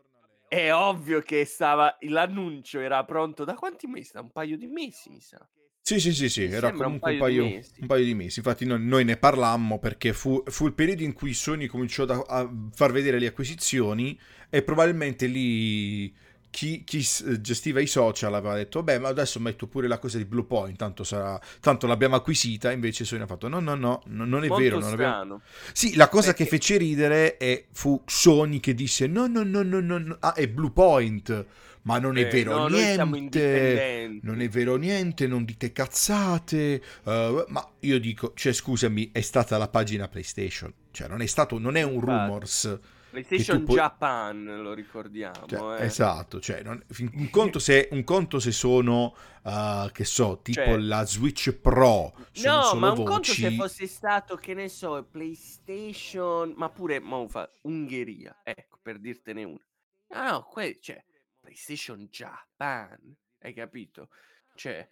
è 0.47 0.73
ovvio 0.73 1.21
che 1.23 1.45
stava 1.45 1.97
l'annuncio 2.03 2.81
era 2.81 3.05
pronto 3.05 3.45
da 3.45 3.55
quanti 3.55 3.87
mesi? 3.87 4.13
Da 4.13 4.21
un 4.21 4.31
paio 4.31 4.57
di 4.57 4.67
mesi, 4.67 5.11
mi 5.11 5.21
sa. 5.21 5.47
Sì, 5.83 5.99
sì, 6.01 6.13
sì, 6.13 6.29
sì, 6.29 6.45
Mi 6.45 6.53
era 6.53 6.69
un 6.69 6.77
comunque 6.77 7.13
un 7.13 7.17
paio 7.17 7.17
paio, 7.17 7.45
di 7.45 7.55
mesi. 7.55 7.81
un 7.81 7.87
paio 7.87 8.05
di 8.05 8.15
mesi. 8.15 8.41
Infatti 8.41 8.67
noi, 8.67 8.79
noi 8.85 9.05
ne 9.05 9.17
parlammo 9.17 9.79
perché 9.79 10.13
fu, 10.13 10.43
fu 10.47 10.67
il 10.67 10.75
periodo 10.75 11.03
in 11.03 11.15
cui 11.15 11.33
Sony 11.33 11.67
cominciò 11.67 12.05
da- 12.05 12.23
a 12.29 12.47
far 12.75 12.93
vedere 12.93 13.19
le 13.19 13.27
acquisizioni 13.29 14.19
e 14.51 14.63
probabilmente 14.63 15.27
lì 15.27 16.15
chi, 16.59 16.83
chi 16.83 17.05
s- 17.05 17.39
gestiva 17.41 17.79
i 17.79 17.87
social 17.87 18.35
aveva 18.35 18.57
detto, 18.57 18.83
beh, 18.83 18.99
ma 18.99 19.07
adesso 19.07 19.39
metto 19.39 19.69
pure 19.69 19.87
la 19.87 19.99
cosa 20.01 20.19
di 20.19 20.25
Blue 20.25 20.43
Point, 20.43 20.77
tanto, 20.77 21.05
sarà, 21.05 21.41
tanto 21.61 21.87
l'abbiamo 21.87 22.17
acquisita, 22.17 22.73
invece 22.73 23.05
Sony 23.05 23.23
ha 23.23 23.27
fatto, 23.27 23.47
no, 23.47 23.61
no, 23.61 23.77
no, 23.77 24.03
no, 24.07 24.25
non 24.25 24.43
è 24.43 24.49
Molto 24.49 24.65
vero. 24.65 24.79
Non 24.81 24.93
abbiamo... 24.95 25.41
Sì, 25.73 25.95
la 25.95 26.09
cosa 26.09 26.33
Perché- 26.33 26.45
che 26.45 26.51
fece 26.51 26.77
ridere 26.79 27.37
è, 27.37 27.65
fu 27.71 28.03
Sony 28.05 28.59
che 28.59 28.75
disse, 28.75 29.07
no, 29.07 29.29
no, 29.29 29.45
no, 29.45 29.63
no, 29.63 29.79
no, 29.79 29.99
no, 29.99 30.17
ah, 30.19 30.33
è 30.35 30.49
Blue 30.49 30.73
Point, 30.73 31.47
ma 31.83 32.01
non 32.01 32.19
è 32.19 32.23
Eh, 32.23 32.29
vero 32.31 32.57
no, 32.59 32.67
niente. 32.67 34.19
Non 34.23 34.41
è 34.41 34.49
vero 34.49 34.75
niente, 34.75 35.29
non 35.29 35.45
dite 35.45 35.71
cazzate. 35.71 36.83
eh, 37.05 37.45
ma 37.47 37.69
io 37.81 38.01
dico, 38.01 38.33
cioè, 38.35 38.53
scusami, 38.53 39.11
è 39.13 39.21
stata 39.21 39.57
la 39.59 39.69
pagina 39.69 40.09
PlayStation. 40.09 40.73
Cioè, 40.91 41.07
non 41.07 41.23
è 41.23 41.27
stato, 41.27 41.57
non 41.59 41.77
è 41.77 41.83
un 41.83 42.01
rumors. 42.01 42.79
PlayStation 43.11 43.65
puoi- 43.65 43.77
Japan, 43.79 44.45
lo 44.63 44.75
ricordiamo. 44.75 45.47
Cioè, 45.47 45.81
eh. 45.81 45.85
Esatto, 45.85 46.41
cioè, 46.41 46.63
non- 46.63 46.83
un, 47.15 47.31
conto 47.31 47.59
se, 47.59 47.89
un 47.93 48.05
conto 48.05 48.39
se 48.39 48.53
sono, 48.53 49.15
eh, 49.45 49.91
che 49.93 50.05
so, 50.05 50.41
tipo 50.43 50.61
Cioè- 50.63 50.77
la 50.79 51.05
Switch 51.05 51.53
Pro. 51.53 52.15
No, 52.45 52.75
ma 52.75 52.89
un 52.91 52.95
voci. 52.95 53.11
conto 53.11 53.33
se 53.33 53.51
fosse 53.53 53.87
stato, 53.87 54.37
che 54.37 54.55
ne 54.55 54.69
so, 54.69 55.03
PlayStation, 55.11 56.53
ma 56.57 56.69
pure 56.71 57.01
Mofa, 57.01 57.51
Ungheria, 57.63 58.41
ecco, 58.43 58.79
per 58.83 58.99
dirtene 58.99 59.45
una. 59.45 59.65
Ah, 60.11 60.31
no, 60.33 60.49
que- 60.55 60.79
cioè, 60.81 61.03
PlayStation 61.41 62.07
Japan, 62.11 63.17
hai 63.41 63.53
capito? 63.55 64.09
Cioè, 64.55 64.87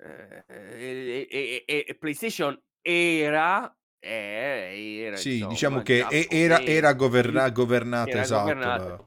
eh, 0.00 0.44
e, 0.48 1.26
e- 1.30 1.64
e- 1.66 1.84
e 1.88 1.94
PlayStation 1.96 2.60
era, 2.80 3.74
eh, 4.00 4.98
era 5.04 5.16
Sì, 5.16 5.34
insomma, 5.34 5.50
diciamo 5.52 5.82
che 5.82 6.06
era, 6.30 6.60
era 6.60 6.92
governa- 6.94 7.50
governata, 7.50 8.10
era 8.10 8.20
esatto. 8.22 8.42
governata. 8.42 9.04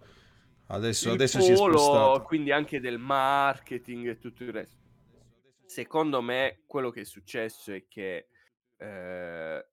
Adesso, 0.67 1.11
adesso 1.11 1.41
si 1.41 1.51
è 1.51 1.55
polo, 1.55 1.77
spostato. 1.77 2.21
quindi 2.23 2.51
anche 2.51 2.79
del 2.79 2.97
marketing 2.97 4.07
e 4.07 4.17
tutto 4.19 4.43
il 4.43 4.51
resto. 4.53 4.77
Secondo 5.65 6.21
me, 6.21 6.61
quello 6.65 6.89
che 6.91 7.01
è 7.01 7.05
successo 7.05 7.73
è 7.73 7.85
che 7.89 8.27
eh, 8.77 9.65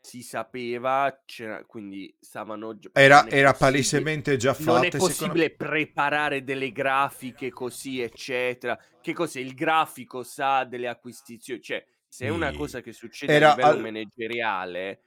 si 0.00 0.22
sapeva, 0.22 1.22
c'era, 1.24 1.64
quindi 1.64 2.14
stavano. 2.20 2.76
gio- 2.76 2.90
Era, 2.92 3.26
era 3.28 3.50
possibile- 3.52 3.52
palesemente 3.58 4.36
già 4.36 4.52
fatta. 4.52 4.72
Non 4.72 4.84
è 4.84 4.86
e 4.88 4.90
secondo- 4.90 5.14
possibile 5.14 5.50
preparare 5.50 6.44
delle 6.44 6.72
grafiche 6.72 7.50
così, 7.50 8.00
eccetera. 8.00 8.78
Che 9.00 9.12
cos'è? 9.14 9.40
Il 9.40 9.54
grafico 9.54 10.22
sa 10.22 10.64
delle 10.64 10.88
acquisizioni. 10.88 11.60
Cioè, 11.62 11.84
se 12.12 12.26
è 12.26 12.28
una 12.28 12.52
cosa 12.52 12.82
che 12.82 12.92
succede 12.92 13.32
Era 13.32 13.52
a 13.52 13.56
livello 13.56 13.68
al- 13.76 13.80
manageriale, 13.80 15.00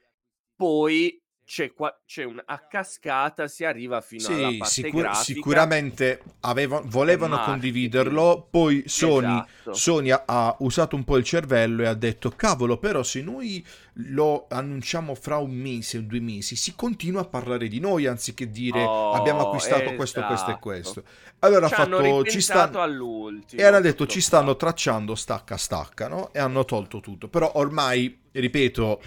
poi 0.56 1.16
c'è, 1.46 1.72
qua, 1.72 1.96
c'è 2.04 2.24
un, 2.24 2.42
a 2.44 2.58
cascata 2.66 3.46
si 3.46 3.64
arriva 3.64 4.00
fino 4.00 4.26
alla 4.26 4.48
Sì, 4.50 4.56
parte 4.56 4.72
sicur- 4.72 5.02
grafica. 5.02 5.22
sicuramente 5.22 6.22
aveva- 6.40 6.82
volevano 6.84 7.40
condividerlo, 7.44 8.48
poi 8.50 8.82
Sony, 8.86 9.26
Esatto. 9.32 9.72
Sony 9.74 10.10
ha, 10.10 10.24
ha 10.26 10.56
usato 10.58 10.96
un 10.96 11.04
po' 11.04 11.16
il 11.16 11.22
cervello 11.22 11.82
e 11.84 11.86
ha 11.86 11.94
detto, 11.94 12.30
cavolo, 12.30 12.78
però 12.78 13.04
se 13.04 13.22
noi 13.22 13.64
lo 13.98 14.46
annunciamo 14.50 15.14
fra 15.14 15.36
un 15.36 15.52
mese 15.52 15.98
o 15.98 16.00
due 16.02 16.18
mesi, 16.20 16.56
si 16.56 16.74
continua 16.74 17.20
a 17.20 17.26
parlare 17.26 17.68
di 17.68 17.78
noi 17.78 18.06
anziché 18.06 18.50
dire 18.50 18.82
Oh, 18.84 19.12
abbiamo 19.12 19.42
acquistato 19.46 19.94
questo, 19.94 20.20
questo 20.24 20.30
e 20.30 20.34
esatto. 20.34 20.58
questo. 20.58 21.04
Allora 21.38 21.66
ha 21.66 21.68
Ci 21.68 21.74
fatto, 21.76 22.24
ci 22.24 22.40
stanno... 22.40 22.80
all'ultimo. 22.82 23.62
E 23.62 23.64
hanno 23.64 23.80
detto 23.80 24.06
ci 24.08 24.20
stanno 24.20 24.46
qua. 24.46 24.54
tracciando 24.56 25.14
stacca 25.14 25.56
stacca, 25.56 26.08
no? 26.08 26.32
E 26.32 26.40
hanno 26.40 26.64
tolto 26.64 26.98
tutto. 26.98 27.28
Però 27.28 27.52
ormai, 27.54 28.18
ripeto, 28.32 29.00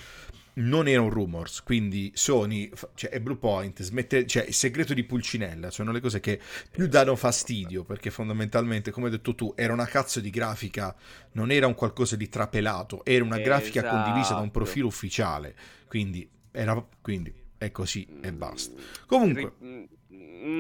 non 0.60 0.88
era 0.88 1.02
un 1.02 1.10
rumors, 1.10 1.64
quindi 1.64 2.12
Sony 2.16 2.70
cioè, 2.96 3.14
e 3.14 3.22
Bluepoint 3.22 3.82
smette, 3.82 4.26
cioè 4.26 4.46
il 4.46 4.54
segreto 4.54 4.94
di 4.94 5.04
Pulcinella, 5.04 5.72
sono 5.72 5.92
le 5.92 6.00
cose 6.00 6.20
che 6.20 6.40
più 6.70 6.88
danno 6.88 7.16
fastidio, 7.16 7.84
perché 7.84 8.10
fondamentalmente, 8.10 8.92
come 8.92 9.06
hai 9.08 9.12
detto 9.12 9.36
tu, 9.36 9.54
era 9.56 9.74
una 9.74 9.86
cazzo 9.86 10.20
di 10.20 10.30
grafica, 10.30 10.96
non 11.34 11.52
era 11.52 11.68
un 11.68 11.76
qualcosa 11.76 12.16
di 12.16 12.28
trapelato, 12.30 13.04
era 13.06 13.24
una 13.24 13.40
grafica 13.40 13.84
condivisa 13.84 14.34
da 14.34 14.42
un 14.42 14.46
Esatto. 14.48 14.60
profilo 14.60 14.88
ufficiale, 14.88 15.56
quindi 15.88 16.30
era 16.52 16.86
quindi 17.02 17.34
è 17.58 17.72
così 17.72 18.08
e 18.22 18.32
basta. 18.34 18.82
Comunque, 19.06 19.54
mm, 19.64 19.84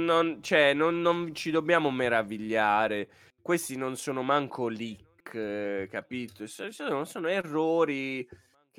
non, 0.05 0.39
cioè, 0.41 0.73
non, 0.73 1.01
non 1.01 1.33
ci 1.33 1.51
dobbiamo 1.51 1.91
meravigliare. 1.91 3.09
Questi 3.41 3.75
non 3.75 3.95
sono 3.97 4.21
manco 4.21 4.67
leak, 4.67 5.33
eh, 5.33 5.87
capito? 5.89 6.45
So- 6.45 6.71
Sono, 6.71 7.05
sono 7.05 7.27
errori 7.27 8.27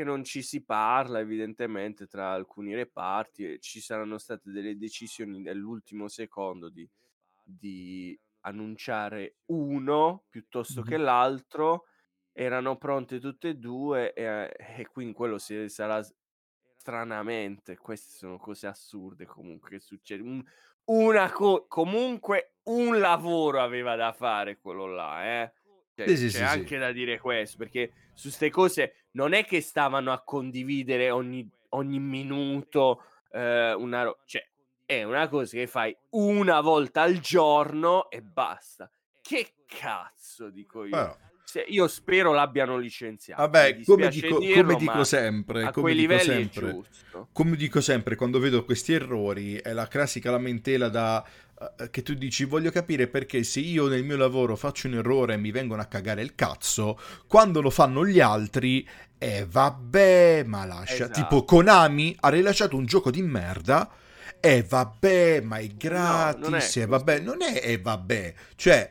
che 0.00 0.04
non 0.04 0.24
ci 0.24 0.42
si 0.42 0.64
parla, 0.64 1.18
evidentemente, 1.20 2.06
tra 2.06 2.32
alcuni 2.32 2.74
reparti. 2.74 3.54
e 3.54 3.58
Ci 3.60 3.80
saranno 3.80 4.18
state 4.18 4.50
delle 4.50 4.76
decisioni 4.76 5.40
nell'ultimo 5.40 6.08
secondo 6.08 6.70
di, 6.70 6.88
di 7.42 8.18
annunciare 8.42 9.38
uno 9.46 10.24
piuttosto 10.28 10.82
che 10.82 10.96
Mhm. 10.96 10.98
l'altro. 10.98 11.86
Erano 12.32 12.76
pronte 12.78 13.18
tutte 13.20 13.50
e 13.50 13.54
due, 13.56 14.12
e, 14.14 14.54
e 14.78 14.86
quindi 14.88 15.12
quello 15.14 15.38
si, 15.38 15.68
sarà 15.68 16.00
stranamente. 16.76 17.76
Queste 17.76 18.10
sono 18.12 18.38
cose 18.38 18.66
assurde 18.66 19.26
comunque 19.26 19.70
che 19.70 19.80
succede. 19.80 20.22
Un- 20.22 20.42
una 20.84 21.30
co- 21.30 21.66
comunque 21.68 22.56
un 22.64 22.98
lavoro 22.98 23.60
aveva 23.60 23.96
da 23.96 24.12
fare 24.12 24.58
quello 24.58 24.86
là, 24.86 25.42
eh. 25.42 25.52
Cioè, 26.04 26.08
Sì, 26.08 26.16
sì, 26.16 26.24
c'è 26.26 26.30
sì, 26.30 26.36
sì. 26.52 26.58
anche 26.58 26.78
da 26.78 26.92
dire 26.92 27.18
questo, 27.18 27.56
perché 27.58 27.92
su 28.14 28.28
queste 28.28 28.50
cose 28.50 28.94
non 29.12 29.32
è 29.32 29.44
che 29.44 29.60
stavano 29.60 30.12
a 30.12 30.20
condividere 30.22 31.10
ogni, 31.10 31.48
ogni 31.70 31.98
minuto 31.98 33.04
eh, 33.32 33.72
una 33.74 34.02
ro- 34.04 34.18
cioè 34.26 34.44
è 34.84 35.04
una 35.04 35.28
cosa 35.28 35.56
che 35.56 35.66
fai 35.66 35.96
una 36.10 36.60
volta 36.60 37.02
al 37.02 37.18
giorno 37.20 38.10
e 38.10 38.22
basta. 38.22 38.90
Che 39.20 39.52
cazzo 39.66 40.50
dico 40.50 40.82
io? 40.84 40.90
però, 40.90 41.16
Se- 41.44 41.64
io 41.68 41.86
spero 41.86 42.32
l'abbiano 42.32 42.76
licenziato. 42.76 43.40
vabbè, 43.42 43.80
come 43.84 44.08
dico, 44.08 44.38
dirlo, 44.38 44.62
come 44.62 44.76
dico 44.76 45.04
sempre, 45.04 45.64
a 45.64 45.70
come 45.70 45.92
quei 45.92 45.94
dico 46.00 46.12
livelli 46.12 46.50
sempre, 46.52 46.80
come 47.32 47.56
dico 47.56 47.80
sempre 47.80 48.16
quando 48.16 48.38
vedo 48.40 48.64
questi 48.64 48.92
errori, 48.92 49.54
è 49.56 49.72
la 49.72 49.86
classica 49.86 50.30
lamentela 50.32 50.88
da 50.88 51.24
che 51.90 52.02
tu 52.02 52.14
dici 52.14 52.44
voglio 52.44 52.70
capire 52.70 53.06
perché 53.06 53.42
se 53.42 53.60
io 53.60 53.86
nel 53.86 54.02
mio 54.04 54.16
lavoro 54.16 54.56
faccio 54.56 54.86
un 54.86 54.94
errore 54.94 55.34
e 55.34 55.36
mi 55.36 55.50
vengono 55.50 55.82
a 55.82 55.86
cagare 55.86 56.22
il 56.22 56.34
cazzo, 56.34 56.98
quando 57.26 57.60
lo 57.60 57.70
fanno 57.70 58.06
gli 58.06 58.20
altri, 58.20 58.86
eh 59.18 59.46
vabbè, 59.48 60.44
ma 60.46 60.64
lascia. 60.64 61.04
Esatto. 61.04 61.20
Tipo 61.20 61.44
Konami 61.44 62.16
ha 62.20 62.28
rilasciato 62.30 62.76
un 62.76 62.86
gioco 62.86 63.10
di 63.10 63.22
merda. 63.22 63.90
E 64.42 64.62
vabbè, 64.66 65.42
ma 65.42 65.58
è 65.58 65.66
gratis. 65.66 66.40
non 66.40 66.54
è 66.54 66.58
e 66.58 66.60
così. 66.60 66.86
vabbè, 66.86 67.18
non 67.20 67.42
è 67.42 67.60
e 67.62 67.78
vabbè. 67.78 68.34
Cioè, 68.56 68.88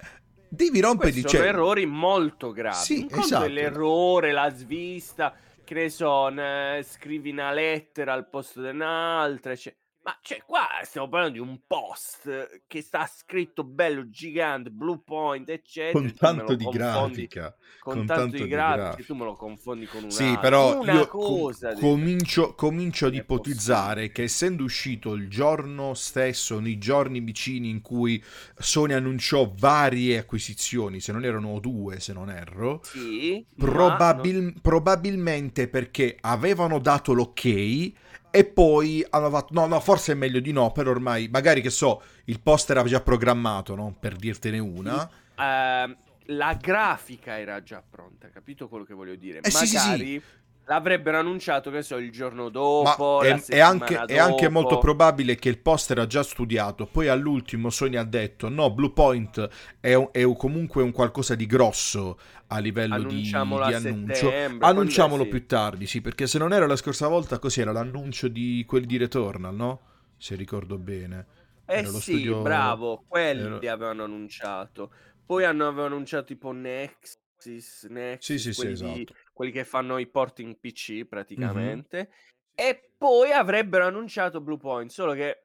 devi 0.47 0.79
rompere 0.79 1.11
di 1.11 1.21
sono 1.21 1.33
cioè, 1.33 1.47
errori 1.47 1.87
molto 1.87 2.51
gravi. 2.51 2.75
Sì, 2.75 3.07
Un 3.09 3.19
esatto. 3.19 3.47
l'errore, 3.47 4.31
la 4.31 4.53
svista, 4.53 5.33
che 5.63 5.73
ne 5.73 5.89
so, 5.89 6.27
ne- 6.29 6.85
scrivi 6.87 7.31
una 7.31 7.51
lettera 7.51 8.13
al 8.13 8.29
posto 8.29 8.61
di 8.61 8.67
un'altra. 8.67 9.55
cioè- 9.55 9.75
Ma 10.01 10.17
cioè, 10.21 10.41
qua 10.45 10.65
stiamo 10.83 11.09
parlando 11.09 11.33
di 11.35 11.39
un 11.47 11.59
post 11.67 12.61
che 12.67 12.81
sta 12.81 13.05
scritto 13.05 13.63
bello, 13.65 14.09
gigante, 14.09 14.69
blue 14.71 15.01
point, 15.03 15.47
eccetera. 15.49 15.91
con 15.91 16.13
tanto 16.15 16.55
di 16.55 16.65
grafica. 16.69 17.55
Con, 17.79 17.93
con 17.97 18.05
tanto, 18.05 18.21
tanto 18.21 18.37
di 18.37 18.47
grafica, 18.47 18.75
grafica. 18.83 19.03
tu 19.07 19.15
me 19.15 19.25
lo 19.25 19.35
confondi 19.35 19.85
con 19.87 20.03
un 20.03 20.11
Sì, 20.11 20.37
però 20.39 20.79
una 20.79 20.93
io 20.93 21.07
com- 21.07 21.19
cosa. 21.19 21.73
di- 21.73 21.79
comincio, 21.81 22.55
comincio 22.55 23.05
ad 23.07 23.13
Non 23.13 23.21
ipotizzare 23.21 23.93
possibile. 23.93 24.11
che 24.13 24.23
essendo 24.23 24.63
uscito 24.63 25.13
il 25.13 25.27
giorno 25.29 25.93
stesso, 25.93 26.59
nei 26.59 26.77
giorni 26.77 27.19
vicini 27.19 27.69
in 27.69 27.81
cui 27.81 28.23
Sony 28.57 28.93
annunciò 28.93 29.51
varie 29.57 30.17
acquisizioni, 30.19 31.01
se 31.01 31.11
non 31.11 31.25
erano 31.25 31.59
due, 31.59 31.99
se 31.99 32.13
non 32.13 32.29
erro, 32.29 32.81
Sì, 32.83 33.45
probabil- 33.55 34.61
probabilmente 34.61 35.67
perché 35.67 36.17
avevano 36.21 36.79
dato 36.79 37.13
l'ok 37.13 37.91
e 38.31 38.45
poi 38.45 39.05
hanno 39.09 39.29
fatto, 39.29 39.53
no, 39.53 39.65
no, 39.65 39.79
forse 39.79 40.11
è 40.11 40.15
meglio 40.15 40.39
di 40.39 40.51
no, 40.51 40.71
però 40.71 40.91
ormai, 40.91 41.27
magari 41.29 41.61
che 41.61 41.69
so, 41.69 42.01
il 42.25 42.39
poster 42.39 42.77
era 42.77 42.87
già 42.87 43.01
programmato, 43.01 43.75
no? 43.75 43.95
Per 43.99 44.15
dirtene 44.15 44.59
una. 44.59 45.09
Uh, 45.35 45.95
la 46.25 46.53
grafica 46.53 47.39
era 47.39 47.63
già 47.63 47.83
pronta, 47.87 48.29
capito 48.29 48.67
quello 48.67 48.83
che 48.83 48.93
voglio 48.93 49.15
dire? 49.15 49.39
Eh, 49.39 49.49
magari 49.51 49.67
sì, 49.67 49.77
sì, 49.77 49.97
sì. 49.97 50.21
L'avrebbero 50.69 51.17
annunciato, 51.17 51.71
che 51.71 51.81
so, 51.81 51.97
il 51.97 52.11
giorno 52.11 52.49
dopo, 52.49 53.21
è, 53.23 53.43
è, 53.47 53.59
anche, 53.59 53.95
dopo. 53.95 54.05
è, 54.05 54.19
anche, 54.19 54.49
molto 54.49 54.77
probabile 54.77 55.35
che 55.35 55.49
il 55.49 55.57
poster 55.57 55.97
era 55.97 56.05
già 56.05 56.21
studiato, 56.21 56.85
poi 56.85 57.07
all'ultimo 57.07 57.71
Sony 57.71 57.95
ha 57.95 58.03
detto, 58.03 58.49
no, 58.49 58.71
Bluepoint 58.71 59.49
è, 59.79 59.95
un, 59.95 60.09
è 60.11 60.23
comunque 60.35 60.83
un 60.83 60.91
qualcosa 60.91 61.33
di 61.33 61.47
grosso 61.47 62.19
a 62.47 62.59
livello 62.59 63.01
di, 63.01 63.21
di 63.21 63.33
annuncio. 63.33 64.31
Annunciamolo 64.59 65.27
più 65.27 65.47
tardi, 65.47 65.87
sì, 65.87 66.01
perché 66.01 66.27
se 66.27 66.37
non 66.37 66.53
era 66.53 66.67
la 66.67 66.75
scorsa 66.75 67.07
volta, 67.07 67.39
così 67.39 67.61
era 67.61 67.71
l'annuncio 67.71 68.27
di 68.27 68.63
quelli 68.67 68.85
di 68.85 68.97
Returnal, 68.97 69.55
no? 69.55 69.81
Se 70.17 70.35
ricordo 70.35 70.77
bene. 70.77 71.25
Eh 71.65 71.85
sì, 71.85 71.99
studio... 71.99 72.41
bravo, 72.41 73.05
quelli 73.07 73.65
era... 73.65 73.73
avevano 73.73 74.03
annunciato. 74.03 74.91
Poi 75.25 75.45
hanno, 75.45 75.67
avevano 75.67 75.95
annunciato 75.95 76.25
tipo 76.25 76.51
Nexus, 76.51 77.85
Nexus 77.89 78.25
sì, 78.25 78.37
sì, 78.37 78.53
sì, 78.53 78.65
di, 78.65 78.71
esatto. 78.71 79.13
Quelli 79.39 79.53
che 79.53 79.63
fanno 79.63 79.99
i 79.99 80.07
porting 80.07 80.57
PC 80.59 81.05
praticamente. 81.05 81.97
Mm-hmm. 81.97 82.09
E 82.55 82.91
poi 82.97 83.31
avrebbero 83.31 83.85
annunciato 83.85 84.41
Bluepoint, 84.41 84.91
solo 84.91 85.13
che 85.13 85.43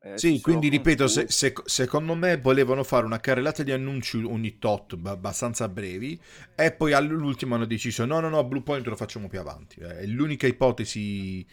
eh, 0.00 0.16
sì, 0.16 0.40
quindi 0.40 0.70
ripeto, 0.70 1.06
se, 1.06 1.26
se, 1.28 1.52
secondo 1.66 2.14
me 2.14 2.38
volevano 2.38 2.82
fare 2.82 3.04
una 3.04 3.20
carrellata 3.20 3.62
di 3.62 3.72
annunci 3.72 4.16
ogni 4.22 4.56
tot, 4.56 4.98
abbastanza 5.04 5.68
brevi, 5.68 6.18
e 6.54 6.72
poi 6.72 6.94
all'ultimo 6.94 7.56
hanno 7.56 7.66
deciso 7.66 8.06
no, 8.06 8.20
no, 8.20 8.30
no, 8.30 8.42
Blue 8.44 8.62
Point 8.62 8.86
lo 8.86 8.96
facciamo 8.96 9.28
più 9.28 9.38
avanti. 9.38 9.80
È 9.80 10.06
l'unica 10.06 10.46
ipotesi, 10.46 11.46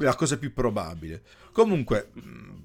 la 0.00 0.16
cosa 0.16 0.36
più 0.36 0.52
probabile. 0.52 1.22
Comunque, 1.52 2.10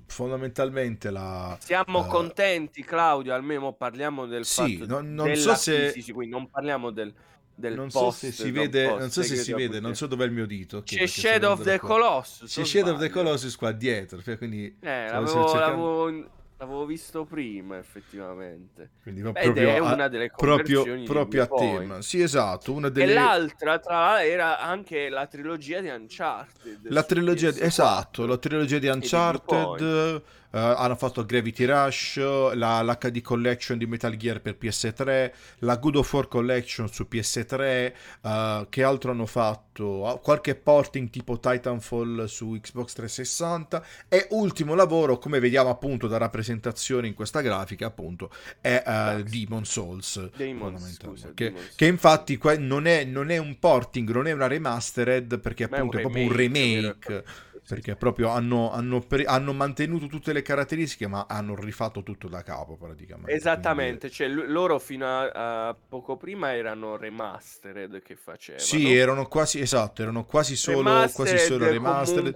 fondamentalmente 0.08 1.12
la... 1.12 1.56
Siamo 1.62 2.00
uh, 2.00 2.08
contenti, 2.08 2.84
Claudio, 2.84 3.36
almeno 3.36 3.74
parliamo 3.74 4.26
del 4.26 4.44
sì, 4.44 4.78
fatto 4.78 4.92
non, 4.92 5.14
non 5.14 5.36
so 5.36 5.54
se... 5.54 5.92
Crisi, 5.92 6.14
non 6.28 6.50
parliamo 6.50 6.90
del 6.90 7.14
del 7.56 7.76
non 7.76 7.90
post, 7.90 8.20
so 8.20 8.26
se 8.26 8.32
si 8.32 8.52
vede, 8.52 8.88
non 8.88 9.10
so 9.10 9.22
se 9.22 9.36
si 9.36 9.54
vede, 9.54 9.80
non 9.80 9.96
so 9.96 10.08
dov'è 10.08 10.26
il 10.26 10.32
mio 10.32 10.46
dito. 10.46 10.82
C'è 10.84 11.06
Shadow 11.06 11.52
of 11.52 11.64
the 11.64 11.80
Colossus. 11.80 12.52
C'è 12.52 12.66
Shadow 12.66 12.94
of 12.94 13.00
the 13.00 13.10
Colossus 13.10 13.56
qua 13.56 13.72
dietro. 13.72 14.22
Cioè, 14.22 14.38
quindi 14.38 14.76
eh, 14.80 15.10
l'avevo, 15.10 15.48
cercando... 15.48 16.06
l'avevo, 16.06 16.30
l'avevo, 16.58 16.86
visto 16.86 17.26
prima, 17.26 17.78
effettivamente. 17.78 18.92
Quindi 19.04 19.22
proprio 19.22 19.52
Ed 19.52 19.58
è 19.58 19.78
una 19.80 20.08
delle 20.08 20.32
proprio, 20.36 20.84
proprio 21.04 21.44
a 21.44 21.48
tema. 21.48 22.02
Sì, 22.02 22.22
esatto. 22.22 22.74
Una 22.74 22.90
delle... 22.90 23.12
E 23.12 23.14
l'altra, 23.14 23.80
tra 23.80 24.00
l'altro, 24.00 24.28
era 24.28 24.60
anche 24.60 25.10
la 25.10 25.28
trilogia 25.28 25.80
di 25.80 25.90
Uncharted. 25.90 26.88
La 26.90 27.04
trilogia, 27.04 27.50
esatto, 27.50 28.26
la 28.26 28.38
trilogia 28.38 28.80
di 28.80 28.88
Uncharted. 28.88 30.24
Uh, 30.54 30.58
hanno 30.58 30.96
fatto 30.96 31.26
Gravity 31.26 31.66
Rush, 31.66 32.18
la, 32.18 32.84
l'HD 32.84 33.22
Collection 33.22 33.76
di 33.76 33.88
Metal 33.88 34.16
Gear 34.16 34.40
per 34.40 34.56
PS3, 34.62 35.32
la 35.60 35.78
Good 35.78 35.96
of 35.96 36.14
War 36.14 36.28
Collection 36.28 36.88
su 36.88 37.08
PS3, 37.10 37.92
uh, 38.22 38.28
eh, 38.28 38.68
che 38.70 38.84
altro 38.84 39.10
hanno 39.10 39.26
fatto? 39.26 39.84
Uh, 39.84 40.20
qualche 40.22 40.54
porting 40.54 41.10
tipo 41.10 41.40
Titanfall 41.40 42.26
su 42.26 42.56
Xbox 42.62 42.94
360 42.94 43.84
e 44.08 44.28
ultimo 44.30 44.76
lavoro, 44.76 45.18
come 45.18 45.40
vediamo 45.40 45.72
appunto 45.72 46.06
da 46.06 46.18
rappresentazione 46.18 47.08
in 47.08 47.16
questa 47.16 47.42
grafica, 47.42 47.88
appunto, 47.88 48.30
è 48.62 48.84
uh, 48.86 49.24
Demon 49.24 49.66
Souls. 49.66 50.30
Demon, 50.36 50.78
scusa, 50.78 51.32
che, 51.34 51.46
Demon 51.46 51.64
che, 51.76 51.86
infatti 51.88 52.40
non 52.60 52.86
è, 52.86 53.06
non 53.06 53.32
è, 53.32 53.38
un 53.38 53.58
porting, 53.58 54.08
non 54.12 54.28
è 54.28 54.32
una 54.32 54.46
remastered, 54.46 55.40
perché 55.40 55.64
appunto 55.64 55.98
è, 55.98 56.00
è 56.02 56.04
proprio 56.04 56.26
un 56.26 56.32
remake 56.32 57.24
perché 57.68 57.96
proprio 57.96 58.30
hanno, 58.30 58.72
hanno, 58.72 59.00
pre- 59.00 59.24
hanno, 59.24 59.54
mantenuto 59.54 60.08
tutte 60.08 60.34
le 60.34 60.42
caratteristiche 60.42 61.08
ma 61.08 61.26
hanno 61.30 61.56
rifatto 61.56 62.04
tutto 62.04 62.28
da 62.28 62.42
capo 62.44 62.76
praticamente 62.76 63.32
esattamente 63.32 64.10
quindi... 64.10 64.16
cioè 64.16 64.28
l- 64.28 64.52
loro 64.52 64.80
fino 64.80 65.06
a, 65.08 65.68
a, 65.68 65.76
poco 65.76 66.18
prima 66.18 66.54
erano 66.54 66.98
remastered 66.98 68.02
che 68.02 68.16
facevano. 68.16 68.64
Sì 68.64 68.94
erano 68.94 69.28
quasi 69.28 69.62
esatto 69.62 70.02
erano 70.02 70.26
quasi 70.26 70.58
solo 70.58 70.80
remastered, 70.80 71.30
quasi 71.30 71.46
solo 71.46 71.70
remastered. 71.70 72.36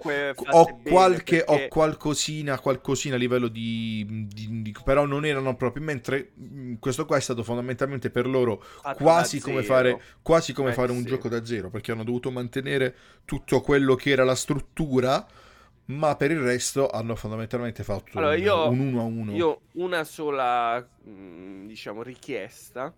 ho 0.50 0.80
qualche 0.82 1.44
perché... 1.44 1.64
ho 1.64 1.68
qualcosina 1.68 2.58
qualcosina 2.58 3.16
a 3.16 3.18
livello 3.18 3.48
di, 3.48 4.26
di, 4.32 4.62
di, 4.62 4.74
però 4.82 5.04
non 5.04 5.26
erano 5.26 5.56
proprio 5.56 5.84
mentre 5.84 6.32
mm, 6.40 6.74
questo 6.80 7.04
qua 7.04 7.18
è 7.18 7.20
stato 7.20 7.42
fondamentalmente 7.42 8.08
per 8.08 8.26
loro 8.26 8.62
Fatto 8.62 9.02
quasi 9.02 9.40
come 9.40 9.62
fare 9.62 10.00
quasi 10.22 10.54
come 10.54 10.70
eh, 10.70 10.74
fare 10.74 10.90
un 10.90 11.00
sì. 11.00 11.06
gioco 11.06 11.28
da 11.28 11.44
zero 11.44 11.68
perché 11.68 11.92
hanno 11.92 12.04
dovuto 12.04 12.30
mantenere 12.30 12.94
tutto 13.26 13.60
quello 13.60 13.94
che 13.94 14.10
era 14.10 14.24
la 14.24 14.34
struttura 14.34 15.17
ma 15.88 16.16
per 16.16 16.30
il 16.30 16.40
resto 16.40 16.88
hanno 16.88 17.14
fondamentalmente 17.16 17.82
fatto 17.82 18.18
allora, 18.18 18.34
io, 18.34 18.68
un 18.68 18.78
1 18.78 19.00
a 19.00 19.04
1. 19.04 19.32
Io 19.36 19.60
una 19.74 20.04
sola, 20.04 20.86
mm, 21.06 21.66
diciamo, 21.66 22.02
richiesta 22.02 22.94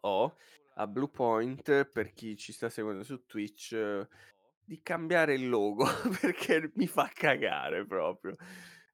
ho 0.00 0.36
a 0.74 0.86
Bluepoint 0.86 1.84
per 1.86 2.12
chi 2.12 2.36
ci 2.36 2.52
sta 2.52 2.68
seguendo 2.68 3.02
su 3.02 3.24
Twitch 3.24 4.06
di 4.62 4.80
cambiare 4.82 5.34
il 5.34 5.48
logo 5.48 5.86
perché 6.20 6.70
mi 6.74 6.86
fa 6.86 7.10
cagare 7.12 7.86
proprio. 7.86 8.36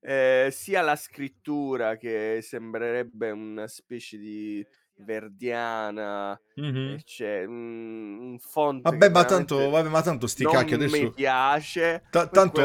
Eh, 0.00 0.48
sia 0.50 0.82
la 0.82 0.96
scrittura 0.96 1.96
che 1.96 2.40
sembrerebbe 2.42 3.30
una 3.30 3.68
specie 3.68 4.18
di 4.18 4.66
verdiana, 5.02 6.38
mm-hmm. 6.60 6.96
c'è 7.04 7.44
un, 7.44 8.36
font. 8.40 8.82
Vabbè, 8.82 9.10
ma 9.10 9.24
tanto, 9.24 9.70
vabbè, 9.70 9.88
ma 9.88 10.02
tanto 10.02 10.26
sti 10.26 10.44
cacchi 10.44 10.74
adesso. 10.74 10.96
mi 10.96 11.12
piace. 11.12 12.04
T- 12.10 12.30
tanto 12.30 12.62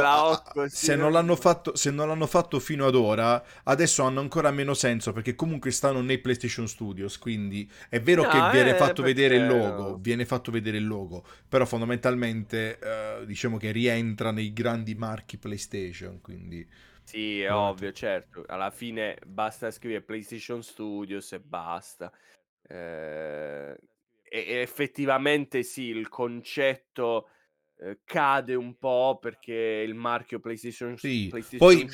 se, 0.67 0.95
non 0.95 1.11
l'hanno 1.11 1.35
fatto, 1.35 1.75
se 1.75 1.91
non 1.91 2.07
l'hanno 2.07 2.27
fatto 2.27 2.59
fino 2.59 2.85
ad 2.85 2.95
ora, 2.95 3.43
adesso 3.63 4.03
hanno 4.03 4.19
ancora 4.19 4.51
meno 4.51 4.73
senso 4.73 5.11
perché 5.11 5.35
comunque 5.35 5.71
stanno 5.71 6.01
nei 6.01 6.19
PlayStation 6.19 6.67
Studios. 6.67 7.17
Quindi 7.17 7.69
è 7.89 7.99
vero 8.01 8.23
no, 8.23 8.29
che 8.29 8.49
viene 8.51 8.71
eh, 8.71 8.75
fatto 8.75 9.01
vedere 9.01 9.35
il 9.35 9.47
logo, 9.47 9.97
viene 9.99 10.25
fatto 10.25 10.51
vedere 10.51 10.77
il 10.77 10.87
logo, 10.87 11.23
però 11.47 11.65
fondamentalmente 11.65 12.79
uh, 12.81 13.25
diciamo 13.25 13.57
che 13.57 13.71
rientra 13.71 14.31
nei 14.31 14.53
grandi 14.53 14.95
marchi 14.95 15.37
PlayStation. 15.37 16.21
Quindi. 16.21 16.67
Sì, 17.07 17.41
è 17.41 17.53
ovvio, 17.53 17.93
certo. 17.93 18.43
Alla 18.47 18.69
fine 18.69 19.17
basta 19.25 19.71
scrivere 19.71 20.03
PlayStation 20.03 20.61
Studios 20.61 21.31
e 21.31 21.39
basta. 21.39 22.11
Eh, 22.61 23.77
e, 24.23 24.45
e 24.45 24.55
effettivamente 24.55 25.63
sì, 25.63 25.83
il 25.83 26.09
concetto 26.09 27.29
eh, 27.77 27.99
cade 28.03 28.55
un 28.55 28.77
po' 28.77 29.19
perché 29.21 29.53
il 29.87 29.95
marchio 29.95 30.41
PlayStation, 30.41 30.97
sì. 30.97 31.27
PlayStation 31.29 31.57
Poi... 31.65 31.89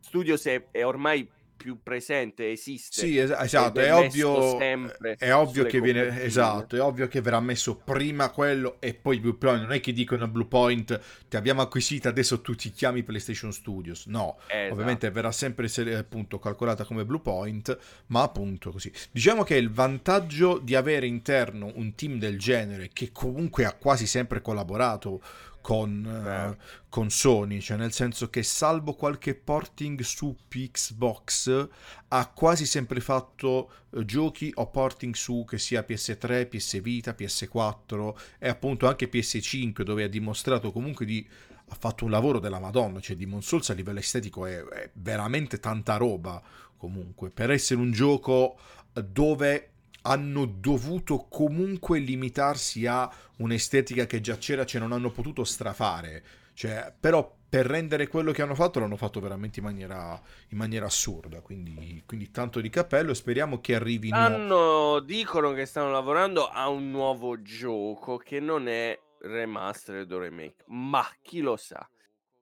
Studios 0.00 0.44
è, 0.46 0.70
è 0.72 0.84
ormai 0.84 1.30
più 1.62 1.80
presente, 1.80 2.50
esiste. 2.50 3.00
Sì, 3.00 3.16
es- 3.16 3.30
esatto, 3.30 3.78
è, 3.78 3.84
è 3.84 3.94
ovvio, 3.94 4.58
è 4.58 5.32
ovvio 5.32 5.64
che 5.64 5.80
viene, 5.80 6.20
esatto, 6.24 6.74
è 6.74 6.80
ovvio 6.82 7.06
che 7.06 7.20
verrà 7.20 7.38
messo 7.38 7.76
prima 7.76 8.30
quello 8.30 8.78
e 8.80 8.94
poi 8.94 9.20
Blue 9.20 9.36
Point, 9.36 9.62
non 9.62 9.72
è 9.72 9.78
che 9.78 9.92
dicono 9.92 10.24
a 10.24 10.28
Blue 10.28 10.46
Point 10.46 11.00
ti 11.28 11.36
abbiamo 11.36 11.62
acquisito, 11.62 12.08
adesso 12.08 12.40
tu 12.40 12.56
ti 12.56 12.72
chiami 12.72 13.04
PlayStation 13.04 13.52
Studios, 13.52 14.06
no, 14.06 14.38
esatto. 14.48 14.72
ovviamente 14.72 15.10
verrà 15.10 15.30
sempre 15.30 15.68
appunto 15.94 16.40
calcolata 16.40 16.82
come 16.82 17.04
Blue 17.04 17.20
Point, 17.20 17.78
ma 18.06 18.22
appunto 18.22 18.72
così. 18.72 18.90
Diciamo 19.12 19.44
che 19.44 19.54
il 19.54 19.70
vantaggio 19.70 20.58
di 20.58 20.74
avere 20.74 21.06
interno 21.06 21.70
un 21.76 21.94
team 21.94 22.18
del 22.18 22.40
genere 22.40 22.90
che 22.92 23.10
comunque 23.12 23.64
ha 23.64 23.74
quasi 23.74 24.06
sempre 24.08 24.42
collaborato 24.42 25.22
con, 25.62 26.04
uh, 26.04 26.62
con, 26.90 27.08
Sony, 27.08 27.60
cioè 27.60 27.78
nel 27.78 27.92
senso 27.92 28.28
che 28.28 28.42
salvo 28.42 28.92
qualche 28.94 29.34
porting 29.34 30.00
su 30.02 30.36
Xbox 30.48 31.68
ha 32.08 32.28
quasi 32.28 32.66
sempre 32.66 33.00
fatto 33.00 33.70
uh, 33.90 34.04
giochi 34.04 34.52
o 34.56 34.68
porting 34.68 35.14
su 35.14 35.46
che 35.48 35.56
sia 35.58 35.86
PS3, 35.88 36.48
PS 36.48 36.80
Vita, 36.82 37.14
PS4 37.16 38.14
e 38.38 38.48
appunto 38.48 38.86
anche 38.86 39.08
PS5 39.08 39.82
dove 39.82 40.04
ha 40.04 40.08
dimostrato 40.08 40.70
comunque 40.70 41.06
di 41.06 41.26
ha 41.68 41.76
fatto 41.78 42.04
un 42.04 42.10
lavoro 42.10 42.38
della 42.38 42.58
Madonna, 42.58 43.00
cioè 43.00 43.16
Demon 43.16 43.40
Souls 43.40 43.70
a 43.70 43.72
livello 43.72 43.98
estetico 43.98 44.44
è, 44.44 44.62
è 44.62 44.90
veramente 44.92 45.58
tanta 45.58 45.96
roba 45.96 46.42
comunque. 46.76 47.30
Per 47.30 47.50
essere 47.50 47.80
un 47.80 47.92
gioco 47.92 48.58
dove 48.92 49.71
hanno 50.02 50.44
dovuto 50.46 51.26
comunque 51.28 51.98
limitarsi 51.98 52.86
a 52.86 53.10
un'estetica 53.38 54.06
che 54.06 54.20
già 54.20 54.36
c'era, 54.36 54.64
cioè 54.64 54.80
non 54.80 54.92
hanno 54.92 55.10
potuto 55.10 55.44
strafare. 55.44 56.24
Cioè, 56.54 56.92
però 56.98 57.36
per 57.48 57.66
rendere 57.66 58.06
quello 58.08 58.32
che 58.32 58.40
hanno 58.42 58.54
fatto 58.54 58.80
l'hanno 58.80 58.96
fatto 58.96 59.20
veramente 59.20 59.60
in 59.60 59.66
maniera, 59.66 60.20
in 60.48 60.58
maniera 60.58 60.86
assurda. 60.86 61.40
Quindi, 61.40 62.02
quindi, 62.06 62.30
tanto 62.30 62.60
di 62.60 62.68
cappello. 62.68 63.14
Speriamo 63.14 63.60
che 63.60 63.74
arrivino. 63.74 64.16
Hanno, 64.16 65.00
dicono 65.00 65.52
che 65.52 65.66
stanno 65.66 65.90
lavorando 65.90 66.48
a 66.48 66.68
un 66.68 66.90
nuovo 66.90 67.42
gioco 67.42 68.16
che 68.16 68.40
non 68.40 68.68
è 68.68 68.98
remastered 69.20 70.10
o 70.10 70.18
remake, 70.18 70.64
ma 70.68 71.06
chi 71.20 71.40
lo 71.40 71.56
sa. 71.56 71.86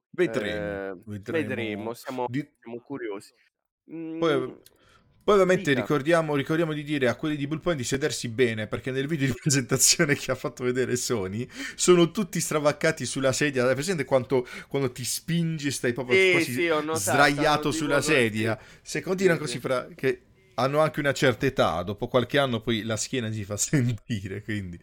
Vedremo, 0.09 0.91
eh, 0.93 0.97
vedremo. 1.05 1.47
vedremo. 1.47 1.93
Siamo, 1.93 2.25
di... 2.27 2.45
siamo 2.59 2.79
curiosi. 2.79 3.33
Mm. 3.93 4.19
Poi 4.19 4.61
Poi 5.23 5.35
ovviamente 5.35 5.73
ricordiamo, 5.73 6.35
ricordiamo 6.35 6.73
di 6.73 6.83
dire 6.83 7.07
a 7.07 7.15
quelli 7.15 7.35
di 7.35 7.45
Bluepoint 7.45 7.77
di 7.77 7.85
sedersi 7.85 8.27
bene, 8.27 8.67
perché 8.67 8.89
nel 8.91 9.05
video 9.07 9.27
di 9.27 9.35
presentazione 9.39 10.15
che 10.15 10.31
ha 10.31 10.35
fatto 10.35 10.63
vedere 10.63 10.95
Sony 10.95 11.47
sono 11.75 12.09
tutti 12.11 12.39
stravaccati 12.39 13.05
sulla 13.05 13.31
sedia. 13.31 13.67
Hai 13.67 13.73
presente 13.75 14.03
quanto, 14.03 14.47
quando 14.67 14.91
ti 14.91 15.03
spingi 15.03 15.69
stai 15.71 15.93
proprio 15.93 16.15
Sì, 16.17 16.31
quasi 16.31 16.51
sì, 16.53 16.67
notato, 16.67 16.97
sdraiato 16.97 17.71
sulla 17.71 18.01
sedia? 18.01 18.59
Se 18.81 19.01
continuano 19.01 19.39
Sì, 19.39 19.45
così, 19.45 19.53
sì. 19.53 19.59
fra- 19.59 19.87
che 19.95 20.21
hanno 20.55 20.79
anche 20.79 20.99
una 20.99 21.13
certa 21.13 21.45
età, 21.45 21.81
dopo 21.83 22.07
qualche 22.07 22.37
anno 22.39 22.59
poi 22.59 22.83
la 22.83 22.97
schiena 22.97 23.31
si 23.31 23.43
fa 23.45 23.57
sentire, 23.57 24.41
quindi 24.43 24.79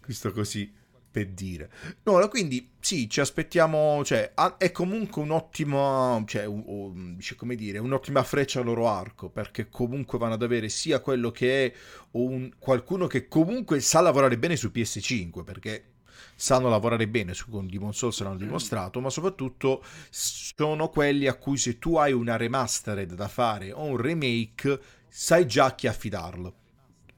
questo 0.00 0.32
così 0.32 0.72
per 1.16 1.28
dire. 1.28 1.70
No, 2.02 2.28
quindi 2.28 2.72
sì, 2.78 3.08
ci 3.08 3.20
aspettiamo, 3.20 4.04
cioè, 4.04 4.34
è 4.58 4.70
comunque 4.70 5.22
un'ottima, 5.22 6.22
cioè, 6.26 6.44
un- 6.44 7.16
come 7.36 7.54
dire, 7.54 7.78
un'ottima 7.78 8.22
freccia 8.22 8.58
al 8.58 8.66
loro 8.66 8.86
arco, 8.86 9.30
perché 9.30 9.70
comunque 9.70 10.18
vanno 10.18 10.34
ad 10.34 10.42
avere 10.42 10.68
sia 10.68 11.00
quello 11.00 11.30
che 11.30 11.64
è 11.64 11.72
un, 12.12 12.50
qualcuno 12.58 13.06
che 13.06 13.28
comunque 13.28 13.80
sa 13.80 14.02
lavorare 14.02 14.36
bene 14.36 14.56
su 14.56 14.70
PS5, 14.70 15.42
perché 15.42 15.92
sanno 16.34 16.68
lavorare 16.68 17.08
bene 17.08 17.32
su 17.32 17.48
con 17.48 17.66
Demon 17.66 17.94
Souls 17.94 18.20
l'hanno 18.20 18.36
dimostrato, 18.36 19.00
ma 19.00 19.08
soprattutto 19.08 19.82
sono 20.10 20.90
quelli 20.90 21.28
a 21.28 21.34
cui 21.34 21.56
se 21.56 21.78
tu 21.78 21.96
hai 21.96 22.12
una 22.12 22.36
remastered 22.36 23.14
da 23.14 23.28
fare 23.28 23.72
o 23.72 23.84
un 23.84 23.96
remake, 23.96 24.78
sai 25.08 25.46
già 25.46 25.64
a 25.64 25.74
chi 25.74 25.86
affidarlo. 25.86 26.56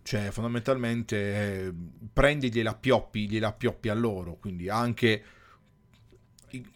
Cioè, 0.08 0.30
fondamentalmente, 0.30 1.16
eh, 1.66 1.72
prendi 2.10 2.50
gliela 2.50 2.70
appioppi, 2.70 3.28
gliela 3.28 3.48
appioppi 3.48 3.90
a 3.90 3.94
loro, 3.94 4.36
quindi 4.36 4.70
anche 4.70 5.22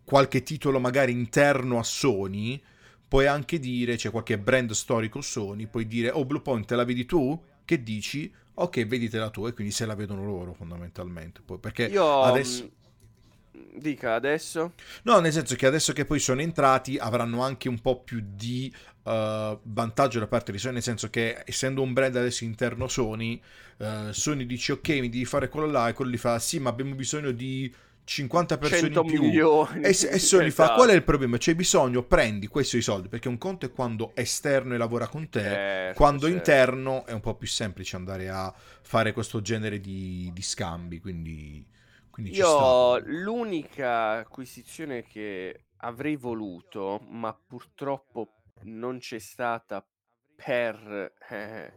qualche 0.05 0.43
titolo 0.43 0.79
magari 0.79 1.13
interno 1.13 1.79
a 1.79 1.83
Sony, 1.83 2.61
puoi 3.09 3.27
anche 3.27 3.59
dire, 3.59 3.97
c'è 3.97 4.11
qualche 4.11 4.39
brand 4.39 4.73
storico 4.73 5.23
Sony, 5.23 5.67
puoi 5.67 5.87
dire, 5.87 6.11
oh 6.11 6.27
Bluepoint 6.27 6.67
te 6.67 6.77
la 6.77 6.85
vedi 6.85 7.07
tu? 7.07 7.43
Che 7.65 7.83
dici? 7.83 8.31
Ok, 8.53 8.85
veditela 8.85 9.31
tu 9.31 9.47
e 9.47 9.55
quindi 9.55 9.73
se 9.73 9.87
la 9.87 9.95
vedono 9.95 10.27
loro 10.27 10.53
fondamentalmente. 10.53 11.41
Poi, 11.43 11.59
perché 11.59 11.85
Io... 11.85 12.21
adesso... 12.21 12.65
mm, 12.65 13.79
Dica 13.79 14.13
adesso. 14.13 14.75
No, 15.05 15.21
nel 15.21 15.33
senso 15.33 15.55
che 15.55 15.65
adesso 15.65 15.95
che 15.95 16.05
poi 16.05 16.19
sono 16.19 16.43
entrati 16.43 16.99
avranno 16.99 17.43
anche 17.43 17.71
un 17.71 17.81
po' 17.81 18.03
più 18.03 18.23
di 18.23 18.71
uh, 19.05 19.59
vantaggio 19.63 20.19
da 20.19 20.27
parte 20.27 20.53
di 20.53 20.59
Sony, 20.59 20.75
nel 20.75 20.83
senso 20.83 21.11
che 21.11 21.43
essendo 21.45 21.83
un 21.83 21.93
brand 21.93 22.17
adesso 22.17 22.45
interno 22.45 22.89
Sony, 22.89 23.41
uh, 23.79 24.13
Sony 24.13 24.47
dice 24.47 24.73
ok, 24.73 24.89
mi 24.89 25.09
devi 25.09 25.25
fare 25.25 25.49
quello 25.49 25.67
là 25.67 25.89
e 25.89 25.93
quello 25.93 26.11
gli 26.11 26.17
fa 26.19 26.39
sì, 26.39 26.59
ma 26.59 26.71
abbiamo 26.71 26.95
bisogno 26.95 27.31
di 27.31 27.73
50 28.05 28.59
persone 28.59 28.93
100 28.93 29.01
in 29.01 29.07
più. 29.07 29.23
milioni. 29.23 29.81
E, 29.83 29.89
e 29.91 30.19
Sony 30.19 30.51
fa 30.51 30.65
Esatto. 30.65 30.75
qual 30.75 30.89
è 30.89 30.95
il 30.95 31.05
problema? 31.05 31.37
C'è 31.37 31.55
bisogno, 31.55 32.03
prendi 32.03 32.47
questi 32.49 32.81
soldi, 32.83 33.09
perché 33.09 33.29
un 33.29 33.39
conto 33.39 33.67
è 33.67 33.73
quando 33.73 34.13
esterno 34.15 34.75
e 34.75 34.77
lavora 34.79 35.07
con 35.09 35.29
te, 35.29 35.41
Certo, 35.41 35.95
quando 35.95 36.27
certo. 36.27 36.37
interno 36.37 37.07
è 37.07 37.13
un 37.13 37.21
po' 37.21 37.35
più 37.37 37.47
semplice 37.47 37.97
andare 37.97 38.29
a 38.29 38.53
fare 38.83 39.13
questo 39.13 39.41
genere 39.41 39.81
di, 39.81 40.31
di 40.33 40.43
scambi, 40.43 41.01
quindi, 41.01 41.65
quindi 42.11 42.33
ci 42.33 42.41
Io 42.41 42.99
l'unica 42.99 44.19
acquisizione 44.19 45.05
che 45.05 45.67
avrei 45.79 46.17
voluto, 46.17 47.01
ma 47.09 47.33
purtroppo 47.35 48.42
non 48.65 48.99
c'è 48.99 49.19
stata 49.19 49.87
per, 50.35 51.15
eh, 51.31 51.73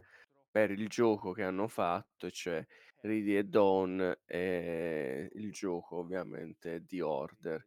per 0.50 0.70
il 0.70 0.88
gioco 0.88 1.32
che 1.32 1.42
hanno 1.42 1.68
fatto, 1.68 2.30
cioè 2.30 2.64
Ready 3.02 3.36
e 3.36 3.44
Dawn 3.44 4.18
e 4.24 5.30
il 5.34 5.52
gioco 5.52 5.96
ovviamente 5.96 6.84
The 6.86 7.02
Order, 7.02 7.64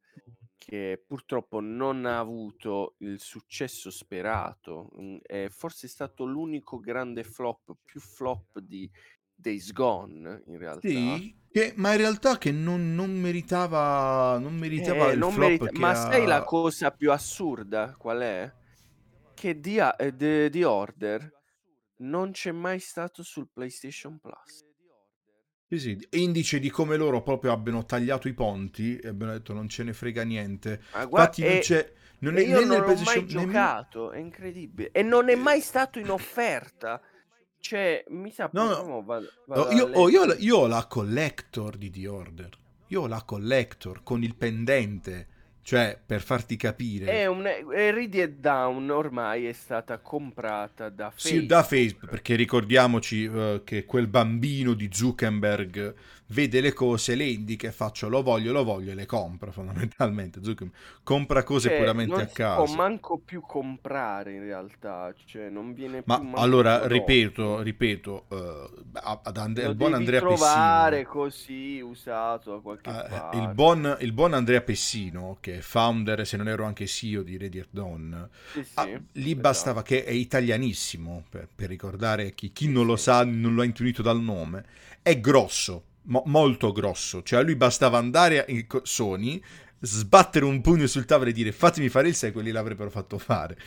che 0.57 1.01
purtroppo 1.05 1.59
non 1.61 2.05
ha 2.05 2.19
avuto 2.19 2.95
il 2.99 3.19
successo 3.19 3.89
sperato. 3.91 4.89
Mm, 4.99 5.17
È 5.21 5.47
forse 5.49 5.87
stato 5.87 6.25
l'unico 6.25 6.79
grande 6.79 7.23
flop, 7.23 7.75
più 7.83 7.99
flop 7.99 8.59
di 8.59 8.89
Days 9.33 9.71
Gone 9.71 10.43
in 10.47 10.57
realtà. 10.57 10.81
Sì, 10.81 11.35
che- 11.51 11.73
ma 11.77 11.91
in 11.91 11.97
realtà 11.97 12.37
che 12.37 12.51
non, 12.51 12.93
non 12.95 13.11
meritava, 13.11 14.37
non 14.39 14.55
meritava 14.55 15.11
Eh, 15.11 15.13
il 15.13 15.19
non 15.19 15.33
flop 15.33 15.59
merita- 15.61 15.71
Ma 15.77 15.89
ha- 15.89 15.95
sai 15.95 16.25
la 16.25 16.43
cosa 16.43 16.91
più 16.91 17.11
assurda 17.11 17.95
qual 17.97 18.19
è? 18.21 18.51
Che 19.39 19.59
The, 19.59 19.95
eh, 19.97 20.15
The- 20.15 20.49
The 20.49 20.65
Order 20.65 21.31
non 21.99 22.31
c'è 22.31 22.51
mai 22.51 22.79
stato 22.79 23.23
sul 23.23 23.47
PlayStation 23.53 24.19
Plus. 24.19 24.65
Sì, 25.69 25.79
sì, 25.79 26.07
indice 26.11 26.59
di 26.59 26.69
come 26.69 26.97
loro 26.97 27.21
proprio 27.21 27.51
abbiano 27.53 27.85
tagliato 27.85 28.27
i 28.27 28.33
ponti 28.33 28.97
e 28.97 29.07
abbiano 29.07 29.31
detto 29.33 29.53
non 29.53 29.69
ce 29.69 29.83
ne 29.83 29.93
frega 29.93 30.23
niente. 30.23 30.81
Ma 30.93 31.05
guarda, 31.05 31.27
Infatti 31.27 31.41
non 31.43 31.51
e- 31.51 31.59
c'è... 31.59 31.93
Non 32.21 32.35
e 32.37 32.41
è 32.41 32.47
io 32.47 32.59
né 32.59 32.65
non 32.65 32.67
nel 32.69 32.79
l'ho 32.79 32.85
mai 32.85 32.93
PlayStation 32.95 33.25
nemmeno- 33.27 33.51
giocato, 33.51 34.11
è 34.11 34.17
incredibile. 34.19 34.91
E 34.91 35.03
non 35.03 35.29
è 35.29 35.35
mai 35.35 35.61
stato 35.61 35.99
in 35.99 36.09
offerta. 36.09 37.01
Cioè, 37.61 38.03
mi 38.09 38.31
sa 38.31 38.49
No, 38.51 38.67
no. 38.83 39.03
vado- 39.03 39.29
vado 39.45 39.61
Oh, 39.61 39.67
a 39.67 39.73
io, 39.73 39.85
oh, 39.93 40.09
io, 40.09 40.25
leggere. 40.25 40.41
io 40.43 40.57
ho 40.57 40.67
la 40.67 40.85
collector 40.85 41.77
di 41.77 41.89
The 41.89 42.07
Order. 42.09 42.49
Io 42.87 43.01
ho 43.03 43.07
la 43.07 43.23
collector 43.23 44.03
con 44.03 44.21
il 44.23 44.35
pendente. 44.35 45.27
Cioè, 45.61 45.99
per 46.03 46.21
farti 46.21 46.55
capire. 46.55 47.05
È 47.05 47.25
un 47.27 47.43
Ready 47.43 48.21
and 48.21 48.39
Down 48.39 48.89
ormai 48.89 49.45
è 49.45 49.53
stata 49.53 49.99
comprata 49.99 50.89
da 50.89 51.11
Facebook. 51.11 51.41
Sì, 51.41 51.45
da 51.45 51.63
Facebook, 51.63 52.09
perché 52.09 52.35
ricordiamoci 52.35 53.25
eh, 53.25 53.61
che 53.63 53.85
quel 53.85 54.07
bambino 54.07 54.73
di 54.73 54.89
Zuckerberg 54.91 55.93
vede 56.29 56.61
le 56.61 56.73
cose, 56.73 57.15
le 57.15 57.25
indica 57.25 57.67
e 57.67 57.71
faccio 57.71 58.09
lo 58.09 58.21
voglio, 58.23 58.51
lo 58.51 58.63
voglio 58.63 58.91
e 58.91 58.95
le 58.95 59.05
compra 59.05 59.51
fondamentalmente. 59.51 60.39
Zuckerberg 60.43 60.75
compra 61.03 61.43
cose 61.43 61.71
Cioè, 61.71 61.71
puramente 61.71 62.21
non 62.21 62.21
a 62.21 62.27
caso. 62.27 62.65
manco 62.65 63.19
più 63.19 63.41
comprare 63.41 64.33
in 64.33 64.41
realtà, 64.41 65.13
cioè 65.25 65.49
non 65.49 65.73
viene 65.73 66.01
Ma 66.03 66.15
più 66.15 66.23
manco 66.23 66.41
allora, 66.41 66.87
ripeto, 66.87 67.61
ripeto, 67.61 68.25
eh, 68.29 68.69
ad 68.93 69.37
And- 69.37 69.57
il 69.59 69.75
buon 69.75 69.93
Andrea 69.93 70.23
Pessino. 70.23 71.05
così 71.05 71.79
usato 71.81 72.51
da 72.51 72.59
qualche 72.61 72.95
parte. 72.95 73.37
il, 73.37 73.47
buon, 73.49 73.97
il 74.01 74.11
buon 74.11 74.33
Andrea 74.33 74.61
Pessino, 74.61 75.37
che 75.39 75.57
è 75.57 75.61
founder, 75.61 76.25
se 76.25 76.37
non 76.37 76.47
ero 76.47 76.65
anche 76.65 76.85
CEO 76.87 77.21
di 77.23 77.37
Ready 77.37 77.59
or 77.59 77.67
Dawn, 77.69 78.29
Sì, 78.53 78.63
sì, 78.65 78.81
ah, 78.81 78.89
lì 79.13 79.35
esatto. 79.35 79.35
bastava 79.35 79.83
che 79.83 80.03
è 80.03 80.11
italianissimo, 80.11 81.25
per, 81.29 81.47
per 81.53 81.69
ricordare 81.69 82.33
chi, 82.33 82.51
chi 82.51 82.67
non 82.69 82.85
lo 82.85 82.95
sa, 82.95 83.23
non 83.23 83.53
lo 83.55 83.61
ha 83.61 83.65
intuito 83.65 84.01
dal 84.01 84.19
nome, 84.21 84.65
è 85.01 85.19
grosso, 85.19 85.83
mo- 86.09 86.23
molto 86.25 86.71
grosso, 86.71 87.23
cioè 87.23 87.39
a 87.39 87.43
lui 87.43 87.55
bastava 87.55 87.97
andare 87.97 88.45
in 88.49 88.65
Sony, 88.83 89.41
sbattere 89.79 90.45
un 90.45 90.61
pugno 90.61 90.87
sul 90.87 91.05
tavolo 91.05 91.29
e 91.29 91.33
dire 91.33 91.51
fatemi 91.51 91.89
fare 91.89 92.09
il 92.09 92.15
sequel, 92.15 92.45
gli 92.45 92.51
l'avrebbero 92.51 92.89
fatto 92.89 93.17
fare. 93.17 93.57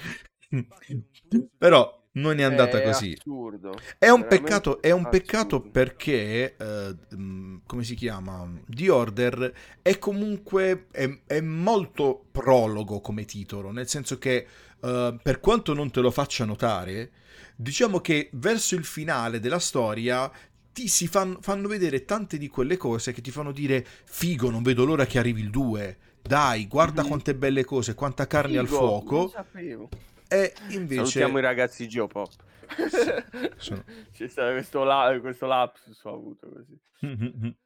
Però 1.59 2.01
non 2.13 2.39
è 2.39 2.43
andata 2.43 2.81
È 2.81 2.83
così. 2.83 3.19
assurdo. 3.19 3.87
È 3.99 4.09
un 4.09 4.27
peccato, 4.27 4.83
è 4.83 4.91
un 4.91 5.09
peccato 5.09 5.61
perché, 5.63 6.57
eh, 6.57 6.97
mm, 7.17 7.59
come 7.67 7.85
si 7.85 7.95
chiama? 7.95 8.51
The 8.67 8.91
Order 8.91 9.53
è 9.81 9.99
comunque, 9.99 10.87
è, 10.91 11.09
è 11.27 11.41
molto 11.41 12.27
prologo 12.31 13.01
come 13.01 13.25
titolo, 13.25 13.71
nel 13.71 13.89
senso 13.89 14.19
che 14.19 14.47
eh, 14.81 15.19
per 15.23 15.41
quanto 15.41 15.73
non 15.75 15.91
te 15.91 16.01
lo 16.01 16.11
faccia 16.11 16.45
notare, 16.45 17.13
diciamo 17.57 18.01
che 18.01 18.29
verso 18.35 18.75
il 18.75 18.85
finale 18.85 19.41
della 19.41 19.59
storia 19.59 20.31
ti 20.73 20.89
si 20.89 21.07
fan- 21.07 21.39
fanno 21.41 21.69
vedere 21.69 22.05
tante 22.05 22.39
di 22.39 22.49
quelle 22.49 22.77
cose 22.77 23.13
che 23.13 23.21
ti 23.21 23.31
fanno 23.31 23.53
dire 23.53 23.85
figo, 24.05 24.51
non 24.51 24.63
vedo 24.63 24.85
l'ora 24.85 25.05
che 25.07 25.19
arrivi 25.19 25.41
il 25.41 25.51
2. 25.51 25.97
Dai, 26.23 26.67
guarda 26.69 27.03
Mhm. 27.03 27.09
quante 27.09 27.35
belle 27.35 27.65
cose, 27.65 27.95
quanta 27.95 28.27
carne 28.27 28.59
al 28.59 28.67
Figo, 28.67 28.81
Non 28.81 28.89
fuoco. 29.03 29.29
sapevo. 29.29 29.89
E 30.29 30.53
invece... 30.69 30.95
Salutiamo 31.01 31.39
i 31.39 31.43
ragazzi 31.43 31.89
Geopop. 31.89 32.31
sono- 33.59 33.85
C'è 34.15 34.29
stato 34.29 34.53
questo, 34.53 34.85
la- 34.85 35.19
questo 35.21 35.47
lapsus 35.47 36.03
ho 36.05 36.15
avuto 36.15 36.49
così. 36.49 36.79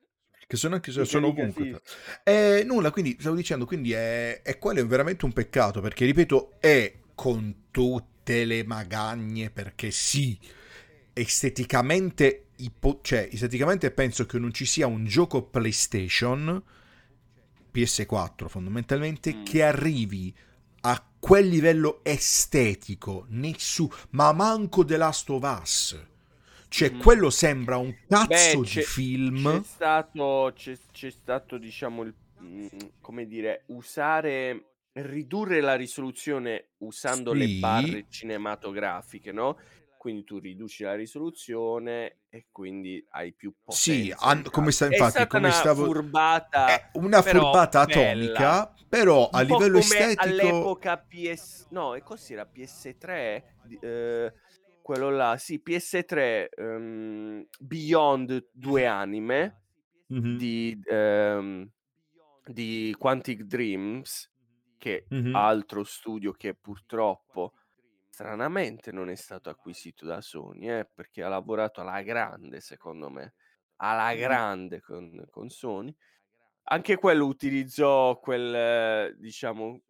che 0.49 0.57
sono 0.57 0.75
anche 0.77 0.90
sono 1.05 1.27
ovunque. 1.29 1.64
sì. 1.64 1.77
Eh, 2.25 2.62
nulla, 2.64 2.90
quindi 2.90 3.16
stavo 3.21 3.37
dicendo, 3.37 3.66
quindi 3.66 3.92
è, 3.92 4.40
è 4.42 4.59
quello 4.59 4.81
è 4.81 4.87
veramente 4.87 5.25
un 5.27 5.33
peccato, 5.33 5.81
perché 5.81 6.05
ripeto, 6.07 6.53
è 6.59 6.92
con 7.14 7.66
tutte 7.71 8.45
le 8.45 8.64
magagne, 8.64 9.51
perché 9.51 9.90
sì, 9.90 10.38
esteticamente, 11.12 12.46
ipo- 12.57 13.01
cioè, 13.03 13.29
esteticamente 13.31 13.90
penso 13.90 14.27
che 14.27 14.38
non 14.38 14.53
ci 14.53 14.64
sia 14.66 14.87
un 14.87 15.05
gioco 15.07 15.42
PlayStation, 15.42 16.62
PS4 17.71 18.49
fondamentalmente, 18.49 19.35
Mm. 19.35 19.42
che 19.45 19.62
arrivi 19.62 20.35
a 20.83 21.05
quel 21.19 21.49
livello 21.49 22.01
estetico, 22.05 23.27
nessuno, 23.31 23.92
ma 24.11 24.33
manco 24.33 24.85
The 24.85 24.97
Last 24.97 25.29
of 25.31 25.42
Us. 25.61 26.05
Cioè, 26.69 26.92
Mhm. 26.92 26.99
quello 26.99 27.31
sembra 27.31 27.77
un 27.77 27.95
cazzo 28.09 28.61
Beh, 28.61 28.66
di 28.69 28.81
film. 28.83 29.61
C'è 29.61 29.62
stato, 29.64 30.53
c'è, 30.55 30.77
c'è 30.92 31.11
stato, 31.11 31.59
diciamo, 31.59 32.03
il, 32.03 32.14
mm, 32.42 32.66
come 33.01 33.27
dire, 33.27 33.64
usare, 33.66 34.64
ridurre 34.92 35.61
la 35.61 35.75
risoluzione 35.75 36.71
usando 36.79 37.33
le 37.33 37.47
Sì. 37.47 37.59
barre 37.59 38.07
cinematografiche, 38.09 39.33
no? 39.33 39.59
Quindi 40.07 40.23
tu 40.23 40.39
riduci 40.39 40.85
la 40.85 40.95
risoluzione 40.95 42.19
e 42.29 42.47
quindi 42.53 43.05
hai 43.11 43.33
più 43.33 43.51
potenza. 43.51 43.77
Sì, 43.93 44.15
han- 44.17 44.45
come 44.53 44.71
sta- 44.71 44.87
campo. 44.87 45.03
infatti, 45.03 45.23
è 45.25 45.27
come 45.27 45.47
una 45.47 45.53
stavo- 45.53 45.85
furbata, 45.85 46.67
È 46.69 46.91
una 46.93 47.23
furbata 47.23 47.85
bella. 47.87 48.03
atomica, 48.03 48.75
però 48.89 49.29
a 49.29 49.41
un 49.41 49.47
po' 49.49 49.55
livello 49.57 49.79
estetico... 49.79 50.23
all'epoca 50.23 50.97
PS... 50.97 51.67
No, 51.71 51.95
e 51.97 52.03
cos'era 52.05 52.47
PS3? 52.47 53.43
Di- 53.65 53.79
eh, 53.83 54.33
quello 54.81 55.11
là, 55.11 55.37
sì, 55.39 55.61
PS3, 55.61 56.51
ehm, 56.57 57.45
Beyond 57.59 58.49
Due 58.53 58.87
Anime 58.87 59.63
Mh-mh. 60.07 60.37
di 60.37 60.81
ehm, 60.89 61.69
di 62.45 62.95
Quantic 62.97 63.43
Dreams, 63.43 64.33
che 64.79 65.07
Mh-mh. 65.09 65.35
altro 65.35 65.83
studio 65.83 66.31
che 66.31 66.55
purtroppo 66.55 67.55
stranamente 68.17 68.93
non 68.93 69.11
è 69.11 69.14
stato 69.14 69.51
acquisito 69.51 70.07
da 70.07 70.23
Sony, 70.23 70.71
eh, 70.71 70.91
perché 70.93 71.23
ha 71.23 71.29
lavorato 71.29 71.83
alla 71.83 72.01
grande 72.03 72.61
secondo 72.62 73.11
me, 73.11 73.35
alla 73.77 74.14
grande 74.14 74.81
con 74.81 75.27
con 75.31 75.51
Sony. 75.51 75.95
Anche 76.69 76.97
quello 76.97 77.27
utilizzò 77.27 78.19
quel 78.21 79.17
diciamo, 79.19 79.83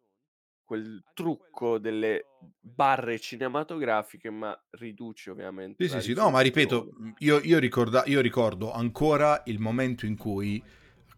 quel 0.65 1.03
trucco 1.13 1.79
delle 1.79 2.33
barre 2.59 3.19
cinematografiche, 3.19 4.29
ma 4.29 4.57
riduce 4.71 5.31
ovviamente 5.31 5.85
Sì, 5.85 5.89
sì, 5.89 6.01
sì. 6.01 6.13
No, 6.13 6.31
ma 6.31 6.39
ripeto, 6.41 6.89
mhmm, 6.97 7.13
io 7.19 7.39
io 7.39 7.59
ricorda 7.59 8.03
io 8.07 8.19
ricordo 8.19 8.71
ancora 8.71 9.43
il 9.45 9.59
momento 9.59 10.07
in 10.07 10.17
cui 10.17 10.63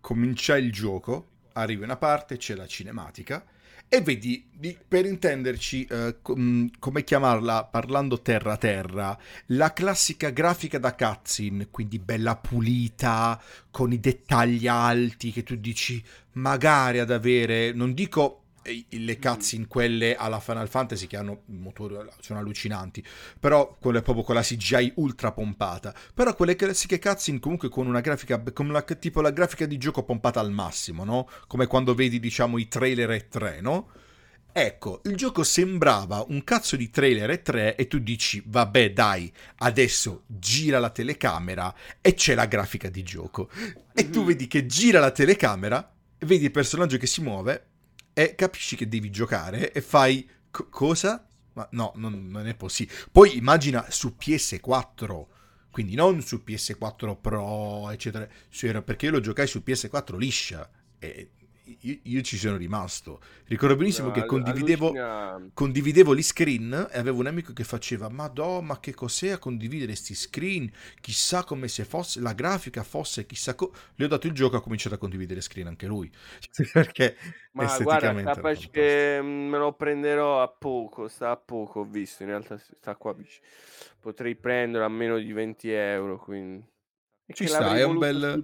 cominciai 0.01 0.63
il 0.65 0.71
gioco, 0.73 1.29
arrivi 1.53 1.81
a 1.83 1.85
una 1.85 1.95
parte, 1.97 2.35
c'è 2.35 2.55
la 2.55 2.67
cinematica 2.67 3.45
e 3.89 4.01
vedi 4.01 4.47
di 4.55 4.77
per 4.87 5.05
intenderci, 5.05 5.87
ehm, 5.89 6.17
co 6.21 6.35
mhmm, 6.35 6.69
come 6.79 7.03
chiamarla 7.03 7.65
parlando 7.65 8.21
terra 8.21 8.55
terra, 8.55 9.17
la 9.47 9.73
classica 9.73 10.29
grafica 10.29 10.77
da 10.77 10.93
cutscene, 10.95 11.69
quindi 11.71 11.97
bella 11.97 12.35
pulita, 12.35 13.41
con 13.71 13.91
i 13.91 13.99
dettagli 13.99 14.67
alti 14.67 15.31
che 15.31 15.41
tu 15.43 15.55
dici: 15.55 16.01
"Magari 16.33 16.99
ad 16.99 17.09
avere" 17.11 17.71
non 17.73 17.93
dico, 17.93 18.43
le 18.63 19.17
Mh-mh. 19.17 19.19
cutscene 19.19 19.67
quelle 19.67 20.15
alla 20.15 20.39
Final 20.39 20.69
Fantasy 20.69 21.07
che 21.07 21.17
hanno 21.17 21.43
motori 21.45 21.95
sono 22.19 22.39
allucinanti, 22.39 23.03
però 23.39 23.77
quelle 23.79 24.01
proprio 24.01 24.23
con 24.23 24.35
la 24.35 24.41
CGI 24.41 24.93
ultra 24.95 25.31
pompata. 25.31 25.93
Però 26.13 26.33
quelle 26.35 26.55
classiche 26.55 26.99
cutscene 26.99 27.39
comunque 27.39 27.69
con 27.69 27.87
una 27.87 28.01
grafica 28.01 28.41
con 28.53 28.67
la 28.71 28.81
tipo 28.83 29.21
la 29.21 29.31
grafica 29.31 29.65
di 29.65 29.77
gioco 29.77 30.03
pompata 30.03 30.39
al 30.39 30.51
massimo, 30.51 31.03
no, 31.03 31.27
come 31.47 31.67
quando 31.67 31.93
vedi 31.93 32.19
diciamo 32.19 32.57
i 32.57 32.67
trailer 32.67 33.09
E3, 33.09 33.61
no, 33.61 33.89
ecco, 34.51 35.01
il 35.05 35.15
gioco 35.15 35.43
sembrava 35.43 36.25
un 36.27 36.43
cazzo 36.43 36.75
di 36.75 36.89
trailer 36.89 37.29
E3 37.29 37.75
e 37.75 37.87
tu 37.87 37.99
dici: 37.99 38.43
"Vabbè 38.45 38.91
dai, 38.93 39.31
adesso 39.57 40.23
gira 40.27 40.79
la 40.79 40.89
telecamera 40.89 41.73
e 42.01 42.13
c'è 42.13 42.35
la 42.35 42.45
grafica 42.45 42.89
di 42.89 43.03
gioco". 43.03 43.49
E 43.93 44.09
tu 44.09 44.19
Mh-mh. 44.19 44.25
vedi 44.25 44.47
che 44.47 44.65
gira 44.65 44.99
la 44.99 45.11
telecamera, 45.11 45.93
vedi 46.19 46.45
il 46.45 46.51
personaggio 46.51 46.97
che 46.97 47.07
si 47.07 47.21
muove 47.21 47.65
e 48.19 48.35
capisci 48.35 48.75
che 48.75 48.89
devi 48.89 49.09
giocare 49.09 49.71
e 49.71 49.79
fai 49.79 50.29
"C 50.51 50.67
cosa? 50.69 51.25
Ma 51.53 51.65
no, 51.71 51.93
non 51.95 52.27
non 52.27 52.47
è 52.47 52.53
possi" 52.53 52.85
poi 53.13 53.37
immagina 53.37 53.85
su 53.89 54.17
PS4, 54.19 55.25
quindi 55.71 55.95
non 55.95 56.21
su 56.21 56.43
PS4 56.45 57.15
Pro, 57.21 57.89
eccetera, 57.89 58.27
perché 58.81 59.05
io 59.05 59.13
lo 59.13 59.19
giocai 59.21 59.47
su 59.47 59.63
PS4 59.65 60.17
liscia 60.17 60.69
e 60.99 61.31
i 61.81 62.01
io 62.03 62.21
ci 62.21 62.37
sono 62.37 62.57
rimasto. 62.57 63.21
Ricordo 63.45 63.75
benissimo 63.75 64.09
No, 64.09 64.11
che 64.11 64.23
allu 64.23 64.25
condividevo 64.25 64.93
condividevo 65.53 66.15
gli 66.15 66.21
screen 66.23 66.87
e 66.91 66.97
avevo 66.97 67.19
un 67.19 67.27
amico 67.27 67.53
che 67.53 67.63
faceva: 67.63 68.09
"Madò, 68.09 68.61
ma 68.61 68.79
che 68.79 68.93
cos'è 68.93 69.29
a 69.29 69.37
condividere 69.37 69.95
'sti 69.95 70.15
screen? 70.15 70.71
Chissà 71.01 71.43
come 71.43 71.67
se 71.67 71.85
fosse 71.85 72.19
la 72.21 72.33
grafica 72.33 72.83
fosse 72.83 73.25
chissà 73.25 73.55
co" 73.55 73.73
gli 73.95 74.03
ho 74.03 74.07
dato 74.07 74.27
il 74.27 74.33
gioco, 74.33 74.57
ha 74.57 74.61
cominciato 74.61 74.95
a 74.95 74.97
condividere 74.97 75.41
screen 75.41 75.67
anche 75.67 75.87
lui, 75.87 76.09
perché 76.71 77.15
Ma 77.51 77.77
guarda, 77.79 78.13
capace 78.21 78.69
che 78.69 79.19
me 79.21 79.57
lo 79.57 79.73
prenderò 79.73 80.41
a 80.41 80.47
poco, 80.47 81.07
sta 81.07 81.31
a 81.31 81.37
poco 81.37 81.81
ho 81.81 81.83
visto, 81.83 82.23
in 82.23 82.29
realtà 82.29 82.57
sta 82.57 82.95
qua 82.95 83.15
potrei 83.99 84.35
prenderlo 84.35 84.85
a 84.85 84.89
meno 84.89 85.17
di 85.17 85.31
20 85.33 85.67
€, 85.69 86.17
quindi 86.17 86.63
è 87.29 87.33
Ci 87.33 87.45
sta, 87.45 87.77
è 87.77 87.83
un 87.83 87.99
bel 87.99 88.43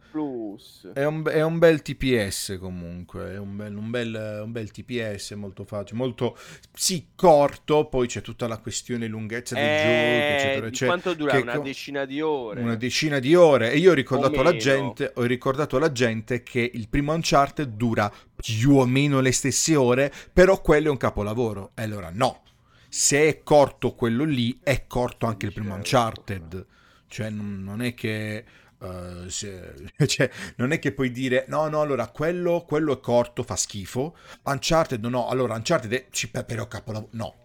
è 0.94 1.06
un 1.06 1.24
è 1.28 1.42
un 1.42 1.58
bel 1.58 1.82
TPS 1.82 2.58
comunque, 2.60 3.32
è 3.32 3.38
un 3.40 3.56
bel 3.56 3.76
un 3.76 3.90
bel 3.90 4.42
un 4.44 4.52
bel 4.52 4.70
TPS 4.70 5.32
molto 5.32 5.64
faci 5.64 5.96
molto 5.96 6.38
sì, 6.72 7.08
corto, 7.16 7.88
poi 7.88 8.06
c'è 8.06 8.22
tutta 8.22 8.48
la 8.48 8.60
questione 8.60 9.08
lunghezza 9.08 9.56
del 9.56 9.64
gioco, 9.64 9.88
Eh, 9.88 10.36
eccetera, 10.36 10.60
di 10.62 10.68
ecce 10.68 10.86
quanto 10.86 11.14
dura? 11.16 11.40
Una 11.40 11.56
co 11.56 11.62
decina 11.64 12.06
di 12.06 12.22
una 12.22 12.30
ore? 12.30 12.78
decina 12.78 13.18
di 13.18 13.34
ore 13.34 13.72
e 13.72 13.78
io 13.80 13.90
ho 13.90 13.96
ricordato 13.96 14.40
alla 14.40 14.56
gente 14.56 15.12
ho 15.16 15.24
ricordato 15.24 15.78
alla 15.78 15.92
gente 15.92 16.44
che 16.44 16.70
il 16.72 16.88
primo 16.88 17.12
Uncharted 17.14 17.70
dura 17.70 18.12
più 18.36 18.74
o 18.74 18.86
meno 18.86 19.20
le 19.20 19.32
stesse 19.32 19.76
ore, 19.76 20.14
però 20.32 20.62
quello 20.62 20.90
è 20.90 20.92
un 20.92 20.98
capolavoro. 20.98 21.72
E 21.74 21.82
allora 21.82 22.12
no, 22.14 22.44
se 22.88 23.28
è 23.28 23.42
corto 23.42 23.96
quello 23.96 24.26
lì, 24.26 24.60
è 24.62 24.86
corto 24.86 25.26
anche 25.26 25.48
il 25.48 25.54
primo 25.54 25.72
15 25.72 25.96
€, 25.96 25.98
eh. 25.98 26.02
Uncharted. 26.04 26.66
Cioè 27.08 27.30
non 27.30 27.64
non 27.64 27.82
è 27.82 27.94
che 27.94 28.44
Uh, 28.86 29.30
se, 29.30 29.74
cioè, 30.08 30.30
non 30.58 30.72
è 30.72 30.80
che 30.80 30.92
puoi 30.92 31.12
dire 31.12 31.46
no, 31.48 31.68
no, 31.68 31.82
allora 31.82 32.08
quello, 32.10 32.66
quello 32.68 32.94
è 32.94 33.00
corto, 33.00 33.44
fa 33.44 33.56
schifo. 33.56 34.16
Uncharted, 34.44 35.04
no, 35.06 35.28
allora 35.28 35.56
Uncharted 35.56 35.92
è 35.92 36.08
ci, 36.12 36.30
però 36.30 36.68
capolavoro. 36.68 37.10
No, 37.14 37.36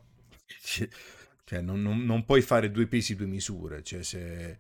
cioè, 1.50 1.60
non, 1.60 1.82
non, 1.82 2.04
non, 2.04 2.24
puoi 2.24 2.42
fare 2.42 2.70
due 2.70 2.86
pesi, 2.86 3.16
due 3.16 3.26
misure. 3.26 3.82
Cioè, 3.82 4.02
se, 4.02 4.58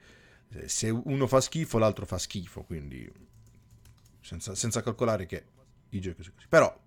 se 0.64 0.90
uno 0.90 1.26
fa 1.26 1.40
schifo, 1.40 1.78
l'altro 1.78 2.04
fa 2.04 2.18
schifo. 2.18 2.62
Quindi, 2.62 3.08
senza, 4.20 4.54
senza 4.54 4.82
calcolare 4.82 5.26
che 5.26 5.44
i 5.90 6.00
giochi 6.00 6.22
sono 6.22 6.34
così. 6.34 6.48
Però, 6.48 6.80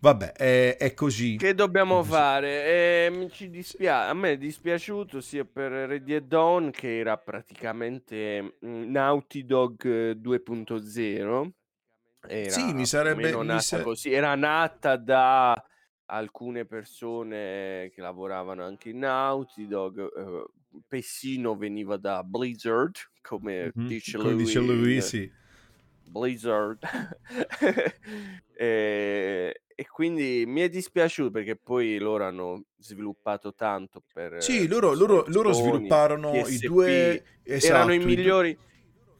vabbè, 0.00 0.32
è, 0.32 0.76
è 0.76 0.94
così. 0.94 1.36
Che 1.36 1.54
dobbiamo 1.54 1.98
così. 1.98 2.10
fare? 2.10 2.64
Eh, 2.64 3.28
ci 3.30 3.50
dispiace. 3.50 4.10
A 4.10 4.14
me 4.14 4.32
è 4.32 4.38
dispiaciuto 4.38 5.20
sia 5.20 5.44
per 5.44 5.70
Ready 5.70 6.14
at 6.14 6.24
Dawn, 6.24 6.70
che 6.70 6.98
era 6.98 7.16
praticamente 7.16 8.56
Naughty 8.60 9.44
Dog 9.44 9.84
2.0. 10.14 11.50
Era 12.28 12.50
sì, 12.50 12.72
mi 12.72 12.86
sarebbe. 12.86 13.34
Mi 13.34 13.44
nata 13.44 13.60
sa... 13.60 13.82
così. 13.82 14.12
Era 14.12 14.34
nata 14.34 14.96
da 14.96 15.60
alcune 16.06 16.66
persone 16.66 17.90
che 17.94 18.00
lavoravano 18.00 18.64
anche 18.64 18.90
in 18.90 18.98
Naughty 18.98 19.66
Dog. 19.66 19.98
Uh, 19.98 20.50
Pessino 20.88 21.54
veniva 21.54 21.96
da 21.98 22.22
Blizzard, 22.22 22.94
come 23.20 23.72
mm-hmm. 23.76 23.86
dice 23.86 24.16
come 24.16 24.32
lui. 24.32 24.44
Dice 24.44 24.58
lui 24.60 25.00
sì. 25.02 25.30
Blizzard. 26.12 26.78
e, 28.54 29.62
e, 29.74 29.86
quindi 29.88 30.44
mi 30.46 30.60
è 30.60 30.68
dispiaciuto 30.68 31.30
perché 31.30 31.56
poi 31.56 31.98
loro 31.98 32.24
hanno 32.24 32.64
sviluppato 32.78 33.54
tanto 33.54 34.02
per 34.12 34.42
Sì, 34.42 34.68
loro, 34.68 34.92
loro, 34.94 35.24
loro 35.28 35.52
svilupparono 35.52 36.32
PSP. 36.32 36.50
i 36.50 36.58
due 36.58 37.24
esatto, 37.42 37.74
erano 37.74 37.92
i 37.94 37.98
migliori 37.98 38.50
i 38.50 38.58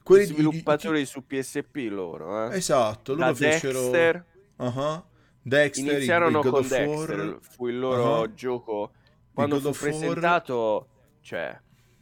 due... 0.03 0.25
sviluppatori 0.25 0.99
i, 0.99 1.01
i, 1.01 1.05
su 1.05 1.25
PSP 1.25 1.87
loro, 1.89 2.51
eh? 2.51 2.57
Esatto, 2.57 3.15
loro 3.15 3.25
da 3.25 3.33
fecero 3.33 3.89
Dexter. 3.89 4.25
Uh-huh. 4.57 5.03
Dexter, 5.41 5.93
iniziarono 5.93 6.39
il, 6.39 6.45
il 6.45 6.51
con 6.51 6.67
Dexter, 6.67 7.37
fu 7.41 7.67
il 7.67 7.79
loro 7.79 8.19
uh-huh. 8.19 8.33
gioco 8.33 8.91
quando 9.33 9.59
fu 9.59 9.71
presentato, 9.71 10.87
cioè 11.21 11.59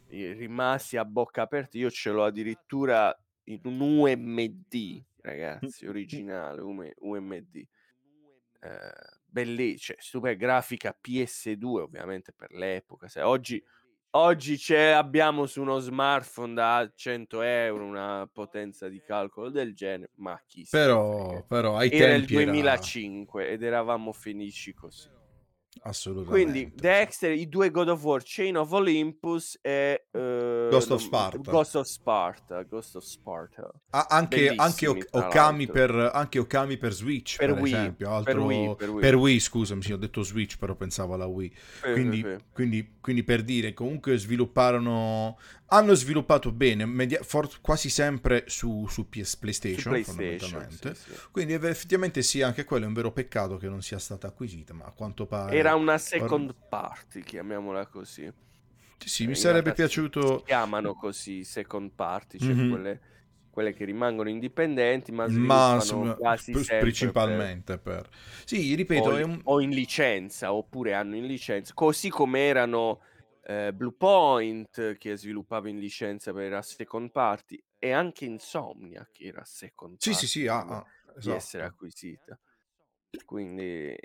rimasi 0.08 0.98
a 0.98 1.04
bocca 1.04 1.42
aperta, 1.42 1.78
io 1.78 1.90
ce 1.90 2.10
l'ho 2.10 2.24
addirittura 2.24 3.16
in 3.44 3.60
un 3.64 3.80
UMD, 3.80 5.04
ragazzi, 5.22 5.86
originale 5.86 6.60
UMD. 6.98 7.56
Eh, 8.60 8.92
bellissimo, 9.24 9.78
cioè, 9.78 9.96
super 9.98 10.36
grafica 10.36 10.96
PS2 11.00 11.64
ovviamente 11.64 12.32
per 12.32 12.52
l'epoca. 12.52 13.08
Se 13.08 13.20
oggi, 13.20 13.62
oggi 14.10 14.56
c'è, 14.56 14.90
abbiamo 14.90 15.46
su 15.46 15.60
uno 15.60 15.78
smartphone 15.78 16.54
da 16.54 16.90
100 16.94 17.42
euro 17.42 17.84
una 17.84 18.28
potenza 18.32 18.88
di 18.88 19.00
calcolo 19.00 19.50
del 19.50 19.74
genere, 19.74 20.10
ma 20.16 20.40
chi 20.46 20.66
però, 20.70 21.44
però 21.44 21.76
ai 21.76 21.90
era 21.90 22.12
tempi 22.12 22.34
il 22.34 22.44
2005 22.44 23.42
era... 23.42 23.52
ed 23.52 23.62
eravamo 23.62 24.12
felici 24.12 24.72
così. 24.72 25.08
Assolutamente. 25.84 26.50
Quindi 26.50 26.72
Dexter, 26.74 27.32
i 27.32 27.48
due 27.48 27.70
God 27.70 27.88
of 27.88 28.02
War, 28.04 28.22
Chain 28.22 28.56
of 28.56 28.70
Olympus 28.72 29.58
e 29.60 30.06
uh, 30.12 30.68
Ghost 30.68 30.90
of 30.90 31.02
Sparta. 31.02 31.50
Ghost 31.50 31.74
of 31.76 31.86
Sparta, 31.86 32.62
Ghost 32.62 32.96
of 32.96 33.04
Sparta. 33.04 33.70
Ah, 33.90 34.06
anche, 34.10 34.52
anche 34.54 34.86
Okami, 34.86 35.66
per, 35.66 35.90
anche 36.12 36.38
Okami 36.38 36.76
per 36.76 36.92
Switch, 36.92 37.36
per, 37.38 37.54
per 37.54 37.62
Wii, 37.62 37.72
esempio. 37.72 38.10
Altro... 38.10 38.32
Per, 38.32 38.42
Wii, 38.42 38.74
per, 38.76 38.90
Wii. 38.90 39.00
per 39.00 39.14
Wii, 39.16 39.40
scusami, 39.40 39.82
sì, 39.82 39.92
ho 39.92 39.96
detto 39.96 40.22
Switch, 40.22 40.58
però 40.58 40.74
pensavo 40.74 41.14
alla 41.14 41.26
Wii. 41.26 41.52
Quindi, 41.92 42.20
eh, 42.20 42.32
eh. 42.32 42.38
quindi, 42.52 42.98
quindi 43.00 43.24
per 43.24 43.42
dire, 43.42 43.72
comunque 43.74 44.18
svilupparono... 44.18 45.38
Hanno 45.72 45.94
sviluppato 45.94 46.52
bene, 46.52 46.84
media, 46.84 47.22
for, 47.22 47.48
quasi 47.62 47.88
sempre 47.88 48.44
su, 48.46 48.86
su 48.90 49.08
PS 49.08 49.36
PlayStation, 49.36 49.80
su 49.80 49.88
PlayStation 49.88 50.40
fondamentalmente. 50.50 50.94
Sì, 50.94 51.12
sì. 51.12 51.18
Quindi 51.30 51.54
effettivamente 51.54 52.20
sì, 52.20 52.42
anche 52.42 52.64
quello 52.64 52.84
è 52.84 52.88
un 52.88 52.92
vero 52.92 53.10
peccato 53.10 53.56
che 53.56 53.68
non 53.68 53.80
sia 53.80 53.98
stata 53.98 54.26
acquisita, 54.26 54.74
ma 54.74 54.84
a 54.84 54.92
quanto 54.92 55.24
pare... 55.24 55.61
Era 55.62 55.74
una 55.76 55.98
second 55.98 56.54
party, 56.68 57.22
chiamiamola 57.22 57.86
così. 57.86 58.30
Sì, 58.98 59.08
sì, 59.08 59.26
mi 59.26 59.34
sarebbe 59.34 59.72
piaciuto... 59.72 60.38
Si 60.38 60.44
chiamano 60.44 60.94
così 60.94 61.44
second 61.44 61.92
party, 61.92 62.38
cioè 62.38 62.52
mm-hmm. 62.52 62.70
quelle, 62.70 63.00
quelle, 63.50 63.72
che 63.72 63.84
rimangono 63.84 64.28
indipendenti, 64.28 65.12
ma 65.12 65.26
ma, 65.28 65.80
quasi 66.18 66.52
sempre 66.54 66.78
principalmente 66.78 67.78
per... 67.78 68.02
per... 68.02 68.10
Sì, 68.44 68.74
ripeto... 68.74 69.10
O, 69.10 69.24
un... 69.24 69.40
o 69.44 69.60
in 69.60 69.70
licenza, 69.70 70.52
oppure 70.52 70.94
hanno 70.94 71.16
in 71.16 71.26
licenza, 71.26 71.72
così 71.74 72.10
come 72.10 72.46
erano 72.46 73.00
eh, 73.44 73.72
Bluepoint 73.72 74.96
che 74.96 75.16
sviluppava 75.16 75.68
in 75.68 75.78
licenza 75.78 76.32
per 76.32 76.50
la 76.50 76.62
second 76.62 77.10
party 77.10 77.60
e 77.78 77.90
anche 77.90 78.24
Insomnia 78.24 79.08
che 79.10 79.24
era 79.24 79.44
second 79.44 79.96
Sì, 79.98 80.10
party 80.10 80.26
sì, 80.26 80.38
sì, 80.40 80.46
ah, 80.46 80.60
prima 80.60 80.76
ah, 80.76 80.84
di 81.18 81.30
essere 81.30 81.64
esatto. 81.64 81.64
acquisita. 81.64 82.38
Quindi 83.24 83.96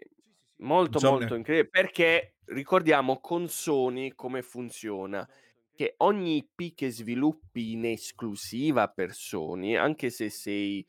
molto 0.57 0.99
Insomnia. 0.99 1.01
molto 1.01 1.35
incredibile 1.35 1.69
perché 1.69 2.35
ricordiamo 2.45 3.19
con 3.19 3.47
Sony 3.47 4.13
come 4.15 4.41
funziona 4.41 5.27
che 5.75 5.93
ogni 5.97 6.37
IP 6.37 6.73
che 6.73 6.89
sviluppi 6.91 7.73
in 7.73 7.85
esclusiva 7.85 8.87
per 8.89 9.13
Sony, 9.13 9.75
anche 9.75 10.09
se 10.09 10.29
sei 10.29 10.85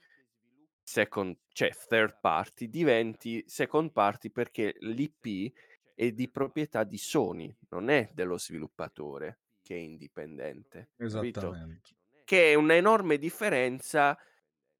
second, 0.82 1.36
cioè 1.48 1.70
third 1.88 2.18
party, 2.20 2.68
diventi 2.68 3.44
second 3.46 3.92
party 3.92 4.30
perché 4.30 4.74
l'IP 4.80 5.52
è 5.94 6.12
di 6.12 6.30
proprietà 6.30 6.84
di 6.84 6.96
Sony, 6.96 7.54
non 7.70 7.90
è 7.90 8.10
dello 8.14 8.38
sviluppatore 8.38 9.40
che 9.62 9.74
è 9.74 9.78
indipendente, 9.78 10.92
capito? 11.06 11.38
Esattamente. 11.40 11.90
Che 12.24 12.52
è 12.52 12.54
un'enorme 12.54 13.18
differenza 13.18 14.18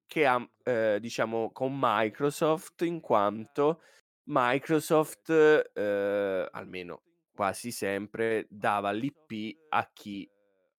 che 0.07 0.27
ha, 0.27 0.51
eh, 0.65 0.99
diciamo, 1.01 1.53
con 1.53 1.77
Microsoft 1.79 2.83
in 2.83 3.01
quanto 3.01 3.83
Microsoft, 4.31 5.31
eh, 5.31 6.49
almeno 6.51 7.03
quasi 7.33 7.71
sempre, 7.71 8.47
dava 8.51 8.91
l'IP 8.91 9.57
a 9.71 9.91
chi 9.93 10.29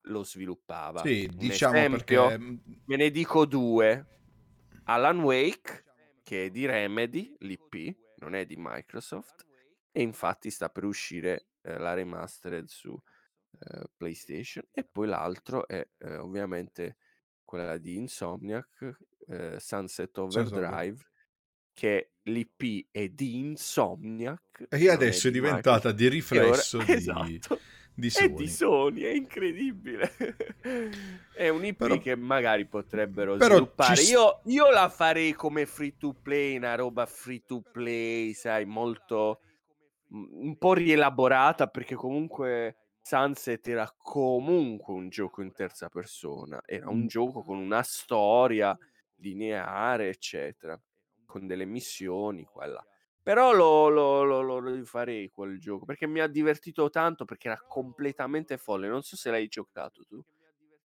lo 0.04 0.24
sviluppava. 0.24 1.02
Sì, 1.02 1.28
Un 1.32 1.38
diciamo 1.38 1.78
esempio, 1.78 2.28
perché... 2.28 2.40
mm, 2.40 2.56
ve 2.86 2.96
ne 2.96 3.10
dico 3.10 3.46
due. 3.46 4.06
Alan 4.86 5.20
Wake, 5.22 5.84
che 6.24 6.46
è 6.46 6.50
di 6.50 6.66
Remedy, 6.66 7.36
l'IP, 7.40 7.98
non 8.18 8.36
è 8.36 8.46
di 8.46 8.56
Microsoft, 8.58 9.46
e 9.92 10.02
infatti 10.02 10.52
sta 10.52 10.70
per 10.70 10.84
uscire 10.84 11.48
eh, 11.62 11.78
la 11.78 11.94
remastered 11.94 12.68
su 12.68 13.00
eh, 13.60 13.84
PlayStation. 13.96 14.64
E 14.72 14.84
poi 14.84 15.08
l'altro 15.08 15.68
è 15.68 15.88
eh, 15.98 16.18
ovviamente 16.18 16.98
quella 17.44 17.78
di 17.78 17.96
Insomniac, 17.98 18.98
eh, 19.28 19.60
Sunset 19.60 20.16
Overdrive, 20.20 21.04
che 21.80 22.10
l'IP 22.24 22.88
è 22.92 23.08
di 23.08 23.38
Insomniac. 23.38 24.66
E 24.70 24.90
adesso 24.90 25.28
è 25.30 25.32
di 25.32 25.40
diventata 25.40 25.90
Microsoft, 25.90 25.96
di 25.96 26.04
e 26.36 26.40
ora- 26.40 26.46
riflesso 26.50 26.78
di, 26.84 26.92
esatto. 26.92 27.60
di 27.94 28.08
È 28.08 28.10
Sony. 28.12 28.36
di 28.36 28.48
Sony, 28.50 29.02
è 29.04 29.10
incredibile. 29.12 30.12
è 31.34 31.48
un 31.50 31.64
IP 31.64 31.78
Però- 31.78 31.98
che 31.98 32.16
magari 32.16 32.66
potrebbero 32.68 33.38
sviluppare. 33.40 33.96
ci 33.96 34.12
Io, 34.12 34.42
io 34.46 34.70
la 34.70 34.90
farei 34.90 35.32
come 35.34 35.66
free 35.66 35.96
to 35.98 36.14
play, 36.14 36.58
una 36.58 36.76
roba 36.76 37.06
free 37.06 37.44
to 37.46 37.62
play, 37.62 38.34
sai, 38.34 38.66
molto 38.66 39.40
un 40.12 40.58
po' 40.58 40.74
rielaborata 40.74 41.68
perché 41.68 41.96
comunque 41.96 42.76
Sunset 43.02 43.66
era 43.68 43.92
comunque 43.98 44.94
un 44.94 45.10
gioco 45.10 45.42
in 45.42 45.52
terza 45.54 45.88
persona, 45.88 46.62
era 46.66 46.90
un 46.90 47.04
Mm. 47.04 47.08
gioco 47.08 47.44
con 47.44 47.58
una 47.58 47.82
storia 47.84 48.78
lineare, 49.22 50.10
eccetera, 50.10 50.80
con 51.30 51.46
delle 51.46 51.66
missioni, 51.66 52.44
quella. 52.44 52.84
Però 53.22 53.54
lo, 53.54 53.90
lo, 53.90 54.24
lo, 54.24 54.42
lo 54.42 54.60
rifarei 54.60 55.30
quel 55.30 55.60
gioco 55.60 55.86
perché 55.86 56.08
mi 56.08 56.20
ha 56.20 56.28
divertito 56.28 56.90
tanto 56.90 57.26
perché 57.26 57.48
era 57.50 57.62
completamente 57.68 58.58
folle. 58.58 58.88
Non 58.88 59.04
so 59.04 59.16
se 59.16 59.30
l'hai 59.30 59.48
giocato 59.48 60.04
tu. 60.04 60.20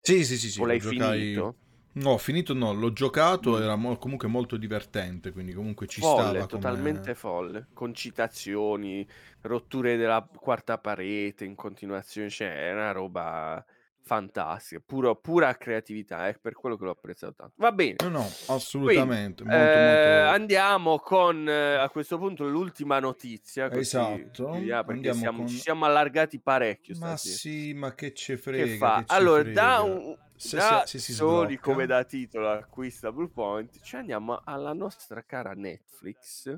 Sì, 0.02 0.26
sì, 0.26 0.38
sì, 0.38 0.52
sì, 0.52 0.62
o 0.62 0.66
l'hai 0.66 0.80
giocai... 0.80 1.20
finito. 1.20 1.56
No, 1.96 2.18
finito 2.18 2.56
no, 2.56 2.74
l'ho 2.74 2.91
giocato, 2.91 3.52
Mm. 3.52 3.62
era 3.62 3.76
mo- 3.76 3.98
comunque 3.98 4.28
molto 4.28 4.58
divertente, 4.58 5.32
quindi 5.32 5.54
comunque 5.54 5.86
ci 5.86 6.02
folle, 6.02 6.22
stava 6.22 6.48
come... 6.48 6.48
totalmente 6.48 7.14
folle, 7.14 7.68
con 7.72 7.94
citazioni, 7.94 9.08
rotture 9.41 9.96
della 9.96 10.28
quarta 10.36 10.80
parete 10.80 11.46
in 11.46 11.54
continuazione, 11.54 12.32
cioè 12.32 12.70
è 12.70 12.74
una 12.74 12.91
roba 12.91 13.64
fantastica, 14.06 14.82
puro- 14.86 15.16
pura 15.16 15.56
creatività, 15.56 16.28
è 16.28 16.38
per 16.38 16.54
quello 16.54 16.76
che 16.78 16.84
l'ho 16.84 16.91
apprezzato 16.91 17.34
tanto. 17.36 17.54
Va 17.58 17.72
bene. 17.72 17.95
No, 18.01 18.10
no, 18.10 18.20
Quindi, 18.22 18.43
assolutamente, 18.47 19.43
molto, 19.43 19.58
eh, 19.60 19.80
molto... 20.20 20.30
andiamo 20.34 20.99
con 20.99 21.47
eh, 21.47 21.76
a 21.76 21.89
questo 21.89 22.18
punto 22.18 22.47
l'ultima 22.47 22.99
notizia, 22.99 23.68
così 23.70 23.80
Esatto, 23.80 24.49
chiudiamo, 24.51 24.84
perché 24.84 24.91
andiamo 24.93 25.20
siamo- 25.20 25.38
con- 25.39 25.47
ci 25.47 25.58
siamo 25.58 25.86
allargati 25.86 26.39
parecchio 26.39 26.95
Ma 26.99 27.16
stasera. 27.16 27.36
sì, 27.38 27.74
ma 27.74 27.93
che 27.95 28.14
ce 28.14 28.38
frega, 28.38 28.64
Che 28.66 28.78
fa? 28.78 28.95
che 28.99 29.06
ci 29.08 29.16
Allora, 29.16 29.41
frega. 29.41 29.62
da, 29.62 29.82
un, 29.82 30.18
Se- 30.36 30.58
da 30.58 30.84
se- 30.86 30.99
se 30.99 31.14
sblocca. 31.14 31.60
come 31.62 31.86
da 31.86 32.04
titolo 32.04 32.49
acquista 32.49 33.12
Bluepoint, 33.12 33.80
ci 33.82 33.95
andiamo 33.95 34.41
alla 34.43 34.74
nostra 34.74 35.24
cara 35.24 35.54
Netflix, 35.54 36.54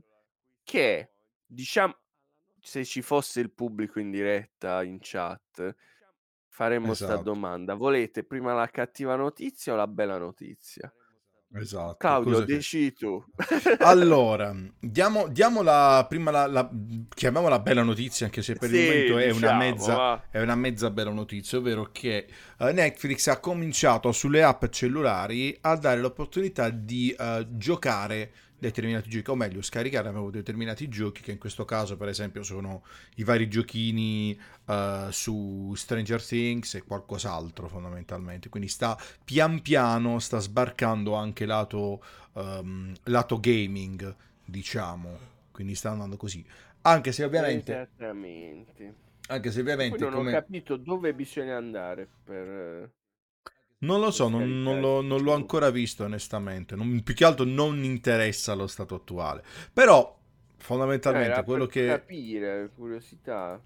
che 0.64 1.12
diciamo, 1.46 1.96
se 2.60 2.84
ci 2.84 3.04
fosse 3.04 3.39
il 3.41 3.52
pubblico 3.52 4.00
in 4.00 4.10
diretta 4.10 4.82
in 4.82 4.98
chat, 5.00 5.76
faremmo 6.56 6.93
sta 6.93 7.06
Esatto. 7.06 7.24
domanda. 7.24 7.74
Volete 7.76 8.24
prima 8.24 8.53
la 8.53 8.70
cattiva 8.70 9.16
notizia 9.18 9.74
o 9.74 9.76
la 9.76 9.88
bella 9.88 10.18
notizia? 10.18 10.91
Esatto. 11.53 11.95
Claudio, 11.97 12.32
cosa 12.34 12.45
che- 12.45 12.93
tu. 12.93 13.24
Allora, 13.80 14.53
diamo, 14.80 15.28
diamo 15.28 15.62
la 15.62 16.06
prima 16.08 16.32
la, 16.32 16.47
la- 16.47 16.70
chiamiamola 17.14 17.60
bella 17.60 17.84
notizia, 17.84 18.26
anche 18.26 18.41
se 18.41 18.56
per 18.56 18.70
il 18.70 18.76
Sì, 18.76 18.82
momento 18.84 19.18
è 19.18 19.32
una 19.32 19.34
diciamo, 19.34 19.58
mezza 19.58 20.30
è 20.32 20.41
una 20.41 20.56
mezza 20.56 20.89
bella 20.91 21.12
notizia, 21.12 21.58
ovvero 21.58 21.89
che 21.91 22.28
eh, 22.58 22.72
Netflix 22.72 23.28
ha 23.28 23.39
cominciato 23.39 24.12
sulle 24.12 24.43
app 24.43 24.66
cellulari 24.70 25.58
a 25.62 25.76
dare 25.78 25.99
l'opportunità 25.99 26.70
di 26.70 27.12
eh, 27.18 27.45
giocare 27.51 28.32
determinati 28.66 29.09
giochi, 29.09 29.30
o 29.30 29.36
meglio, 29.36 29.61
scaricare 29.61 30.09
proprio 30.11 30.32
determinati 30.32 30.88
giochi, 30.88 31.22
che 31.22 31.32
in 31.32 31.38
questo 31.38 31.66
caso, 31.66 31.97
per 31.97 32.07
esempio, 32.09 32.43
sono 32.43 32.84
i 33.16 33.24
vari 33.24 33.47
giochini 33.47 34.38
eh, 34.68 35.07
su 35.11 35.74
Stranger 35.76 36.24
Things 36.24 36.76
e 36.76 36.84
qualcos'altro 36.84 37.68
fondamentalmente. 37.68 38.49
Quindi 38.49 38.70
sta 38.70 38.97
pian 39.24 39.61
piano, 39.61 40.20
sta 40.20 40.39
sbarcando 40.39 41.13
anche 41.13 41.45
lato, 41.45 42.03
ehm, 42.34 42.93
lato 43.03 43.39
gaming, 43.39 44.16
diciamo. 44.43 45.34
Quindi 45.51 45.76
sta 45.76 45.91
andando 45.91 46.18
così. 46.18 46.45
Anche 46.82 47.11
se 47.11 47.24
ovviamente, 47.24 47.72
Esattamente. 47.74 48.95
anche 49.28 49.51
se 49.51 49.63
Poi 49.63 49.74
ovviamente 49.74 50.03
non 50.09 50.13
come... 50.13 50.30
ho 50.32 50.34
capito 50.34 50.78
dove 50.78 51.13
bisogna 51.13 51.57
andare 51.57 52.07
per... 52.24 52.91
eh, 53.80 53.86
Non 53.86 53.99
lo 53.99 54.11
so, 54.11 54.28
non, 54.30 54.61
non 54.61 54.80
l'ho, 54.80 55.01
non 55.01 55.21
l'ho 55.21 55.34
ancora 55.34 55.69
visto 55.69 56.03
onestamente. 56.03 56.76
Non- 56.76 57.01
più 57.03 57.13
che 57.13 57.26
altro 57.26 57.45
non 57.45 57.84
interessa 57.84 58.53
lo 58.53 58.67
stato 58.67 58.95
attuale. 58.95 59.43
Però, 59.73 60.17
fondamentalmente, 60.57 61.32
Era 61.32 61.43
quello 61.43 61.65
che... 61.65 61.86
capire, 61.86 62.71
curiosità. 62.76 63.61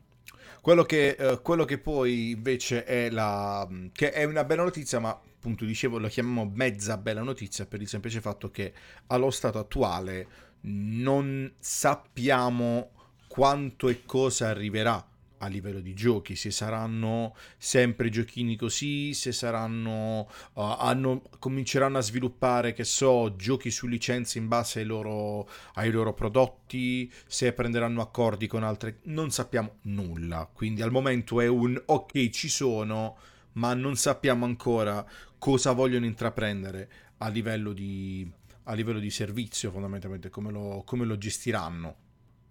Quello 0.62 0.84
che, 0.84 1.16
eh, 1.18 1.42
quello 1.42 1.66
che 1.66 1.78
poi 1.78 2.32
invece 2.32 2.84
è 2.84 3.10
la... 3.10 3.68
che 3.94 4.12
è 4.12 4.24
una 4.26 4.44
bella 4.44 4.64
notizia, 4.64 5.00
ma 5.00 5.10
appunto 5.10 5.64
dicevo, 5.66 6.00
lo 6.00 6.08
chiamiamo 6.10 6.52
mezza 6.54 6.98
bella 6.98 7.22
notizia 7.22 7.66
per 7.66 7.82
il 7.82 7.88
semplice 7.88 8.20
fatto 8.20 8.52
che 8.52 8.74
allo 9.08 9.32
stato 9.32 9.58
attuale 9.58 10.28
non 10.62 11.54
sappiamo 11.60 12.92
quanto 13.28 13.88
e 13.88 14.04
cosa 14.06 14.50
arriverà 14.50 15.06
a 15.40 15.48
livello 15.48 15.80
di 15.80 15.94
giochi, 15.94 16.36
se 16.36 16.52
saranno 16.52 17.36
sempre 17.58 18.10
giochini 18.10 18.56
così, 18.56 19.14
se 19.14 19.32
saranno 19.32 20.30
uh, 20.54 20.62
hanno, 20.62 21.22
cominceranno 21.40 21.98
a 21.98 22.02
sviluppare, 22.02 22.74
che 22.74 22.84
so, 22.84 23.36
giochi 23.36 23.72
su 23.72 23.88
licenze 23.88 24.38
in 24.38 24.48
base 24.48 24.80
ai 24.80 24.86
loro, 24.86 25.50
ai 25.76 25.92
loro 25.92 26.14
prodotti, 26.14 27.12
se 27.28 27.54
prenderanno 27.54 28.02
accordi 28.02 28.48
con 28.48 28.64
altre, 28.64 29.00
non 29.04 29.32
sappiamo 29.32 29.78
nulla. 29.84 30.50
Quindi 30.52 30.82
al 30.82 30.92
momento 30.92 31.40
è 31.42 31.48
un 31.48 31.82
ok, 31.86 32.30
ci 32.30 32.50
sono, 32.50 33.18
ma 33.54 33.74
non 33.74 33.96
sappiamo 33.96 34.46
ancora 34.46 35.06
cosa 35.38 35.72
vogliono 35.72 36.06
intraprendere 36.06 36.92
a 37.20 37.30
livello 37.30 37.74
di, 37.74 38.30
a 38.64 38.74
livello 38.74 39.00
di 39.00 39.10
servizio, 39.10 39.72
fondamentalmente, 39.72 40.30
come 40.30 40.52
lo, 40.52 40.84
come 40.86 41.06
lo 41.06 41.18
gestiranno 41.18 42.08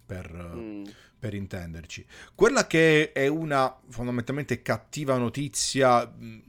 per, 0.09 0.31
Mm. 0.55 0.83
per 1.19 1.35
intenderci. 1.35 2.03
Quella 2.33 2.65
che 2.65 3.11
è 3.11 3.27
una 3.27 3.77
fondamentalmente 3.89 4.61
cattiva 4.63 5.17
notizia, 5.17 6.03
mh, 6.07 6.41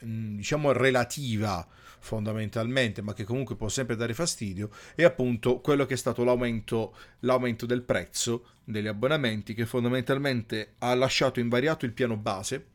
mh, 0.00 0.36
diciamo 0.36 0.72
relativa 0.72 1.66
fondamentalmente, 1.98 3.02
ma 3.02 3.12
che 3.12 3.24
comunque 3.24 3.54
può 3.54 3.68
sempre 3.68 3.94
dare 3.96 4.14
fastidio, 4.14 4.70
è 4.94 5.04
appunto 5.04 5.60
quello 5.60 5.84
che 5.84 5.92
è 5.94 5.96
stato 5.96 6.24
l'aumento, 6.24 6.96
l'aumento 7.20 7.66
del 7.66 7.82
prezzo 7.82 8.46
degli 8.64 8.86
abbonamenti, 8.88 9.52
che 9.54 9.66
fondamentalmente 9.66 10.74
ha 10.78 10.94
lasciato 10.94 11.38
invariato 11.38 11.84
il 11.84 11.92
piano 11.92 12.16
base, 12.16 12.66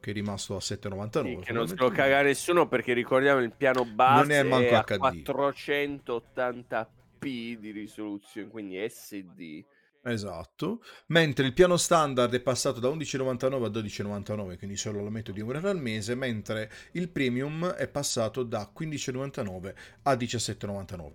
che 0.00 0.10
è 0.10 0.14
rimasto 0.14 0.56
a 0.56 0.60
7,99. 0.60 1.38
Sì, 1.40 1.44
che 1.44 1.52
non 1.52 1.68
se 1.68 1.76
lo 1.76 1.90
caga 1.90 2.22
nessuno 2.22 2.66
perché 2.66 2.94
ricordiamo 2.94 3.40
il 3.40 3.52
piano 3.52 3.84
base 3.84 4.22
Non 4.22 4.30
è 4.32 4.42
manco 4.42 4.74
a 4.76 4.82
HD. 4.84 5.22
480p 5.22 7.58
di 7.58 7.70
risoluzione, 7.70 8.48
quindi 8.48 8.76
SD. 8.88 9.64
Esatto, 10.06 10.82
mentre 11.06 11.46
il 11.46 11.54
piano 11.54 11.78
standard 11.78 12.34
è 12.34 12.40
passato 12.40 12.78
da 12.78 12.88
11,99 12.88 13.64
a 13.64 13.68
12,99, 13.68 14.58
quindi 14.58 14.76
solo 14.76 15.00
l'aumento 15.00 15.32
di 15.32 15.40
un 15.40 15.54
euro 15.54 15.70
al 15.70 15.80
mese, 15.80 16.14
mentre 16.14 16.70
il 16.92 17.08
premium 17.08 17.68
è 17.68 17.88
passato 17.88 18.42
da 18.42 18.70
15,99 18.76 19.74
a 20.02 20.12
17,99. 20.12 21.10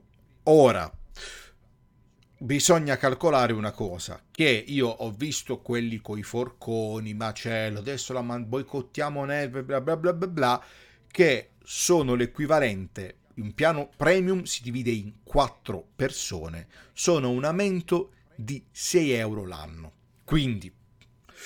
Ora, 0.45 0.91
bisogna 2.39 2.97
calcolare 2.97 3.53
una 3.53 3.71
cosa, 3.71 4.23
che 4.31 4.63
io 4.67 4.87
ho 4.87 5.11
visto 5.11 5.61
quelli 5.61 5.99
coi 6.01 6.23
forconi, 6.23 7.13
macello, 7.13 7.77
adesso 7.77 8.11
la 8.13 8.23
man- 8.23 8.49
boicottiamo 8.49 9.23
neve, 9.23 9.63
bla 9.63 9.81
bla 9.81 9.97
bla 9.97 10.13
bla 10.13 10.27
bla, 10.27 10.63
che 11.11 11.51
sono 11.63 12.15
l'equivalente, 12.15 13.17
in 13.35 13.53
piano 13.53 13.91
premium 13.95 14.43
si 14.43 14.63
divide 14.63 14.89
in 14.89 15.21
quattro 15.23 15.89
persone, 15.95 16.67
sono 16.93 17.29
un 17.29 17.43
aumento 17.43 18.13
di 18.41 18.63
6 18.71 19.11
euro 19.11 19.45
l'anno. 19.45 19.91
Quindi 20.23 20.73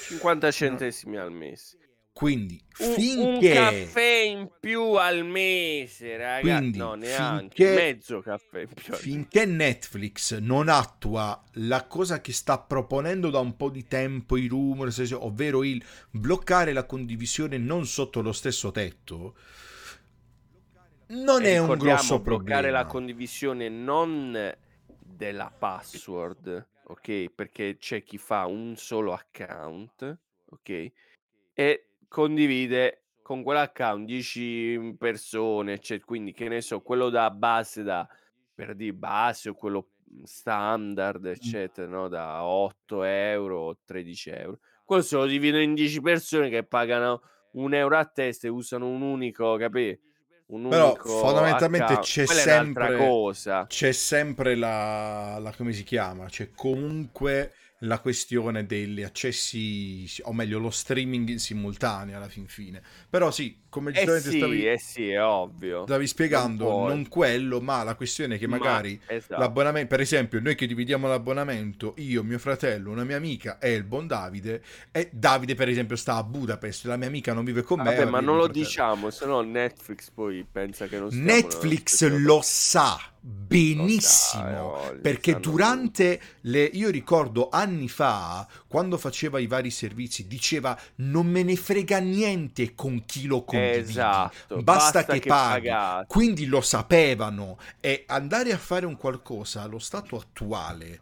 50 0.09 0.51
centesimi 0.51 1.17
al 1.17 1.31
mese. 1.31 1.77
Quindi 2.13 2.61
finché 2.69 3.17
un 3.19 3.39
caffè 3.41 4.19
in 4.27 4.47
più 4.59 4.81
al 4.93 5.25
mese, 5.25 6.15
ragazzi. 6.15 6.41
Quindi, 6.59 6.77
no, 6.77 6.93
neanche 6.93 7.55
finché- 7.55 7.73
mezzo 7.73 8.21
caffè 8.21 8.61
in 8.61 8.67
più. 8.71 8.93
finché 8.93 9.45
Netflix 9.45 10.37
non 10.37 10.69
attua 10.69 11.43
la 11.53 11.87
cosa 11.87 12.21
che 12.21 12.31
sta 12.31 12.59
proponendo 12.59 13.31
da 13.31 13.39
un 13.39 13.55
po' 13.55 13.69
di 13.71 13.87
tempo 13.87 14.37
i 14.37 14.45
rumors, 14.45 14.99
ovvero 15.17 15.63
il 15.63 15.83
bloccare 16.11 16.71
la 16.71 16.85
condivisione 16.85 17.57
non 17.57 17.87
sotto 17.87 18.21
lo 18.21 18.31
stesso 18.31 18.69
tetto, 18.69 19.35
non 21.07 21.43
E 21.43 21.53
è 21.53 21.57
un 21.57 21.75
grosso 21.77 22.19
bloccare 22.19 22.45
problema. 22.61 22.77
la 22.77 22.85
condivisione 22.85 23.69
non 23.69 24.53
della 24.99 25.51
password, 25.57 26.67
ok? 26.85 27.29
Perché 27.33 27.77
c'è 27.77 28.03
chi 28.03 28.17
fa 28.17 28.45
un 28.45 28.75
solo 28.75 29.13
account, 29.13 30.17
ok? 30.45 30.91
E 31.53 31.89
condivide 32.07 33.03
con 33.21 33.41
quell'account 33.43 34.05
10 34.05 34.95
persone, 34.97 35.79
cioè, 35.79 35.99
quindi 36.01 36.33
che 36.33 36.47
ne 36.47 36.61
so, 36.61 36.81
quello 36.81 37.09
da 37.09 37.31
base 37.31 37.83
da 37.83 38.07
per 38.53 38.75
di 38.75 38.93
base 38.93 39.49
o 39.49 39.53
quello 39.55 39.89
standard, 40.23 41.25
eccetera, 41.25 41.87
no? 41.87 42.07
Da 42.07 42.43
8 42.43 43.03
euro, 43.03 43.79
13 43.83 44.29
euro. 44.29 44.59
Quello 44.85 45.01
se 45.01 45.15
lo 45.15 45.25
dividono 45.25 45.63
in 45.63 45.73
10 45.73 46.01
persone 46.01 46.49
che 46.49 46.63
pagano 46.63 47.21
un 47.53 47.73
euro 47.73 47.97
a 47.97 48.05
testa 48.05 48.47
e 48.47 48.49
usano 48.49 48.87
un 48.87 49.01
unico, 49.01 49.55
capì? 49.57 49.97
Un 50.53 50.69
Però 50.69 50.95
fondamentalmente 50.95 51.93
account. 51.93 52.05
c'è 52.05 52.25
sempre-. 52.27 52.95
C'è 53.67 53.91
sempre 53.91 54.55
la, 54.55 55.39
la- 55.39 55.53
come 55.55 55.71
si 55.73 55.83
chiama? 55.83 56.25
C'è 56.25 56.51
comunque 56.53 57.53
la 57.83 57.99
questione 57.99 58.65
degli 58.65 59.01
accessi, 59.03 60.05
o 60.23 60.33
meglio, 60.33 60.59
lo 60.59 60.69
streaming 60.69 61.29
in 61.29 61.39
simultanea 61.39 62.17
alla 62.17 62.29
fin 62.29 62.47
fine. 62.47 62.81
Però 63.09 63.31
sì, 63.31 63.61
come 63.69 63.91
Eh 63.91 64.05
giustamente 64.05 64.31
sì, 64.31 64.31
stavi, 64.31 64.67
eh 64.67 64.77
sì, 64.77 65.09
è 65.09 65.23
ovvio. 65.23 65.85
stavi 65.85 66.07
spiegando, 66.07 66.71
Non 66.81 66.81
non, 66.81 67.07
quello, 67.09 67.59
ma 67.61 67.83
la 67.83 67.95
questione 67.95 68.37
che 68.37 68.47
Ma- 68.47 68.57
magari 68.57 68.99
esatto. 69.05 69.39
l'abbonamento, 69.39 69.87
per 69.89 69.99
esempio, 69.99 70.39
noi 70.39 70.55
che 70.55 70.65
dividiamo 70.67 71.07
l'abbonamento, 71.07 71.93
io, 71.97 72.23
mio 72.23 72.39
fratello, 72.39 72.91
una 72.91 73.03
mia 73.03 73.17
amica 73.17 73.59
e 73.59 73.73
il 73.73 73.83
buon 73.83 74.07
Davide, 74.07 74.63
e 74.91 75.09
Davide 75.11 75.55
per 75.55 75.67
esempio 75.69 75.95
sta 75.97 76.15
a 76.15 76.23
Budapest, 76.23 76.85
la 76.85 76.97
mia 76.97 77.07
amica 77.07 77.33
non 77.33 77.43
vive 77.43 77.63
con 77.63 77.81
me. 77.81 77.91
Vabbè, 77.91 78.05
ma 78.05 78.19
non 78.19 78.37
lo 78.37 78.47
fratello. 78.47 78.47
diciamo, 78.47 79.09
se 79.11 79.25
no 79.27 79.41
Netflix 79.41 80.09
poi 80.09 80.43
pensa 80.45 80.87
che 80.87 80.97
non 80.99 81.11
nello 81.21 81.67
Netflix 81.67 82.03
lo 82.09 82.41
sa 82.43 82.99
Benissimo 83.25 84.73
oh, 84.73 84.99
perché 85.01 85.39
durante 85.39 86.19
le 86.41 86.63
io 86.65 86.89
ricordo 86.89 87.47
anni 87.47 87.87
fa 87.87 88.45
quando 88.67 88.97
faceva 88.97 89.39
i 89.39 89.47
vari 89.47 89.71
servizi 89.71 90.27
diceva 90.27 90.77
non 90.95 91.27
me 91.27 91.41
ne 91.41 91.55
frega 91.55 91.99
niente 91.99 92.75
con 92.75 93.05
chi 93.05 93.25
lo 93.25 93.45
condividi 93.45 93.91
Esatto, 93.91 94.61
basta, 94.61 95.05
che, 95.05 95.21
paghi 95.21 95.67
pagate. 95.69 96.05
quindi 96.09 96.45
lo 96.47 96.59
sapevano 96.59 97.57
e 97.79 98.03
andare 98.07 98.51
a 98.51 98.57
fare 98.57 98.85
un 98.85 98.97
qualcosa 98.97 99.61
allo 99.61 99.79
stato 99.79 100.17
attuale 100.17 101.01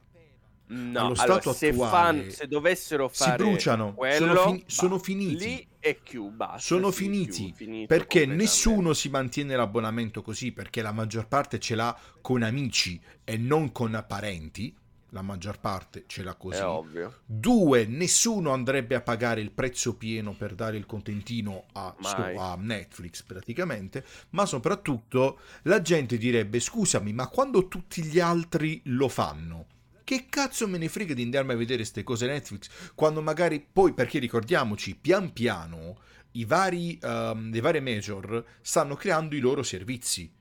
No, 0.67 0.99
allo 0.99 1.13
allora, 1.17 1.41
stato 1.41 1.53
se, 1.53 1.69
attuale 1.69 2.21
fan- 2.21 2.31
se 2.31 2.47
dovessero 2.47 3.09
si 3.11 3.23
fare 3.23 3.35
bruciano, 3.35 3.93
quello, 3.95 4.35
sono 4.35 4.51
fin- 4.51 4.63
sono 4.67 4.99
finiti. 4.99 5.45
Lì 5.45 5.67
è 5.81 5.97
chiù, 6.03 6.29
basta. 6.29 6.59
sono 6.59 6.91
sì, 6.91 7.03
finiti 7.03 7.53
finito 7.53 7.87
perché 7.87 8.25
nessuno 8.25 8.93
si 8.93 9.09
mantiene 9.09 9.55
l'abbonamento 9.55 10.21
così 10.21 10.51
perché 10.51 10.81
la 10.81 10.91
maggior 10.91 11.27
parte 11.27 11.59
ce 11.59 11.75
l'ha 11.75 11.97
con 12.21 12.43
amici 12.43 13.01
e 13.23 13.35
non 13.37 13.71
con 13.71 14.05
parenti 14.07 14.73
la 15.13 15.21
maggior 15.23 15.59
parte 15.59 16.03
ce 16.07 16.23
l'ha 16.23 16.35
così 16.35 16.59
È 16.59 16.65
ovvio. 16.65 17.21
due 17.25 17.85
nessuno 17.85 18.51
andrebbe 18.51 18.95
a 18.95 19.01
pagare 19.01 19.41
il 19.41 19.51
prezzo 19.51 19.97
pieno 19.97 20.33
per 20.33 20.53
dare 20.55 20.77
il 20.77 20.85
contentino 20.85 21.65
a, 21.73 21.93
Mai. 21.97 22.35
a 22.37 22.55
Netflix 22.55 23.23
praticamente 23.23 24.05
ma 24.29 24.45
soprattutto 24.45 25.39
la 25.63 25.81
gente 25.81 26.17
direbbe 26.17 26.59
scusami 26.61 27.11
ma 27.11 27.27
quando 27.27 27.67
tutti 27.67 28.03
gli 28.03 28.19
altri 28.19 28.79
lo 28.85 29.09
fanno 29.09 29.65
che 30.03 30.25
cazzo 30.29 30.67
me 30.67 30.77
ne 30.77 30.87
frega 30.89 31.13
di 31.13 31.23
andarmi 31.23 31.53
a 31.53 31.55
vedere 31.55 31.77
queste 31.79 32.03
cose 32.03 32.27
Netflix 32.27 32.69
quando 32.95 33.21
magari 33.21 33.65
poi 33.71 33.93
perché 33.93 34.19
ricordiamoci 34.19 34.95
pian 34.95 35.31
piano 35.33 35.97
i 36.33 36.45
vari, 36.45 36.97
ehm, 37.01 37.51
le 37.51 37.59
varie 37.61 37.81
major 37.81 38.43
stanno 38.61 38.95
creando 38.95 39.35
i 39.35 39.39
loro 39.39 39.63
servizi 39.63 40.31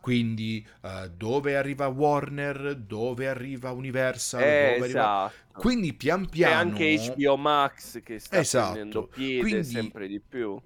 quindi 0.00 0.66
eh, 0.82 1.10
dove 1.14 1.56
arriva 1.56 1.86
Warner 1.88 2.74
dove 2.76 3.28
arriva 3.28 3.70
Universal 3.72 4.40
Eh, 4.40 4.44
dove 4.74 4.84
arriva... 4.84 5.26
esatto. 5.26 5.60
quindi 5.60 5.92
pian 5.92 6.26
piano 6.28 6.54
anche 6.70 7.12
HBO 7.16 7.36
Max 7.36 8.02
che 8.02 8.18
sta 8.18 8.38
Esatto. 8.38 8.72
prendendo 8.72 9.06
piede 9.08 9.40
Quindi- 9.40 9.64
sempre 9.64 10.08
di 10.08 10.20
più. 10.20 10.58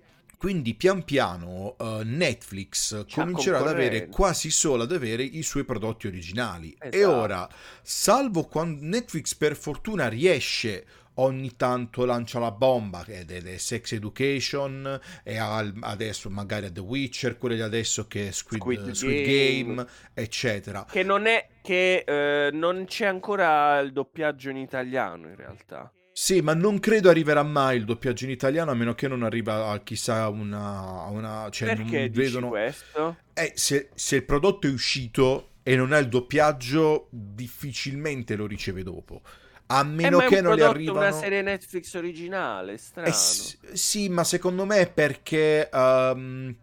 Quindi 0.45 0.75
pian 0.75 1.05
piano 1.05 1.75
eh, 1.81 2.03
Netflix 2.05 3.07
C'ha 3.07 3.23
comincerà 3.23 3.61
ad 3.61 3.69
avere 3.69 4.09
quasi 4.09 4.51
solo 4.51 4.83
ad 4.83 4.93
avere 4.93 5.23
i 5.23 5.43
suoi 5.43 5.65
prodotti 5.65 6.07
originali. 6.07 6.77
E 6.79 6.91
Esatto. 6.99 7.17
ora, 7.17 7.49
salvo 7.81 8.45
quando 8.45 8.85
Netflix 8.85 9.35
per 9.37 9.57
fortuna 9.57 10.07
riesce 10.07 10.85
ogni 11.15 11.57
tanto 11.57 12.05
lancia 12.05 12.41
la 12.41 12.51
bomba 12.51 13.07
ed 13.07 13.31
è 13.31 13.57
Sex 13.57 13.93
Education 13.93 15.01
e 15.23 15.39
adesso 15.39 16.29
magari 16.29 16.67
a 16.67 16.71
The 16.71 16.81
Witcher, 16.81 17.39
quelle 17.39 17.55
di 17.55 17.63
adesso 17.63 18.07
che 18.07 18.29
è 18.29 18.31
Squid, 18.31 18.61
Squid 18.61 18.91
Squid 18.91 19.25
Game. 19.25 19.75
Game, 19.77 19.87
eccetera. 20.13 20.85
Che 20.85 21.03
non 21.03 21.25
è 21.25 21.49
che 21.63 22.05
eh, 22.07 22.51
non 22.53 22.85
c'è 22.85 23.07
ancora 23.07 23.79
il 23.79 23.93
doppiaggio 23.93 24.51
in 24.51 24.59
italiano 24.59 25.27
in 25.27 25.37
realtà. 25.37 25.91
Sì, 26.17 26.41
ma 26.43 26.55
non 26.55 26.79
credo 26.79 27.11
arriverà 27.11 27.43
mai 27.43 27.77
il 27.79 27.85
doppiaggio 27.85 28.25
in 28.25 28.31
italiano 28.31 28.71
a 28.71 28.75
meno 28.75 28.95
che 28.95 29.09
non 29.09 29.23
arriva 29.25 29.71
a 29.71 29.83
chissà 29.83 30.29
una... 30.29 31.07
una 31.09 31.49
cioè 31.51 31.69
Perché 31.69 32.09
non 32.11 32.11
vedono... 32.11 32.49
questo? 32.49 33.19
Eh, 33.35 33.53
se, 33.57 33.91
se 33.95 34.17
il 34.17 34.25
prodotto 34.25 34.67
è 34.69 34.71
uscito 34.71 35.55
e 35.63 35.75
non 35.77 35.93
ha 35.93 35.99
il 35.99 36.09
doppiaggio, 36.09 37.09
difficilmente 37.11 38.37
lo 38.37 38.47
riceve 38.47 38.83
dopo. 38.85 39.23
A 39.67 39.83
Eh, 40.01 40.11
meno 40.11 40.21
è 40.21 40.25
che 40.25 40.41
non 40.41 40.55
gli 40.55 40.63
prodotto, 40.63 40.69
arrivano. 40.69 40.99
una 40.99 41.11
serie 41.13 41.43
Netflix 41.43 41.95
originale, 41.95 42.77
strano. 42.79 43.09
Eh, 43.09 43.75
sì, 43.75 44.09
ma 44.09 44.25
secondo 44.25 44.65
me 44.65 44.79
è 44.81 44.91
perché 44.93 45.69
ehm, 45.71 46.57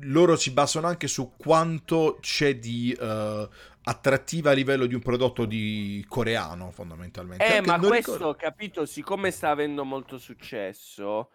loro 0.00 0.36
si 0.36 0.50
basano 0.50 0.86
anche 0.88 1.06
su 1.06 1.34
quanto 1.36 2.18
c'è 2.20 2.58
di 2.58 2.92
eh, 2.98 3.48
attrattiva 3.84 4.50
a 4.50 4.54
livello 4.54 4.86
di 4.86 4.94
un 4.94 5.00
prodotto 5.00 5.44
di 5.44 6.04
coreano, 6.08 6.70
fondamentalmente. 6.70 7.44
Eh, 7.44 7.56
Anche- 7.58 7.70
ma 7.70 7.78
questo, 7.78 8.12
ricordo- 8.14 8.34
capito, 8.34 8.86
siccome 8.86 9.30
sta 9.30 9.50
avendo 9.50 9.84
molto 9.84 10.18
successo, 10.18 11.30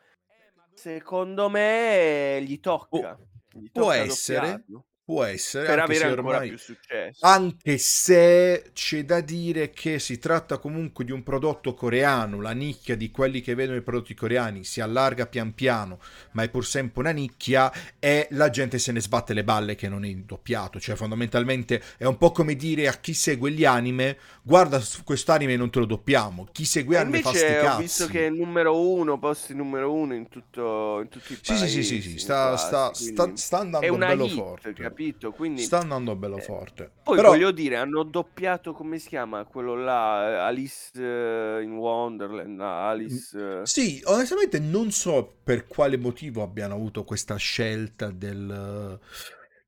secondo 0.73 1.49
me 1.49 2.41
gli 2.43 2.59
tocca. 2.59 3.17
Gli 3.51 3.69
può 3.71 3.83
tocca 3.83 3.95
essere, 3.95 4.39
doppiarlo, 4.39 4.85
Può 5.09 5.23
essere, 5.23 5.65
per 5.65 5.79
anche 5.79 5.83
avere 5.85 5.99
se 6.01 6.05
ancora 6.05 6.37
ormai... 6.37 6.47
più 6.49 6.57
successo. 6.57 7.25
Anche 7.25 7.77
se 7.79 8.69
c'è 8.73 9.03
da 9.05 9.21
dire 9.21 9.71
che 9.71 9.97
si 9.97 10.19
tratta 10.19 10.59
comunque 10.59 11.03
di 11.03 11.11
un 11.11 11.23
prodotto 11.23 11.73
coreano, 11.73 12.39
la 12.41 12.51
nicchia 12.51 12.95
di 12.95 13.09
quelli 13.09 13.41
che 13.41 13.55
vedono 13.55 13.77
i 13.77 13.81
prodotti 13.81 14.13
coreani 14.13 14.63
si 14.63 14.81
allarga 14.81 15.25
pian 15.25 15.55
piano, 15.55 15.99
ma 16.33 16.43
è 16.43 16.49
pur 16.49 16.63
sempre 16.65 16.99
una 17.01 17.09
nicchia 17.11 17.71
e 17.97 18.27
la 18.31 18.51
gente 18.51 18.77
se 18.77 18.91
ne 18.91 19.01
sbatte 19.01 19.33
le 19.33 19.43
balle 19.43 19.73
che 19.75 19.89
non 19.89 20.05
è 20.05 20.13
doppiato, 20.13 20.79
cioè 20.79 20.95
fondamentalmente 20.95 21.81
è 21.97 22.05
un 22.05 22.17
po' 22.17 22.31
come 22.31 22.55
dire 22.55 22.87
a 22.87 22.93
chi 22.99 23.13
segue 23.15 23.51
gli 23.51 23.65
anime, 23.65 24.17
guarda 24.43 24.79
quest'anime 25.03 25.55
non 25.55 25.71
te 25.71 25.79
lo 25.79 25.85
doppiamo, 25.85 26.47
chi 26.51 26.65
segue 26.65 26.95
E 26.95 26.99
anime 26.99 27.19
fa 27.19 27.33
sti 27.33 27.55
invece 27.55 27.61
ho 27.61 27.71
cazzi. 27.71 27.81
visto 27.81 28.07
che 28.07 28.27
è 28.27 28.29
numero 28.29 28.79
uno, 28.79 29.17
posti 29.19 29.53
numero 29.55 29.93
uno 29.93 30.13
in, 30.15 30.27
tutto, 30.27 30.99
in 31.01 31.09
tutti 31.09 31.33
i 31.33 31.37
Sì, 31.41 31.57
sì, 31.57 31.67
paesi. 31.67 31.83
sì, 31.83 31.83
sì, 31.83 32.01
sì, 32.01 32.17
sta, 32.19 32.51
quasi, 32.51 32.57
sta, 32.57 32.93
sta, 32.93 33.31
sta 33.35 33.57
andando 33.59 33.97
bello 33.97 34.27
hit, 34.27 34.33
forte. 34.35 34.73
capito? 34.73 34.98
Quindi 35.35 35.61
Sta 35.61 35.79
andando 35.79 36.15
bello 36.15 36.37
eh, 36.37 36.41
forte. 36.41 36.91
Poi 37.03 37.15
Però 37.15 37.29
voglio 37.29 37.51
dire, 37.51 37.77
hanno 37.77 38.03
doppiato, 38.03 38.73
come 38.73 38.99
si 38.99 39.07
chiama, 39.07 39.45
quello 39.45 39.75
là, 39.75 40.45
Alice 40.45 40.91
eh, 40.93 41.63
in 41.63 41.77
Wonderland, 41.77 42.59
Alice... 42.59 43.61
eh, 43.61 43.65
Sì, 43.65 44.01
onestamente 44.05 44.59
non 44.59 44.91
so 44.91 45.37
per 45.43 45.67
quale 45.67 45.97
motivo 45.97 46.43
abbiano 46.43 46.75
avuto 46.75 47.05
questa 47.05 47.37
scelta 47.37 48.11
del, 48.11 48.99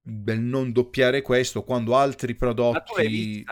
del 0.03 0.39
non 0.39 0.71
doppiare 0.71 1.21
questo 1.21 1.63
quando 1.63 1.95
altri 1.95 2.35
prodotti 2.35 3.45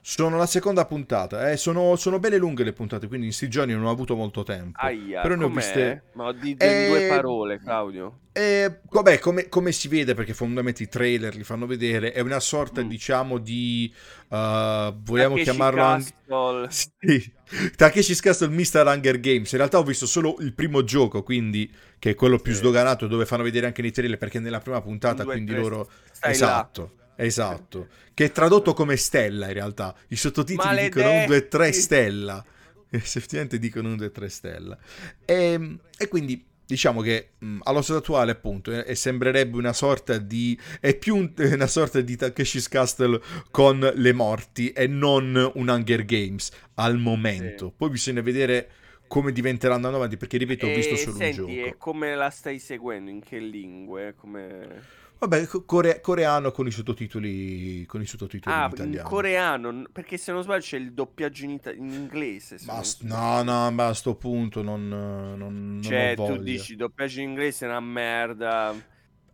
sono 0.00 0.36
la 0.36 0.46
seconda 0.46 0.84
puntata, 0.84 1.50
eh, 1.50 1.56
sono, 1.56 1.94
sono 1.96 2.18
belle 2.18 2.38
lunghe 2.38 2.64
le 2.64 2.72
puntate, 2.72 3.06
quindi 3.06 3.26
in 3.26 3.32
sti 3.32 3.48
giorni 3.48 3.72
non 3.72 3.84
ho 3.84 3.90
avuto 3.90 4.16
molto 4.16 4.42
tempo. 4.42 4.78
Aia, 4.80 5.20
Però 5.20 5.36
ne 5.36 5.44
ho 5.44 5.48
viste... 5.48 6.02
Ma 6.14 6.32
di, 6.32 6.54
di 6.54 6.56
due 6.56 7.06
Eh, 7.06 7.08
parole, 7.08 7.58
Claudio. 7.60 8.18
E, 8.32 8.80
vabbè, 8.88 9.18
come, 9.18 9.48
come, 9.48 9.72
si 9.72 9.88
vede, 9.88 10.14
perché 10.14 10.32
fondamentalmente 10.32 10.82
i 10.84 10.88
trailer 10.88 11.34
li 11.34 11.44
fanno 11.44 11.66
vedere, 11.66 12.12
è 12.12 12.20
una 12.20 12.40
sorta, 12.40 12.82
mm. 12.82 12.88
diciamo, 12.88 13.38
di... 13.38 13.92
Uh, 14.28 14.94
vogliamo 15.02 15.36
Takeshi 15.36 15.42
chiamarlo 15.44 15.82
anche... 15.82 16.12
Sì. 16.68 17.32
Takeshi's 17.76 18.20
Castle 18.20 18.48
Mr. 18.48 18.84
Hunger 18.86 19.18
Games. 19.18 19.50
In 19.52 19.58
realtà 19.58 19.78
ho 19.78 19.82
visto 19.82 20.06
solo 20.06 20.36
il 20.40 20.52
primo 20.54 20.84
gioco, 20.84 21.22
quindi, 21.22 21.72
che 21.98 22.10
è 22.10 22.14
quello 22.14 22.38
più 22.38 22.52
sdoganato, 22.52 23.06
dove 23.06 23.26
fanno 23.26 23.42
vedere 23.42 23.66
anche 23.66 23.82
nei 23.82 23.92
trailer, 23.92 24.18
perché 24.18 24.38
nella 24.38 24.60
prima 24.60 24.80
puntata, 24.80 25.22
Due, 25.22 25.32
quindi 25.32 25.52
tre, 25.52 25.60
loro... 25.60 25.90
Esatto. 26.20 26.82
Là. 26.82 26.96
Esatto, 27.20 27.88
che 28.14 28.26
è 28.26 28.30
tradotto 28.30 28.74
come 28.74 28.94
stella 28.94 29.48
in 29.48 29.52
realtà. 29.52 29.92
I 30.06 30.14
sottotitoli 30.14 30.68
Maledetti. 30.68 30.98
dicono 30.98 31.14
1, 31.16 31.26
2, 31.26 31.48
3 31.48 31.72
stella. 31.72 32.44
Effettivamente 32.90 33.58
dicono 33.58 33.88
1, 33.88 33.96
2, 33.96 34.10
3 34.12 34.28
stella. 34.28 34.78
E, 35.24 35.78
e 35.98 36.08
quindi 36.08 36.46
diciamo 36.68 37.00
che 37.00 37.30
mh, 37.38 37.60
allo 37.62 37.80
stato 37.80 38.00
attuale 38.00 38.32
appunto 38.32 38.70
eh, 38.70 38.94
sembrerebbe 38.94 39.56
una 39.56 39.72
sorta 39.72 40.18
di 40.18 40.58
è 40.80 40.94
più 40.94 41.16
un, 41.16 41.32
una 41.54 41.66
sorta 41.66 42.02
di 42.02 42.14
Takeshi's 42.14 42.68
Castle 42.68 43.20
con 43.50 43.90
le 43.94 44.12
morti 44.12 44.70
e 44.72 44.86
non 44.86 45.50
un 45.54 45.68
Hunger 45.68 46.04
Games 46.04 46.50
al 46.74 46.98
momento. 46.98 47.68
Sì. 47.68 47.72
poi 47.74 47.88
bisogna 47.88 48.20
vedere 48.20 48.70
come 49.08 49.32
diventerà 49.32 49.74
andando 49.74 49.96
avanti 49.96 50.18
perché 50.18 50.36
ripeto 50.36 50.66
ho 50.66 50.74
visto 50.74 50.94
solo 50.96 51.16
senti, 51.16 51.40
un 51.40 51.46
gioco. 51.46 51.66
e 51.66 51.74
come 51.78 52.14
la 52.14 52.28
stai 52.28 52.58
seguendo? 52.58 53.10
In 53.10 53.20
che 53.20 53.38
lingue? 53.38 54.14
Come 54.14 54.82
Vabbè, 55.20 55.48
core- 55.64 56.00
coreano 56.00 56.52
con 56.52 56.68
i 56.68 56.70
sottotitoli, 56.70 57.84
con 57.86 58.00
i 58.00 58.06
sottotitoli 58.06 58.54
ah, 58.54 58.66
in 58.66 58.72
italiano. 58.72 59.08
coreano, 59.08 59.84
perché 59.90 60.16
se 60.16 60.30
non 60.30 60.44
sbaglio 60.44 60.60
c'è 60.60 60.76
il 60.76 60.92
doppiaggio 60.92 61.44
in, 61.44 61.50
ita- 61.50 61.72
in 61.72 61.92
inglese. 61.92 62.56
Bast- 62.62 63.02
no, 63.02 63.42
no, 63.42 63.68
ma 63.72 63.88
a 63.88 63.94
sto 63.94 64.14
punto 64.14 64.62
non, 64.62 64.86
non, 64.86 65.80
cioè, 65.82 66.14
non 66.16 66.36
tu 66.36 66.42
dici 66.42 66.76
doppiaggio 66.76 67.20
in 67.20 67.30
inglese 67.30 67.66
è 67.66 67.68
una 67.68 67.80
merda. 67.80 68.72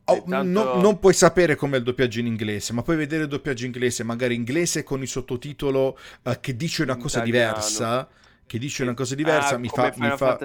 Oh, 0.07 0.25
tanto... 0.27 0.63
no, 0.63 0.81
non 0.81 0.99
puoi 0.99 1.13
sapere 1.13 1.55
com'è 1.55 1.77
il 1.77 1.83
doppiaggio 1.83 2.21
in 2.21 2.27
inglese, 2.27 2.73
ma 2.73 2.83
puoi 2.83 2.97
vedere 2.97 3.25
il 3.25 3.29
doppiaggio 3.29 3.67
in 3.67 3.73
inglese, 3.73 4.05
magari 4.05 4.35
inglese 4.35 4.85
con 4.85 5.03
il 5.03 5.09
sottotitolo 5.09 5.99
uh, 6.23 6.41
che 6.41 6.57
dice 6.57 6.83
una 6.83 6.97
cosa 6.97 7.19
Italiano. 7.19 7.53
diversa 7.53 8.09
che 8.47 8.59
dice 8.59 8.83
una 8.83 8.93
cosa 8.93 9.15
diversa 9.15 9.55
ah, 9.55 9.59
mi 9.59 9.69
fa, 9.69 9.91
mi 9.97 10.11
fa, 10.17 10.39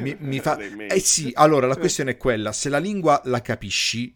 mi, 0.00 0.16
mi 0.20 0.38
fa 0.40 0.58
eh 0.58 1.00
sì 1.00 1.30
allora 1.34 1.66
la 1.66 1.76
questione 1.80 2.10
è 2.10 2.16
quella 2.18 2.52
se 2.52 2.68
la 2.68 2.76
lingua 2.76 3.22
la 3.24 3.40
capisci 3.40 4.14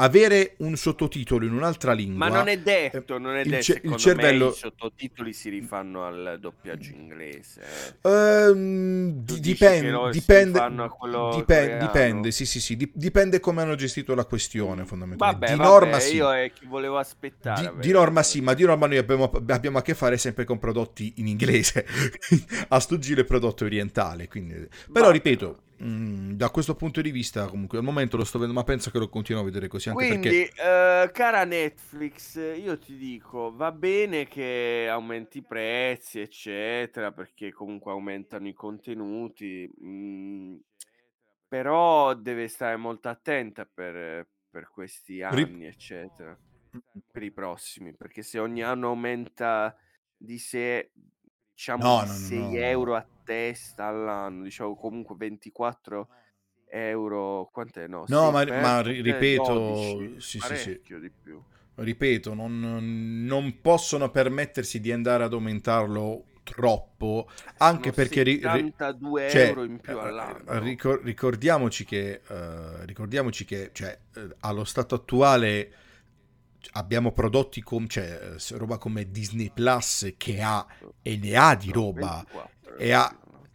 avere 0.00 0.54
un 0.58 0.76
sottotitolo 0.76 1.44
in 1.44 1.52
un'altra 1.52 1.92
lingua. 1.92 2.28
Ma 2.28 2.36
non 2.36 2.48
è 2.48 2.58
detto, 2.58 3.18
non 3.18 3.36
è 3.36 3.44
detto. 3.44 3.62
Ce- 3.62 3.80
il 3.82 3.96
cervello... 3.96 4.50
i 4.50 4.54
sottotitoli 4.54 5.32
si 5.32 5.48
rifanno 5.48 6.04
al 6.04 6.38
doppiaggio 6.40 6.92
inglese. 6.92 7.62
Um, 8.02 9.22
dipende, 9.24 10.10
dipende, 10.12 10.60
dipende, 11.34 11.78
dipende, 11.78 12.30
sì, 12.30 12.46
sì, 12.46 12.60
sì, 12.60 12.90
dipende 12.92 13.40
come 13.40 13.62
hanno 13.62 13.74
gestito 13.74 14.14
la 14.14 14.24
questione, 14.24 14.84
fondamentalmente. 14.84 15.46
Vabbè, 15.46 15.52
di 15.52 15.58
vabbè, 15.58 15.68
norma 15.68 15.98
sì. 15.98 16.16
Io 16.16 16.32
è 16.32 16.52
chi 16.52 16.66
volevo 16.66 16.98
aspettare. 16.98 17.72
Di, 17.74 17.86
di 17.88 17.92
norma 17.92 18.22
sì, 18.22 18.40
ma 18.40 18.54
di 18.54 18.64
norma 18.64 18.86
noi 18.86 18.98
abbiamo, 18.98 19.30
abbiamo, 19.48 19.78
a 19.78 19.82
che 19.82 19.94
fare 19.94 20.16
sempre 20.16 20.44
con 20.44 20.58
prodotti 20.58 21.14
in 21.16 21.26
inglese, 21.26 21.86
a 22.68 22.78
stugire 22.78 23.24
prodotti 23.24 23.64
orientali. 23.64 24.28
Quindi... 24.28 24.68
Però, 24.92 25.10
ripeto 25.10 25.62
Mm, 25.82 26.32
da 26.32 26.50
questo 26.50 26.74
punto 26.74 27.00
di 27.00 27.10
vista, 27.10 27.46
comunque, 27.46 27.78
al 27.78 27.84
momento 27.84 28.16
lo 28.16 28.24
sto 28.24 28.38
vedendo, 28.38 28.58
ma 28.58 28.66
penso 28.66 28.90
che 28.90 28.98
lo 28.98 29.08
continuo 29.08 29.42
a 29.42 29.44
vedere 29.44 29.68
così. 29.68 29.88
Anche 29.88 30.06
Quindi, 30.06 30.28
perché... 30.28 30.60
uh, 30.60 31.12
cara 31.12 31.44
Netflix, 31.44 32.36
io 32.36 32.78
ti 32.78 32.96
dico, 32.96 33.54
va 33.54 33.70
bene 33.70 34.26
che 34.26 34.88
aumenti 34.90 35.38
i 35.38 35.44
prezzi, 35.44 36.20
eccetera, 36.20 37.12
perché 37.12 37.52
comunque 37.52 37.92
aumentano 37.92 38.48
i 38.48 38.52
contenuti, 38.54 39.70
mh, 39.78 39.88
mm, 39.88 40.56
però 41.46 42.14
deve 42.14 42.48
stare 42.48 42.76
molto 42.76 43.08
attenta 43.08 43.64
per, 43.64 44.26
per 44.50 44.68
questi 44.70 45.22
anni, 45.22 45.36
Rip... 45.36 45.62
eccetera, 45.62 46.36
per 47.10 47.22
i 47.22 47.30
prossimi, 47.30 47.94
perché 47.94 48.22
se 48.22 48.40
ogni 48.40 48.62
anno 48.62 48.88
aumenta 48.88 49.76
di 50.16 50.38
sé 50.38 50.90
diciamo 51.58 51.82
no, 51.82 52.00
no, 52.00 52.06
6 52.06 52.38
no, 52.38 52.56
euro 52.56 52.94
a 52.94 53.06
testa 53.28 53.84
all'anno, 53.84 54.44
diciamo 54.44 54.74
comunque 54.74 55.14
24 55.18 56.08
euro, 56.70 57.50
quant'è? 57.52 57.86
No, 57.86 58.04
no 58.08 58.30
ma, 58.30 58.42
ma 58.46 58.80
ripeto, 58.80 59.52
12, 59.52 60.14
sì, 60.18 60.40
sì, 60.40 60.56
sì. 60.56 60.80
di 60.98 61.10
più. 61.10 61.38
Ripeto, 61.74 62.32
non, 62.32 63.24
non, 63.26 63.60
possono 63.60 64.10
permettersi 64.10 64.80
di 64.80 64.90
andare 64.90 65.24
ad 65.24 65.34
aumentarlo 65.34 66.24
troppo, 66.42 67.28
anche 67.58 67.92
Sono 67.92 67.94
perché... 67.94 68.24
72 68.24 69.28
cioè, 69.28 69.46
euro 69.48 69.64
in 69.64 69.78
più 69.78 69.96
eh, 69.96 70.00
all'anno. 70.00 70.58
Ricor- 70.58 71.04
ricordiamoci 71.04 71.84
che, 71.84 72.22
uh, 72.26 72.84
ricordiamoci 72.84 73.44
che 73.44 73.70
cioè, 73.74 73.96
uh, 74.14 74.20
allo 74.40 74.64
stato 74.64 74.94
attuale 74.94 75.72
abbiamo 76.72 77.12
prodotti 77.12 77.62
come 77.62 77.86
cioè, 77.86 78.34
roba 78.52 78.78
come 78.78 79.10
Disney 79.10 79.50
Plus 79.50 80.14
che 80.16 80.40
ha 80.42 80.66
e 81.00 81.16
ne 81.16 81.36
ha 81.36 81.54
di 81.54 81.70
roba 81.70 82.24
e 82.78 82.92
ha, 82.92 83.14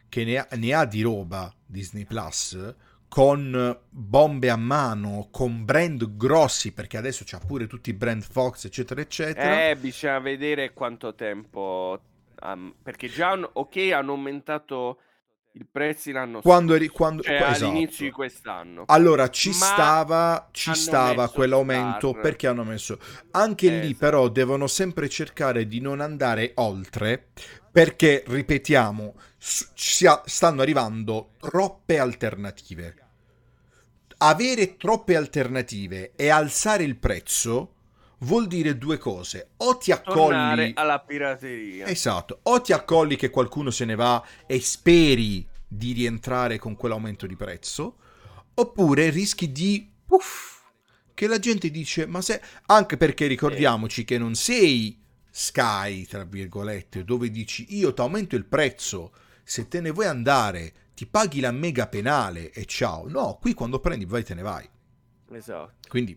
che 0.10 0.24
ne 0.24 0.38
ha, 0.38 0.48
ne 0.56 0.74
ha 0.74 0.86
di 0.86 1.02
roba 1.02 1.54
Disney 1.66 2.06
Plus 2.06 2.76
con 3.08 3.80
bombe 3.90 4.50
a 4.50 4.56
mano, 4.56 5.28
con 5.30 5.66
brand 5.66 6.18
grossi, 6.18 6.72
perché 6.72 6.98
adesso 6.98 7.24
c'ha 7.26 7.38
pure 7.38 7.68
tutti 7.68 7.92
i 7.92 7.94
brand 7.94 8.24
Fox, 8.24 8.66
eccetera, 8.66 9.02
eccetera. 9.02 9.70
Eh, 9.70 9.76
bisogna 9.76 10.18
vedere 10.18 10.74
quanto 10.74 11.14
tempo. 11.14 12.02
Um, 12.42 12.74
perché 12.82 13.08
già, 13.08 13.38
ok, 13.40 13.92
hanno 13.92 14.14
aumentato 14.14 14.98
i 15.54 15.66
prezzi 15.72 16.12
l'anno 16.12 16.42
quando 16.42 16.74
eri, 16.74 16.88
quando, 16.88 17.22
cioè, 17.22 17.36
esatto. 17.36 17.66
all'inizio 17.66 18.06
di 18.06 18.12
quest'anno. 18.12 18.84
Allora 18.88 19.30
ci 19.30 19.50
Ma 19.50 19.56
stava, 19.56 20.50
ci 20.52 20.74
stava 20.74 21.30
quell'aumento 21.30 22.10
star. 22.10 22.22
perché 22.22 22.48
hanno 22.48 22.64
messo 22.64 22.98
anche 23.32 23.68
esatto. 23.68 23.86
lì 23.86 23.94
però 23.94 24.28
devono 24.30 24.66
sempre 24.66 25.08
cercare 25.10 25.68
di 25.68 25.80
non 25.80 26.02
andare 26.02 26.54
oltre 26.56 27.28
perché 27.74 28.24
ripetiamo 28.28 29.16
stanno 29.36 30.62
arrivando 30.62 31.32
troppe 31.40 31.98
alternative. 31.98 32.96
Avere 34.18 34.78
troppe 34.78 35.16
alternative 35.16 36.14
e 36.16 36.30
alzare 36.30 36.84
il 36.84 36.96
prezzo 36.98 37.74
vuol 38.20 38.46
dire 38.46 38.78
due 38.78 39.00
cose. 39.00 39.50
O 39.58 39.78
ti 39.78 39.92
accogli 39.92 40.14
Tornare 40.14 40.72
alla 40.76 41.00
pirateria. 41.00 41.88
Esatto, 41.88 42.42
o 42.44 42.62
ti 42.62 42.74
accogli 42.74 43.16
che 43.18 43.32
qualcuno 43.32 43.72
se 43.72 43.86
ne 43.86 43.96
va 43.96 44.24
e 44.46 44.62
speri 44.62 45.46
di 45.68 45.94
rientrare 45.94 46.60
con 46.60 46.76
quell'aumento 46.76 47.26
di 47.26 47.36
prezzo, 47.36 47.98
oppure 48.54 49.10
rischi 49.10 49.52
di 49.52 49.92
uff, 50.10 50.60
che 51.16 51.26
la 51.26 51.40
gente 51.40 51.72
dice 51.72 52.06
"Ma 52.06 52.22
se 52.22 52.40
anche 52.68 52.98
perché 52.98 53.26
ricordiamoci 53.26 54.06
che 54.06 54.20
non 54.20 54.36
sei 54.36 55.02
Sky, 55.36 56.06
tra 56.06 56.26
virgolette, 56.26 57.04
dove 57.04 57.32
dici 57.32 57.66
"Io 57.76 57.92
ti 57.92 58.02
aumento 58.02 58.36
il 58.36 58.46
prezzo, 58.46 59.12
se 59.44 59.68
te 59.68 59.82
ne 59.82 59.90
vuoi 59.90 60.06
andare, 60.06 60.74
ti 60.94 61.08
paghi 61.08 61.40
la 61.40 61.50
mega 61.50 61.88
penale 61.88 62.52
e 62.52 62.66
ciao". 62.66 63.10
No, 63.10 63.40
qui 63.42 63.56
quando 63.56 63.80
prendi 63.80 64.06
vai 64.06 64.24
te 64.24 64.36
ne 64.36 64.44
vai. 64.44 64.70
Esatto. 65.32 65.74
Quindi 65.90 66.16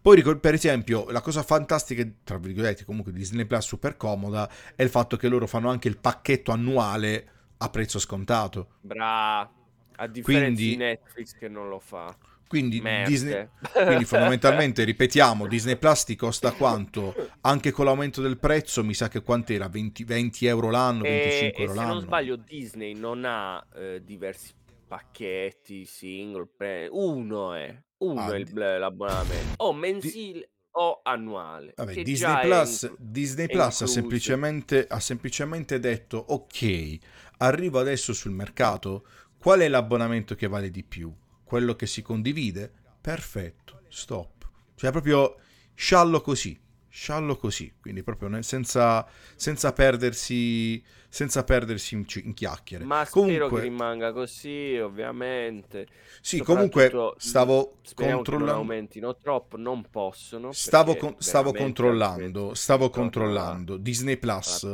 poi, 0.00 0.22
per 0.38 0.54
esempio, 0.54 1.10
la 1.10 1.20
cosa 1.20 1.42
fantastica, 1.42 2.08
tra 2.22 2.38
virgolette, 2.38 2.84
comunque 2.84 3.10
di 3.10 3.18
Disney 3.18 3.46
Plus 3.46 3.66
super 3.66 3.96
comoda, 3.96 4.48
è 4.76 4.84
il 4.84 4.90
fatto 4.90 5.16
che 5.16 5.26
loro 5.26 5.48
fanno 5.48 5.68
anche 5.68 5.88
il 5.88 5.98
pacchetto 5.98 6.52
annuale 6.52 7.28
a 7.56 7.68
prezzo 7.68 7.98
scontato. 7.98 8.74
Bra, 8.80 9.40
a 9.40 10.06
differenza 10.06 10.62
quindi, 10.62 10.68
di 10.68 10.76
Netflix 10.76 11.32
che 11.32 11.48
non 11.48 11.68
lo 11.68 11.80
fa. 11.80 12.16
Quindi, 12.48 12.80
Disney, 13.06 13.48
quindi 13.72 14.04
fondamentalmente, 14.04 14.84
ripetiamo, 14.84 15.46
Disney 15.46 15.76
Plus 15.76 16.04
ti 16.04 16.16
costa 16.16 16.52
quanto? 16.52 17.14
Anche 17.42 17.72
con 17.72 17.86
l'aumento 17.86 18.22
del 18.22 18.38
prezzo, 18.38 18.84
mi 18.84 18.94
sa 18.94 19.08
che 19.08 19.22
quant'era? 19.22 19.68
20, 19.68 20.04
20 20.04 20.46
euro 20.46 20.70
l'anno, 20.70 21.02
25 21.02 21.48
e, 21.48 21.60
euro 21.60 21.72
e 21.72 21.74
l'anno. 21.74 21.88
Se 21.88 21.94
non 21.94 22.02
sbaglio, 22.02 22.36
Disney 22.36 22.94
non 22.94 23.24
ha 23.24 23.64
eh, 23.74 24.02
diversi 24.04 24.52
pacchetti 24.86 25.84
single, 25.84 26.48
pre... 26.56 26.88
uno 26.90 27.52
è 27.54 27.76
uno 27.98 28.20
ah, 28.20 28.34
è 28.34 28.36
il, 28.36 28.52
l'abbonamento, 28.52 29.54
o 29.56 29.72
mensile 29.72 30.38
di... 30.38 30.48
o 30.72 31.00
annuale. 31.02 31.72
Vabbè, 31.76 32.02
Disney 32.02 32.40
Plus, 32.42 32.82
in... 32.82 32.94
Disney 32.98 33.46
Plus 33.46 33.80
ha, 33.80 33.86
semplicemente, 33.86 34.86
ha 34.88 35.00
semplicemente 35.00 35.78
detto 35.78 36.22
ok, 36.28 36.98
arrivo 37.38 37.78
adesso 37.78 38.12
sul 38.12 38.32
mercato, 38.32 39.06
qual 39.38 39.60
è 39.60 39.68
l'abbonamento 39.68 40.34
che 40.34 40.46
vale 40.46 40.70
di 40.70 40.82
più? 40.82 41.12
Quello 41.46 41.76
che 41.76 41.86
si 41.86 42.02
condivide? 42.02 42.72
Perfetto, 43.00 43.82
stop. 43.88 44.48
Cioè 44.74 44.90
proprio 44.90 45.36
sciallo 45.74 46.20
così 46.20 46.60
sciallo 46.96 47.36
così, 47.36 47.70
quindi 47.78 48.02
proprio 48.02 48.40
senza, 48.40 49.06
senza, 49.34 49.74
perdersi, 49.74 50.82
senza 51.10 51.44
perdersi 51.44 51.94
in, 51.94 52.06
in 52.24 52.32
chiacchiere. 52.32 52.84
Ma 52.84 53.06
comunque, 53.06 53.36
spero 53.36 53.54
che 53.54 53.60
rimanga 53.60 54.12
così, 54.14 54.78
ovviamente. 54.82 55.86
Sì, 56.22 56.38
comunque 56.40 56.90
stavo 57.18 57.76
controllando. 57.94 58.44
Non 58.46 58.48
aumentino 58.48 59.14
troppo, 59.18 59.58
non 59.58 59.84
possono. 59.90 60.52
Stavo, 60.52 60.96
con, 60.96 61.16
stavo 61.18 61.52
controllando, 61.52 62.54
stavo 62.54 62.88
controllando. 62.88 63.76
Disney 63.76 64.16
Plus, 64.16 64.66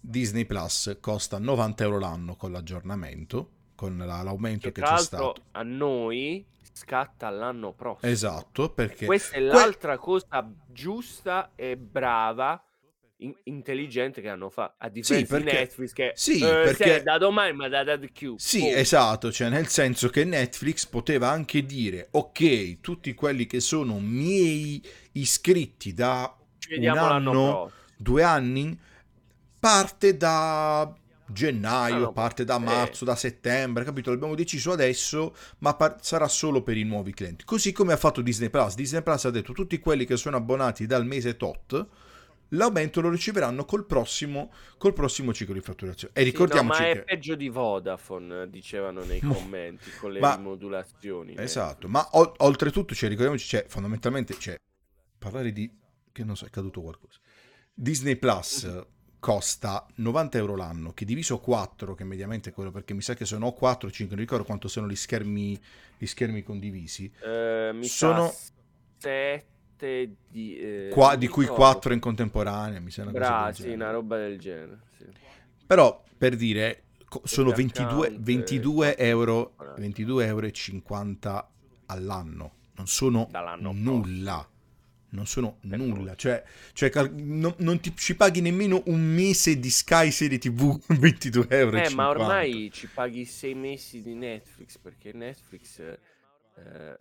Disney 0.00 0.46
Plus 0.46 0.96
costa 1.00 1.38
90 1.38 1.84
euro 1.84 1.98
l'anno 2.00 2.34
con 2.34 2.50
l'aggiornamento 2.50 3.50
con 3.76 3.96
la, 3.96 4.22
l'aumento 4.22 4.72
Che 4.72 4.80
che 4.80 4.86
c'è 4.86 4.98
stato. 4.98 5.34
a 5.52 5.62
noi 5.62 6.44
scatta 6.72 7.30
l'anno 7.30 7.72
prossimo. 7.72 8.10
Esatto, 8.10 8.70
perché 8.72 9.06
questa 9.06 9.36
è 9.36 9.38
que- 9.38 9.46
l'altra 9.46 9.96
cosa 9.98 10.50
giusta 10.66 11.52
e 11.54 11.76
brava, 11.76 12.60
in- 13.20 13.34
intelligente 13.44 14.20
che 14.20 14.28
hanno 14.28 14.50
fatto. 14.50 14.74
A 14.78 14.88
differenza 14.90 15.36
di 15.38 15.44
perché- 15.44 15.58
Netflix 15.60 15.92
che 15.92 16.12
sì, 16.14 16.36
eh, 16.42 16.46
perché- 16.48 16.98
sì, 16.98 17.02
da 17.04 17.16
domani 17.16 17.52
ma 17.54 17.68
da, 17.68 17.82
da 17.84 17.98
più. 18.12 18.34
Sì, 18.36 18.60
Boom. 18.60 18.72
esatto, 18.76 19.32
cioè 19.32 19.48
nel 19.48 19.68
senso 19.68 20.08
che 20.10 20.24
Netflix 20.24 20.84
poteva 20.86 21.30
anche 21.30 21.64
dire, 21.64 22.08
ok, 22.10 22.80
tutti 22.80 23.14
quelli 23.14 23.46
che 23.46 23.60
sono 23.60 23.98
miei 24.00 24.82
iscritti 25.12 25.94
da 25.94 26.34
un 26.76 26.86
anno, 26.98 27.70
due 27.96 28.22
anni, 28.22 28.78
parte 29.58 30.16
da 30.16 30.94
gennaio, 31.28 32.08
Ah, 32.08 32.12
parte 32.12 32.44
da 32.44 32.56
eh. 32.56 32.60
marzo, 32.60 33.04
da 33.04 33.16
settembre, 33.16 33.84
capito? 33.84 34.10
L'abbiamo 34.10 34.34
deciso 34.34 34.72
adesso, 34.72 35.34
ma 35.58 35.74
par- 35.74 35.96
sarà 36.00 36.28
solo 36.28 36.62
per 36.62 36.76
i 36.76 36.84
nuovi 36.84 37.12
clienti. 37.12 37.44
Così 37.44 37.72
come 37.72 37.92
ha 37.92 37.96
fatto 37.96 38.20
Disney 38.22 38.50
Plus. 38.50 38.74
Disney 38.74 39.02
Plus 39.02 39.24
ha 39.24 39.30
detto 39.30 39.52
tutti 39.52 39.78
quelli 39.78 40.04
che 40.04 40.16
sono 40.16 40.36
abbonati 40.36 40.86
dal 40.86 41.04
mese 41.06 41.36
tot, 41.36 41.86
l'aumento 42.50 43.00
lo 43.00 43.08
riceveranno 43.10 43.64
col 43.64 43.86
prossimo, 43.86 44.52
col 44.78 44.92
prossimo 44.92 45.32
ciclo 45.34 45.52
di 45.54 45.60
fatturazione. 45.60 46.14
E 46.14 46.20
Sì, 46.20 46.26
no, 46.26 46.32
ricordiamoci 46.32 46.80
ma 46.82 46.88
è 46.88 46.92
che... 46.92 47.02
peggio 47.02 47.34
di 47.34 47.48
Vodafone, 47.48 48.48
dicevano 48.48 49.02
nei 49.04 49.20
commenti, 49.20 49.90
con 49.98 50.12
le 50.12 50.20
ma- 50.20 50.36
rimodulazioni. 50.36 51.34
eh. 51.34 51.42
Esatto, 51.42 51.88
ma 51.88 52.06
o- 52.12 52.34
oltretutto, 52.38 52.94
cioè, 52.94 53.08
ricordiamoci, 53.08 53.46
c'è 53.48 53.64
fondamentalmente, 53.68 54.36
c'è 54.36 54.54
parlare 55.18 55.50
di, 55.52 55.68
che 56.12 56.22
non 56.24 56.36
so, 56.36 56.46
è 56.46 56.50
caduto 56.50 56.80
qualcosa. 56.82 57.18
Disney 57.74 58.16
Plus 58.16 58.64
Mhm. 58.64 58.86
Costa 59.18 59.86
90 59.96 60.38
euro 60.38 60.56
l'anno, 60.56 60.92
che 60.92 61.04
diviso 61.04 61.38
4, 61.38 61.94
che 61.94 62.04
mediamente 62.04 62.50
è 62.50 62.52
quello, 62.52 62.70
perché 62.70 62.94
mi 62.94 63.02
sa 63.02 63.14
che 63.14 63.24
sono 63.24 63.52
4 63.52 63.90
5, 63.90 64.14
non 64.14 64.24
ricordo 64.24 64.44
quanto 64.44 64.68
sono 64.68 64.88
gli 64.88 64.94
schermi, 64.96 65.60
gli 65.98 66.06
schermi 66.06 66.42
condivisi, 66.42 67.10
Eh, 67.24 67.70
mi 67.74 67.86
Sono- 67.86 68.28
sa 68.28 68.52
sette 68.98 70.14
di... 70.28 70.56
eh, 70.58 70.88
qua- 70.92 71.16
di 71.16 71.28
cui 71.28 71.42
ricordo. 71.44 71.64
4 71.64 71.92
in 71.92 72.00
contemporanea, 72.00 72.80
mi 72.80 72.90
sembra 72.90 73.12
Bra, 73.12 73.52
sì, 73.52 73.70
una 73.70 73.90
roba 73.90 74.16
del 74.16 74.38
genere. 74.38 74.80
Sì. 74.96 75.04
Però, 75.66 76.02
per 76.16 76.36
dire, 76.36 76.84
co- 77.08 77.22
sono 77.24 77.48
per 77.48 77.56
22, 77.58 78.06
account, 78.06 78.20
22 78.22 78.96
eh, 78.96 79.08
euro, 79.08 79.52
40. 79.56 79.80
22 79.80 80.26
euro 80.26 80.46
e 80.46 80.52
50 80.52 81.50
all'anno. 81.86 82.52
Non 82.76 82.86
sono 82.86 83.28
nulla. 83.60 84.48
Non 85.16 85.26
sono 85.26 85.58
Per 85.66 85.78
nulla. 85.78 86.14
Cioè, 86.14 86.44
cioè, 86.74 86.90
non, 87.14 87.54
non 87.58 87.80
ti 87.80 87.92
ci 87.96 88.14
paghi 88.14 88.40
nemmeno 88.42 88.82
un 88.86 89.00
mese 89.00 89.58
di 89.58 89.70
Sky 89.70 90.10
Serie 90.10 90.38
TV 90.38 90.78
22 90.88 91.46
euro. 91.56 91.76
Eh, 91.78 91.80
ma 91.90 92.06
50. 92.06 92.08
ormai 92.08 92.70
ci 92.70 92.86
paghi 92.88 93.24
sei 93.24 93.54
mesi 93.54 94.02
di 94.02 94.14
Netflix 94.14 94.78
perché 94.78 95.12
Netflix 95.12 95.80
eh, 95.80 96.96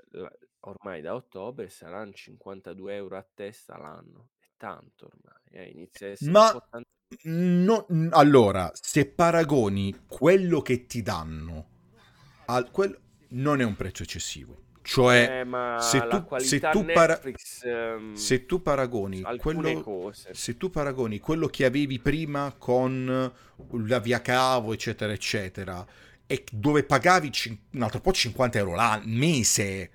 ormai 0.62 1.02
da 1.02 1.14
ottobre 1.14 1.70
saranno 1.70 2.14
52 2.14 2.96
euro 2.96 3.18
a 3.18 3.28
testa 3.34 3.78
l'anno. 3.78 4.30
È 4.40 4.48
tanto 4.58 5.06
ormai. 5.12 5.42
eh, 5.52 5.70
Inizia 5.72 6.08
a 6.08 6.10
essere 6.12 6.32
Ma- 6.32 6.46
un 6.46 6.52
po' 6.52 6.66
tanto. 6.70 6.90
No, 7.24 7.86
allora, 8.12 8.72
se 8.74 9.06
paragoni 9.06 9.96
quello 10.08 10.62
che 10.62 10.86
ti 10.86 11.02
danno 11.02 11.68
al 12.46 12.72
quello 12.72 13.00
non 13.30 13.62
è 13.62 13.64
un 13.64 13.76
prezzo 13.76 14.04
eccessivo. 14.04 14.64
Cioè, 14.88 15.42
Eh, 15.44 15.82
se 15.82 16.00
tu- 16.08 16.38
se 16.38 16.60
tu 16.60 16.86
para- 16.94 17.14
Netflix 17.14 17.64
ehm, 17.64 18.14
se 18.14 18.46
tu 18.46 18.62
paragoni 18.62 19.24
quello, 19.40 20.14
se 20.14 20.58
tu 20.58 20.70
paragoni 20.70 21.20
quello 21.20 21.48
che 21.48 21.66
avevi 21.66 21.98
prima 21.98 22.54
con 22.56 23.32
la 23.72 24.00
via 24.00 24.22
cavo, 24.22 24.74
eccetera, 24.74 25.12
eccetera, 25.12 25.84
e 26.28 26.44
dove 26.52 26.84
pagavi 26.84 27.32
cin- 27.32 27.58
un 27.72 27.82
altro 27.82 28.00
po' 28.00 28.12
50 28.12 28.60
euro 28.60 28.76
al 28.76 29.02
mese, 29.08 29.90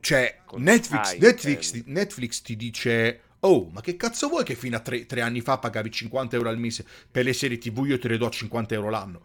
cioè 0.00 0.38
Netflix, 0.56 1.16
Netflix, 1.18 1.66
intendi. 1.72 1.92
Netflix 1.92 2.42
ti 2.42 2.54
dice. 2.56 3.20
Oh, 3.40 3.70
ma 3.72 3.80
che 3.80 3.96
cazzo 3.96 4.28
vuoi 4.28 4.44
che 4.44 4.54
fino 4.54 4.76
a 4.76 4.80
tre, 4.80 5.06
tre 5.06 5.22
anni 5.22 5.40
fa 5.40 5.58
pagavi 5.58 5.90
50 5.90 6.36
euro 6.36 6.48
al 6.50 6.58
mese 6.58 6.84
per 7.10 7.24
le 7.24 7.32
serie 7.32 7.58
TV? 7.58 7.86
Io 7.86 7.98
te 7.98 8.06
le 8.06 8.18
do 8.18 8.26
a 8.26 8.30
50 8.30 8.74
euro 8.74 8.90
l'anno. 8.90 9.22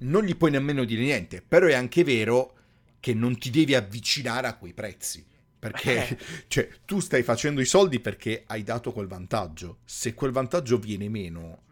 Non 0.00 0.22
gli 0.22 0.36
puoi 0.36 0.50
nemmeno 0.50 0.84
dire 0.84 1.02
niente. 1.02 1.42
Però 1.46 1.66
è 1.66 1.72
anche 1.74 2.04
vero 2.04 2.52
che 3.00 3.14
non 3.14 3.38
ti 3.38 3.50
devi 3.50 3.74
avvicinare 3.74 4.46
a 4.46 4.56
quei 4.56 4.74
prezzi. 4.74 5.26
Perché 5.58 6.08
Eh. 6.08 6.18
cioè, 6.48 6.68
tu 6.84 7.00
stai 7.00 7.22
facendo 7.22 7.60
i 7.60 7.64
soldi 7.64 8.00
perché 8.00 8.44
hai 8.46 8.62
dato 8.62 8.92
quel 8.92 9.06
vantaggio. 9.06 9.78
Se 9.84 10.14
quel 10.14 10.30
vantaggio 10.30 10.78
viene 10.78 11.08
meno, 11.08 11.62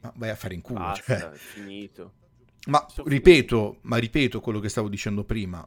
ma 0.00 0.12
vai 0.16 0.30
a 0.30 0.36
fare 0.36 0.54
in 0.54 0.60
culo. 0.60 0.80
Basta, 0.80 1.18
cioè. 1.18 1.30
Ma 2.66 2.86
ripeto, 3.04 3.78
ma 3.82 3.96
ripeto 3.96 4.40
quello 4.40 4.60
che 4.60 4.68
stavo 4.68 4.88
dicendo 4.88 5.24
prima. 5.24 5.66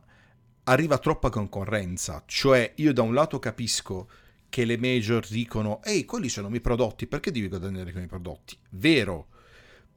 Arriva 0.63 0.97
troppa 0.97 1.29
concorrenza. 1.29 2.23
Cioè, 2.25 2.73
io 2.75 2.93
da 2.93 3.01
un 3.01 3.13
lato 3.13 3.37
capisco 3.39 4.09
che 4.47 4.63
le 4.63 4.77
major 4.77 5.25
dicono: 5.27 5.83
Ehi, 5.83 6.05
quelli 6.05 6.29
sono 6.29 6.47
i 6.47 6.51
miei 6.51 6.61
prodotti, 6.61 7.05
perché 7.07 7.31
devi 7.31 7.49
guadagnare 7.49 7.91
con 7.91 8.01
i 8.01 8.07
prodotti? 8.07 8.57
Vero. 8.71 9.27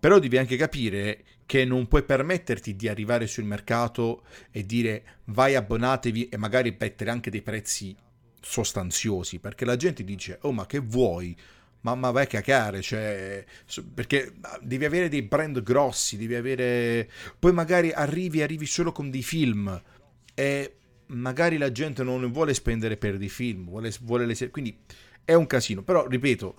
Però 0.01 0.19
devi 0.19 0.39
anche 0.39 0.57
capire 0.57 1.25
che 1.49 1.65
non 1.65 1.89
puoi 1.89 2.03
permetterti 2.03 2.77
di 2.77 2.89
arrivare 2.89 3.27
sul 3.27 3.45
mercato 3.45 4.23
e 4.51 4.67
dire 4.67 5.21
vai 5.29 5.55
abbonatevi 5.55 6.29
e 6.29 6.37
magari 6.37 6.77
mettere 6.79 7.11
anche 7.11 7.31
dei 7.31 7.41
prezzi 7.41 7.97
sostanziosi, 8.39 9.39
perché 9.39 9.65
la 9.65 9.77
gente 9.77 10.05
dice 10.05 10.37
oh 10.43 10.53
ma 10.53 10.67
che 10.67 10.79
vuoi? 10.79 11.35
Mamma 11.81 12.11
vai 12.11 12.25
a 12.25 12.27
cacare, 12.27 12.83
cioè, 12.83 13.47
perché 13.95 14.35
ah, 14.43 14.59
devi 14.61 14.85
avere 14.85 15.09
dei 15.09 15.23
brand 15.23 15.63
grossi, 15.63 16.19
devi 16.19 16.35
avere... 16.35 17.09
Poi 17.39 17.53
magari 17.55 17.93
arrivi, 17.93 18.43
arrivi 18.43 18.67
solo 18.67 18.93
con 18.93 19.09
dei 19.09 19.23
film 19.23 19.83
e 20.35 20.75
magari 21.07 21.57
la 21.57 21.73
gente 21.73 22.03
non 22.03 22.31
vuole 22.31 22.53
spendere 22.53 22.99
per 22.99 23.17
dei 23.17 23.31
film, 23.31 23.65
vuole, 23.65 23.91
vuole 24.03 24.27
le 24.27 24.51
quindi 24.51 24.77
è 25.25 25.33
un 25.33 25.47
casino. 25.47 25.83
Però, 25.83 26.07
ripeto, 26.07 26.57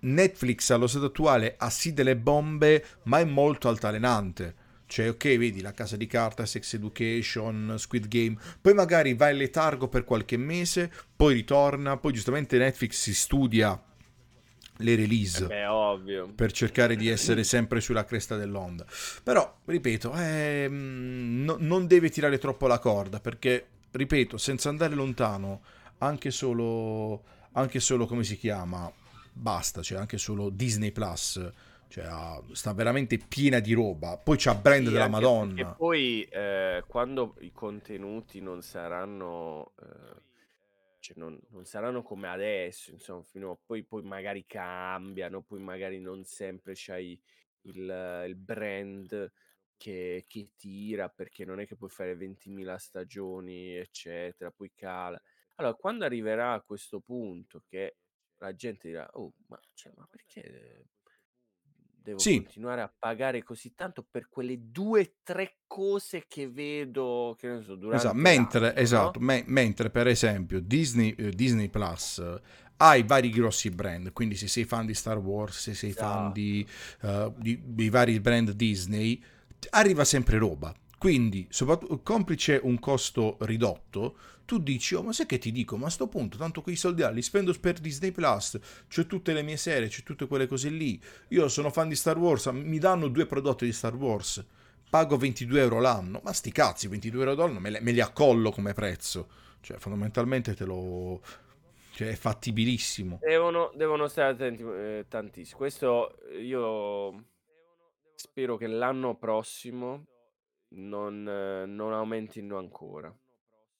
Netflix 0.00 0.70
allo 0.70 0.86
stato 0.86 1.06
attuale 1.06 1.54
ha 1.58 1.70
sì 1.70 1.92
delle 1.92 2.16
bombe, 2.16 2.84
ma 3.04 3.18
è 3.18 3.24
molto 3.24 3.68
altalenante. 3.68 4.68
Cioè, 4.86 5.08
ok, 5.10 5.36
vedi 5.36 5.60
la 5.60 5.72
casa 5.72 5.96
di 5.96 6.06
carta, 6.06 6.44
Sex 6.46 6.74
Education, 6.74 7.76
Squid 7.78 8.08
Game, 8.08 8.36
poi 8.60 8.74
magari 8.74 9.14
va 9.14 9.30
in 9.30 9.36
letargo 9.36 9.86
per 9.88 10.02
qualche 10.04 10.36
mese, 10.36 10.90
poi 11.14 11.34
ritorna, 11.34 11.96
poi 11.96 12.12
giustamente 12.12 12.58
Netflix 12.58 13.00
si 13.00 13.14
studia 13.14 13.80
le 14.80 14.96
release 14.96 15.44
Eh 15.44 15.46
Beh, 15.46 15.66
ovvio. 15.66 16.32
per 16.34 16.52
cercare 16.52 16.96
di 16.96 17.08
essere 17.08 17.44
sempre 17.44 17.80
sulla 17.80 18.04
cresta 18.04 18.36
dell'onda. 18.36 18.84
Però, 19.22 19.58
ripeto, 19.64 20.12
ehm, 20.14 21.42
no- 21.44 21.56
non 21.60 21.86
deve 21.86 22.10
tirare 22.10 22.38
troppo 22.38 22.66
la 22.66 22.78
corda 22.78 23.20
perché, 23.20 23.66
ripeto, 23.90 24.38
senza 24.38 24.68
andare 24.68 24.94
lontano, 24.94 25.62
anche 25.98 26.30
solo, 26.30 27.22
anche 27.52 27.78
solo 27.78 28.06
come 28.06 28.24
si 28.24 28.36
chiama, 28.36 28.90
basta, 29.32 29.82
cioè 29.82 29.98
anche 29.98 30.18
solo 30.18 30.50
Disney 30.50 30.92
Plus, 30.92 31.40
cioè 31.88 32.06
sta 32.52 32.72
veramente 32.72 33.18
piena 33.18 33.58
di 33.60 33.72
roba. 33.72 34.16
Poi 34.18 34.36
c'ha 34.38 34.54
brand 34.54 34.88
Sì, 34.88 34.90
della 34.90 35.08
Madonna. 35.08 35.30
perché 35.36 35.66
poi 35.66 36.22
eh, 36.24 36.84
quando 36.86 37.34
i 37.40 37.50
contenuti 37.52 38.40
non 38.40 38.62
saranno, 38.62 39.72
eh, 39.80 40.22
cioè 40.98 41.16
non, 41.18 41.38
non 41.50 41.64
saranno 41.64 42.02
come 42.02 42.28
adesso, 42.28 42.90
insomma, 42.92 43.22
fino 43.22 43.50
a 43.52 43.58
poi, 43.64 43.84
poi 43.84 44.02
magari 44.02 44.44
cambiano, 44.46 45.42
poi 45.42 45.60
magari 45.60 45.98
non 46.00 46.24
sempre 46.24 46.72
c'hai 46.76 47.18
il, 47.62 48.24
il 48.28 48.36
brand 48.36 49.32
che, 49.76 50.24
che 50.28 50.50
tira, 50.56 51.08
perché 51.08 51.44
non 51.44 51.58
è 51.60 51.66
che 51.66 51.76
puoi 51.76 51.90
fare 51.90 52.14
20.000 52.16 52.76
stagioni, 52.76 53.74
eccetera, 53.76 54.50
poi 54.50 54.70
cala. 54.74 55.20
Allora, 55.56 55.74
quando 55.74 56.04
arriverà 56.04 56.52
a 56.52 56.62
questo 56.62 57.00
punto 57.00 57.62
che 57.66 57.96
la 58.40 58.54
gente 58.54 58.88
dirà, 58.88 59.08
oh, 59.14 59.32
ma, 59.46 59.58
cioè, 59.74 59.92
ma 59.96 60.06
perché 60.10 60.86
devo 62.02 62.18
Sì. 62.18 62.36
continuare 62.42 62.80
a 62.80 62.92
pagare 62.98 63.42
così 63.42 63.74
tanto 63.74 64.02
per 64.10 64.28
quelle 64.28 64.56
due 64.70 65.00
o 65.00 65.12
tre 65.22 65.58
cose 65.66 66.24
che 66.26 66.48
vedo, 66.48 67.36
che 67.38 67.48
ne 67.48 67.62
so, 67.62 67.74
durante 67.76 68.06
Esatto, 68.06 68.16
mentre, 68.16 68.72
no? 68.72 68.78
esatto, 68.80 69.20
me- 69.20 69.44
mentre 69.46 69.90
per 69.90 70.06
esempio 70.06 70.60
Disney, 70.60 71.14
eh, 71.18 71.30
Disney 71.30 71.68
Plus 71.68 72.18
eh, 72.18 72.40
ha 72.78 72.96
i 72.96 73.02
vari 73.02 73.30
grossi 73.30 73.68
brand, 73.70 74.12
quindi 74.12 74.36
se 74.36 74.48
sei 74.48 74.64
fan 74.64 74.86
di 74.86 74.94
Star 74.94 75.18
Wars, 75.18 75.58
se 75.60 75.74
sei 75.74 75.92
fan 75.92 76.28
Esatto. 76.28 76.32
di, 76.32 76.66
eh, 77.02 77.32
di- 77.36 77.60
dei 77.62 77.90
vari 77.90 78.18
brand 78.20 78.50
Disney, 78.52 79.22
arriva 79.70 80.04
sempre 80.04 80.38
roba. 80.38 80.74
Quindi, 81.00 81.48
complice 82.02 82.60
un 82.62 82.78
costo 82.78 83.38
ridotto, 83.40 84.18
tu 84.44 84.58
dici, 84.58 84.94
oh 84.94 85.02
ma 85.02 85.14
sai 85.14 85.24
che 85.24 85.38
ti 85.38 85.50
dico, 85.50 85.78
ma 85.78 85.86
a 85.86 85.88
sto 85.88 86.08
punto, 86.08 86.36
tanto 86.36 86.60
quei 86.60 86.76
soldi 86.76 87.02
li 87.10 87.22
spendo 87.22 87.54
per 87.58 87.78
Disney 87.78 88.12
Plus, 88.12 88.58
c'ho 88.86 89.06
tutte 89.06 89.32
le 89.32 89.40
mie 89.40 89.56
serie, 89.56 89.88
c'ho 89.88 90.02
tutte 90.04 90.26
quelle 90.26 90.46
cose 90.46 90.68
lì, 90.68 91.00
io 91.28 91.48
sono 91.48 91.70
fan 91.70 91.88
di 91.88 91.94
Star 91.94 92.18
Wars, 92.18 92.44
mi 92.48 92.76
danno 92.76 93.08
due 93.08 93.24
prodotti 93.24 93.64
di 93.64 93.72
Star 93.72 93.96
Wars, 93.96 94.44
pago 94.90 95.16
22 95.16 95.58
euro 95.58 95.80
l'anno, 95.80 96.20
ma 96.22 96.34
sti 96.34 96.52
cazzi, 96.52 96.86
22 96.86 97.24
euro 97.24 97.46
l'anno 97.46 97.60
me, 97.60 97.80
me 97.80 97.92
li 97.92 98.00
accollo 98.02 98.50
come 98.50 98.74
prezzo, 98.74 99.30
cioè 99.62 99.78
fondamentalmente 99.78 100.52
te 100.52 100.66
lo... 100.66 101.22
cioè 101.92 102.10
è 102.10 102.14
fattibilissimo. 102.14 103.20
Devono, 103.22 103.72
devono 103.74 104.06
stare 104.06 104.32
attenti 104.32 104.62
eh, 104.64 105.06
tantissimo. 105.08 105.56
Questo 105.56 106.18
io 106.38 107.24
spero 108.16 108.58
che 108.58 108.66
l'anno 108.66 109.16
prossimo 109.16 110.04
non, 110.70 111.22
non 111.22 111.92
aumentino 111.92 112.58
ancora. 112.58 113.14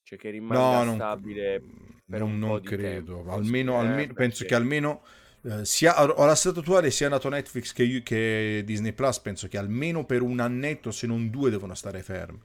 Cioè 0.03 0.17
che 0.17 0.29
rimanga 0.29 0.83
no, 0.83 0.93
stabile 0.95 1.59
non, 1.59 2.01
per 2.09 2.21
un 2.21 2.39
non 2.39 2.61
credo. 2.61 3.15
Tempo, 3.17 3.31
almeno, 3.31 3.77
almeno 3.77 3.97
perché... 3.97 4.13
penso 4.13 4.45
che 4.45 4.55
almeno 4.55 5.03
eh, 5.43 5.65
sia 5.65 5.95
allo 5.95 6.35
stato 6.35 6.59
attuale 6.59 6.91
sia 6.91 7.09
nato 7.09 7.27
Netflix 7.27 7.73
che, 7.73 8.03
che, 8.03 8.61
Disney 8.63 8.93
Plus 8.93 9.19
penso 9.19 9.47
che 9.47 9.57
almeno 9.57 10.05
per 10.05 10.21
un 10.21 10.39
annetto 10.39 10.91
se 10.91 11.07
non 11.07 11.31
due 11.31 11.49
devono 11.49 11.73
stare 11.73 12.03
fermi 12.03 12.39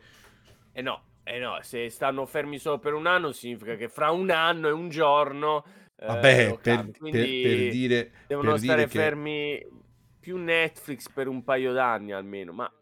eh 0.72 0.80
no, 0.80 1.02
eh 1.22 1.38
no 1.38 1.58
se 1.60 1.90
stanno 1.90 2.24
fermi 2.24 2.58
solo 2.58 2.78
per 2.78 2.94
un 2.94 3.06
anno 3.06 3.32
significa 3.32 3.74
che 3.76 3.90
fra 3.90 4.10
un 4.12 4.30
anno 4.30 4.68
e 4.68 4.72
un 4.72 4.88
giorno 4.88 5.62
eh, 5.94 6.06
vabbè 6.06 6.58
per, 6.62 6.88
per, 6.90 7.10
per, 7.10 7.70
dire 7.70 8.12
devono 8.26 8.52
per 8.52 8.60
stare 8.60 8.86
dire 8.86 9.02
fermi 9.02 9.58
che... 9.58 9.68
più 10.18 10.38
Netflix 10.38 11.10
per 11.10 11.28
un 11.28 11.44
paio 11.44 11.74
d'anni 11.74 12.12
almeno 12.12 12.54
ma 12.54 12.72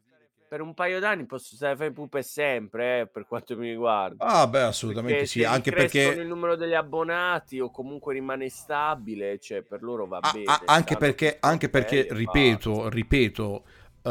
per 0.49 0.61
un 0.61 0.75
paio 0.75 1.01
d'anni 1.01 1.25
posso 1.27 1.57
stare 1.57 1.77
fermo 1.77 2.07
per 2.07 2.25
sempre, 2.25 3.01
eh, 3.01 3.07
per 3.07 3.27
quanto 3.27 3.57
mi 3.57 3.71
riguarda. 3.71 4.25
Ah, 4.25 4.47
beh, 4.47 4.63
assolutamente 4.63 5.19
perché 5.19 5.31
sì, 5.31 5.45
anche 5.45 5.73
perché 5.73 6.03
il 6.03 6.27
numero 6.27 6.57
degli 6.57 6.75
abbonati 6.75 7.61
o 7.61 7.71
comunque 7.71 8.15
rimane 8.15 8.49
stabile, 8.49 9.39
cioè 9.39 9.63
per 9.63 9.83
loro 9.83 10.07
va 10.07 10.19
ah, 10.19 10.31
bene. 10.33 10.45
Ah, 10.47 10.63
anche 10.67 10.97
perché, 10.97 11.39
anche 11.41 11.69
perché 11.69 12.07
ripeto, 12.11 12.89
ripeto, 12.89 13.65
uh, 14.03 14.11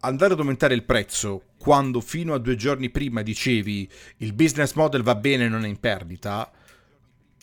andare 0.00 0.32
ad 0.32 0.38
aumentare 0.38 0.74
il 0.74 0.84
prezzo 0.84 1.42
quando 1.58 2.00
fino 2.00 2.34
a 2.34 2.38
due 2.38 2.56
giorni 2.56 2.90
prima 2.90 3.22
dicevi 3.22 3.90
il 4.18 4.32
business 4.32 4.74
model 4.74 5.02
va 5.02 5.14
bene, 5.14 5.48
non 5.48 5.64
è 5.64 5.68
in 5.68 5.80
perdita, 5.80 6.50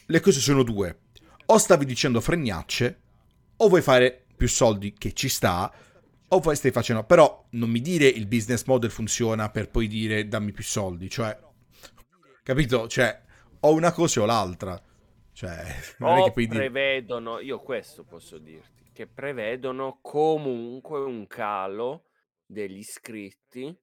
le 0.06 0.20
cose 0.20 0.39
sono 0.39 0.64
due. 0.64 1.00
O 1.46 1.58
stavi 1.58 1.86
dicendo 1.86 2.22
fregnacce, 2.22 3.00
o 3.58 3.68
vuoi 3.68 3.82
fare 3.82 4.26
più 4.36 4.48
soldi 4.48 4.94
che 4.94 5.14
ci 5.14 5.30
sta, 5.30 5.72
o 6.34 6.40
poi 6.40 6.56
stai 6.56 6.72
facendo, 6.72 7.04
però 7.04 7.48
non 7.52 7.70
mi 7.70 7.82
dire 7.82 8.08
il 8.08 8.28
business 8.28 8.64
model 8.66 8.90
funziona 8.90 9.50
per 9.50 9.70
poi 9.70 9.88
dire 9.88 10.28
dammi 10.28 10.52
più 10.52 10.64
soldi, 10.64 11.10
cioè, 11.10 11.38
capito? 12.44 12.88
Cioè, 12.88 13.22
o 13.62 13.74
una 13.74 13.92
cosa 13.92 14.22
o 14.22 14.26
l'altra. 14.26 14.82
Cioè, 15.34 15.66
non 16.00 16.18
o 16.18 16.22
è 16.22 16.24
che 16.26 16.32
poi 16.32 16.48
prevedono, 16.48 17.36
dire... 17.36 17.46
io 17.48 17.60
questo 17.60 18.04
posso 18.04 18.38
dirti, 18.38 18.92
che 18.94 19.08
prevedono 19.08 20.00
comunque 20.02 21.00
un 21.00 21.28
calo 21.28 22.06
degli 22.46 22.78
iscritti, 22.78 23.76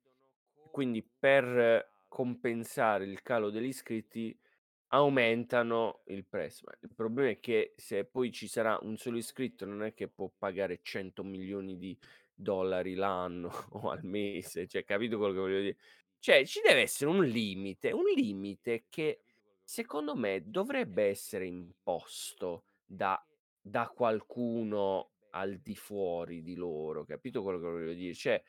quindi 0.71 1.03
per 1.03 2.05
compensare 2.09 3.05
il 3.05 3.21
calo 3.23 3.51
degli 3.51 3.67
iscritti 3.67 4.37
aumentano 4.89 6.01
il 6.07 6.25
prezzo. 6.25 6.65
il 6.81 6.95
problema 6.95 7.29
è 7.29 7.41
che 7.41 7.75
se 7.77 8.05
poi 8.07 8.33
ci 8.33 8.49
sarà 8.49 8.79
un 8.81 8.97
solo 8.97 9.19
iscritto 9.19 9.67
non 9.67 9.83
è 9.83 9.93
che 9.93 10.09
può 10.09 10.31
pagare 10.35 10.81
100 10.83 11.23
milioni 11.23 11.77
di 11.77 11.99
dollari 12.39 12.95
l'anno 12.95 13.51
o 13.73 13.91
al 13.91 14.05
mese, 14.05 14.67
cioè 14.67 14.85
capito 14.85 15.19
quello 15.19 15.33
che 15.35 15.41
voglio 15.41 15.61
dire? 15.61 15.77
Cioè 16.21 16.45
ci 16.47 16.61
deve 16.65 16.83
essere 16.83 17.11
un 17.11 17.25
limite, 17.25 17.93
un 17.93 18.05
limite 18.15 18.85
che 18.89 19.21
secondo 19.63 20.17
me 20.17 20.43
dovrebbe 20.47 21.05
essere 21.05 21.47
imposto 21.47 22.65
da, 22.85 23.23
da 23.61 23.89
qualcuno 23.89 25.11
al 25.31 25.59
di 25.59 25.77
fuori 25.77 26.43
di 26.43 26.55
loro, 26.55 27.05
capito 27.05 27.43
quello 27.43 27.59
che 27.59 27.67
voglio 27.67 27.93
dire? 27.93 28.15
Cioè, 28.15 28.43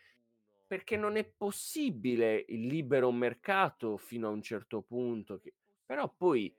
perché 0.65 0.95
non 0.95 1.17
è 1.17 1.25
possibile 1.25 2.45
il 2.47 2.67
libero 2.67 3.11
mercato 3.11 3.97
fino 3.97 4.27
a 4.27 4.31
un 4.31 4.41
certo 4.41 4.81
punto, 4.81 5.39
che... 5.39 5.53
però 5.85 6.11
poi 6.15 6.53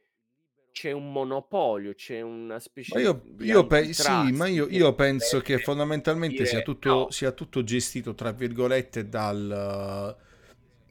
c'è 0.72 0.92
un 0.92 1.12
monopolio, 1.12 1.94
c'è 1.94 2.20
una 2.20 2.58
specie 2.58 2.94
ma 2.94 3.00
io, 3.00 3.22
di 3.24 3.46
io 3.46 3.66
pe- 3.66 3.92
sì, 3.92 4.32
ma 4.32 4.46
io, 4.46 4.66
io 4.68 4.94
penso 4.94 5.40
che 5.40 5.58
fondamentalmente 5.58 6.46
sia 6.46 6.62
tutto, 6.62 6.88
no. 6.88 7.10
sia 7.10 7.32
tutto 7.32 7.62
gestito, 7.62 8.14
tra 8.14 8.32
virgolette, 8.32 9.08
dal... 9.08 10.16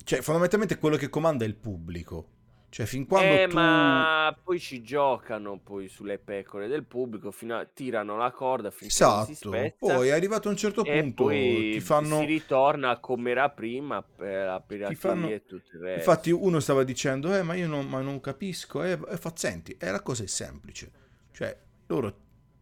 Cioè, 0.03 0.21
fondamentalmente 0.21 0.77
quello 0.77 0.97
che 0.97 1.09
comanda 1.09 1.45
è 1.45 1.47
il 1.47 1.55
pubblico. 1.55 2.37
Cioè, 2.69 2.85
fin 2.85 3.07
quando 3.07 3.33
eh, 3.33 3.47
tu... 3.47 3.55
ma 3.55 4.37
poi 4.43 4.59
ci 4.59 4.83
giocano 4.83 5.57
poi 5.57 5.87
sulle 5.89 6.19
pecore 6.19 6.67
del 6.67 6.83
pubblico, 6.83 7.31
fino 7.31 7.57
a... 7.57 7.65
tirano 7.65 8.15
la 8.15 8.29
corda 8.29 8.69
finché 8.69 8.93
esatto. 8.93 9.33
spezza. 9.33 9.75
Poi 9.79 10.11
arrivato 10.11 10.49
a 10.49 10.51
un 10.51 10.57
certo 10.57 10.83
punto 10.83 11.29
ti 11.29 11.79
fanno... 11.79 12.19
si 12.19 12.25
ritorna 12.25 12.99
come 12.99 13.31
era 13.31 13.49
prima 13.49 14.03
per 14.03 14.45
la 14.45 14.61
pirateria 14.61 14.99
fanno... 14.99 15.29
e 15.29 15.45
tutto 15.45 15.75
il 15.75 15.81
resto. 15.81 15.99
Infatti 15.99 16.29
uno 16.31 16.59
stava 16.59 16.83
dicendo, 16.83 17.35
eh, 17.35 17.41
ma 17.41 17.55
io 17.55 17.67
non, 17.67 17.87
ma 17.87 18.01
non 18.01 18.21
capisco. 18.21 18.83
Eh, 18.83 18.97
fa, 18.97 19.33
senti, 19.35 19.75
eh, 19.79 19.89
la 19.89 20.01
cosa 20.01 20.23
è 20.23 20.27
semplice. 20.27 20.91
Cioè, 21.31 21.57
loro 21.87 22.15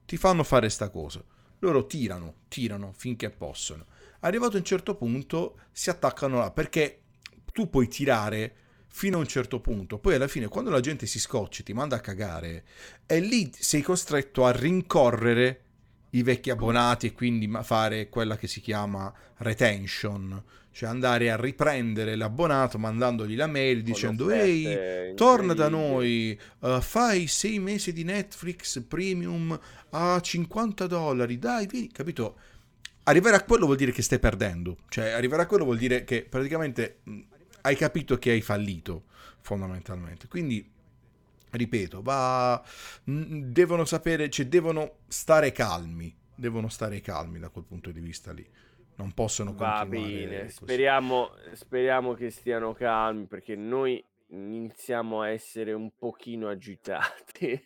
ti 0.06 0.16
fanno 0.16 0.44
fare 0.44 0.70
sta 0.70 0.90
cosa. 0.90 1.22
Loro 1.60 1.86
tirano, 1.86 2.36
tirano 2.48 2.94
finché 2.96 3.30
possono. 3.30 3.86
Arrivato 4.22 4.56
a 4.56 4.60
un 4.60 4.66
certo 4.66 4.96
punto 4.96 5.60
si 5.72 5.90
attaccano 5.90 6.40
là, 6.40 6.52
perché 6.52 7.02
tu 7.52 7.70
puoi 7.70 7.90
tirare 7.90 8.56
fino 8.98 9.18
a 9.18 9.20
un 9.20 9.28
certo 9.28 9.60
punto. 9.60 10.00
Poi 10.00 10.16
alla 10.16 10.28
fine, 10.28 10.48
quando 10.48 10.72
la 10.72 10.80
gente 10.80 11.06
si 11.06 11.20
scoccia, 11.20 11.62
ti 11.62 11.72
manda 11.72 11.98
a 11.98 12.00
cagare, 12.00 12.64
e 13.06 13.20
lì 13.20 13.52
sei 13.54 13.84
costretto 13.84 14.44
a 14.44 14.52
rincorrere 14.52 15.62
i 16.12 16.24
vecchi 16.24 16.50
abbonati 16.50 17.06
e 17.06 17.14
quindi 17.14 17.48
fare 17.62 18.10
quella 18.10 18.38
che 18.38 18.48
si 18.48 18.60
chiama 18.60 19.14
retention, 19.38 20.44
cioè 20.72 20.90
andare 20.90 21.30
a 21.30 21.36
riprendere 21.36 22.16
l'abbonato 22.16 22.80
mandandogli 22.80 23.36
la 23.36 23.46
mail 23.46 23.84
dicendo 23.84 24.32
ehi 24.32 25.14
torna 25.14 25.54
da 25.54 25.70
noi 25.70 26.40
uh, 26.60 26.80
fai 26.82 27.26
sei 27.28 27.58
mesi 27.58 27.94
di 27.94 28.04
Netflix 28.04 28.84
premium 28.84 29.60
a 29.90 30.20
50 30.20 30.86
dollari 30.86 31.40
dai 31.40 31.66
vieni 31.66 31.90
capito 31.92 32.36
arrivare 33.04 33.38
a 33.38 33.44
quello 33.44 33.66
vuol 33.66 33.78
dire 33.78 33.92
che 33.92 34.04
stai 34.04 34.20
perdendo 34.20 34.78
cioè 34.90 35.10
arrivare 35.10 35.42
a 35.42 35.46
quello 35.48 35.64
vuol 35.64 35.80
dire 35.80 36.04
che 36.04 36.28
praticamente 36.30 37.00
hai 37.68 37.76
capito 37.76 38.18
che 38.18 38.32
hai 38.32 38.42
fallito 38.42 39.04
fondamentalmente. 39.42 40.28
Quindi, 40.28 40.66
ripeto, 41.52 42.02
va, 42.02 42.64
devono 43.04 43.86
sapere, 43.86 44.30
cioè 44.30 44.48
devono 44.48 45.00
stare 45.08 45.52
calmi, 45.52 46.16
devono 46.34 46.70
stare 46.70 47.02
calmi 47.02 47.40
da 47.40 47.50
quel 47.50 47.66
punto 47.66 47.92
di 47.92 48.00
vista 48.00 48.32
lì. 48.32 48.48
Non 48.96 49.12
possono 49.12 49.54
Va 49.54 49.86
bene, 49.86 50.50
speriamo, 50.50 51.32
speriamo 51.54 52.14
che 52.14 52.32
stiano 52.32 52.74
calmi 52.74 53.26
perché 53.26 53.56
noi 53.56 54.04
iniziamo 54.30 55.22
a 55.22 55.30
essere 55.30 55.74
un 55.74 55.92
pochino 55.98 56.50
agitati. 56.50 57.64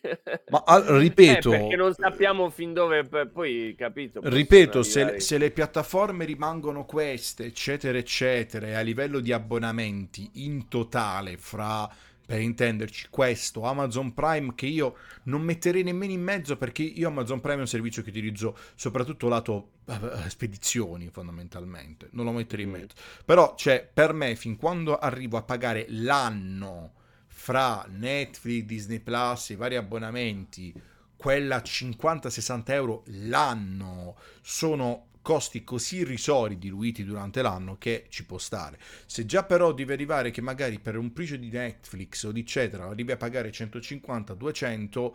Ma 0.50 0.62
al, 0.66 0.84
ripeto, 0.84 1.52
eh, 1.52 1.58
perché 1.58 1.76
non 1.76 1.92
sappiamo 1.94 2.50
fin 2.50 2.72
dove 2.72 3.04
poi 3.04 3.74
capito. 3.76 4.20
Ripeto, 4.22 4.82
se, 4.82 5.20
se, 5.20 5.38
le 5.38 5.50
piattaforme 5.50 6.24
rimangono 6.24 6.84
queste, 6.84 7.44
eccetera, 7.46 7.98
eccetera, 7.98 8.78
a 8.78 8.82
livello 8.82 9.20
di 9.20 9.32
abbonamenti 9.32 10.30
in 10.34 10.68
totale 10.68 11.36
fra 11.36 11.88
per 12.24 12.40
intenderci 12.40 13.08
questo 13.10 13.62
Amazon 13.62 14.14
Prime 14.14 14.54
che 14.54 14.66
io 14.66 14.96
non 15.24 15.42
metterei 15.42 15.82
nemmeno 15.82 16.12
in 16.12 16.22
mezzo 16.22 16.56
perché 16.56 16.82
io 16.82 17.08
Amazon 17.08 17.40
Prime 17.40 17.56
è 17.56 17.60
un 17.60 17.66
servizio 17.66 18.02
che 18.02 18.10
utilizzo 18.10 18.56
soprattutto 18.74 19.28
lato 19.28 19.70
uh, 19.84 20.28
spedizioni 20.28 21.08
fondamentalmente 21.10 22.08
non 22.12 22.24
lo 22.24 22.32
metterei 22.32 22.64
in 22.64 22.70
mm. 22.70 22.74
mezzo 22.74 22.94
però 23.24 23.54
cioè 23.56 23.88
per 23.92 24.12
me 24.12 24.36
fin 24.36 24.56
quando 24.56 24.98
arrivo 24.98 25.36
a 25.36 25.42
pagare 25.42 25.86
l'anno 25.88 26.92
fra 27.26 27.84
Netflix, 27.88 28.64
Disney 28.64 29.00
Plus 29.00 29.50
i 29.50 29.56
vari 29.56 29.76
abbonamenti 29.76 30.72
quella 31.16 31.58
50-60 31.58 32.62
euro 32.66 33.02
l'anno 33.06 34.16
sono 34.40 35.06
costi 35.22 35.64
così 35.64 35.98
irrisori 35.98 36.58
diluiti 36.58 37.04
durante 37.04 37.40
l'anno 37.40 37.78
che 37.78 38.06
ci 38.08 38.26
può 38.26 38.38
stare. 38.38 38.78
Se 39.06 39.24
già 39.24 39.44
però 39.44 39.72
devi 39.72 39.92
arrivare 39.92 40.30
che 40.30 40.40
magari 40.40 40.78
per 40.80 40.98
un 40.98 41.12
price 41.12 41.38
di 41.38 41.48
Netflix 41.48 42.24
o 42.24 42.32
di 42.32 42.40
eccetera 42.40 42.86
arrivi 42.86 43.12
a 43.12 43.16
pagare 43.16 43.50
150-200 43.50 45.12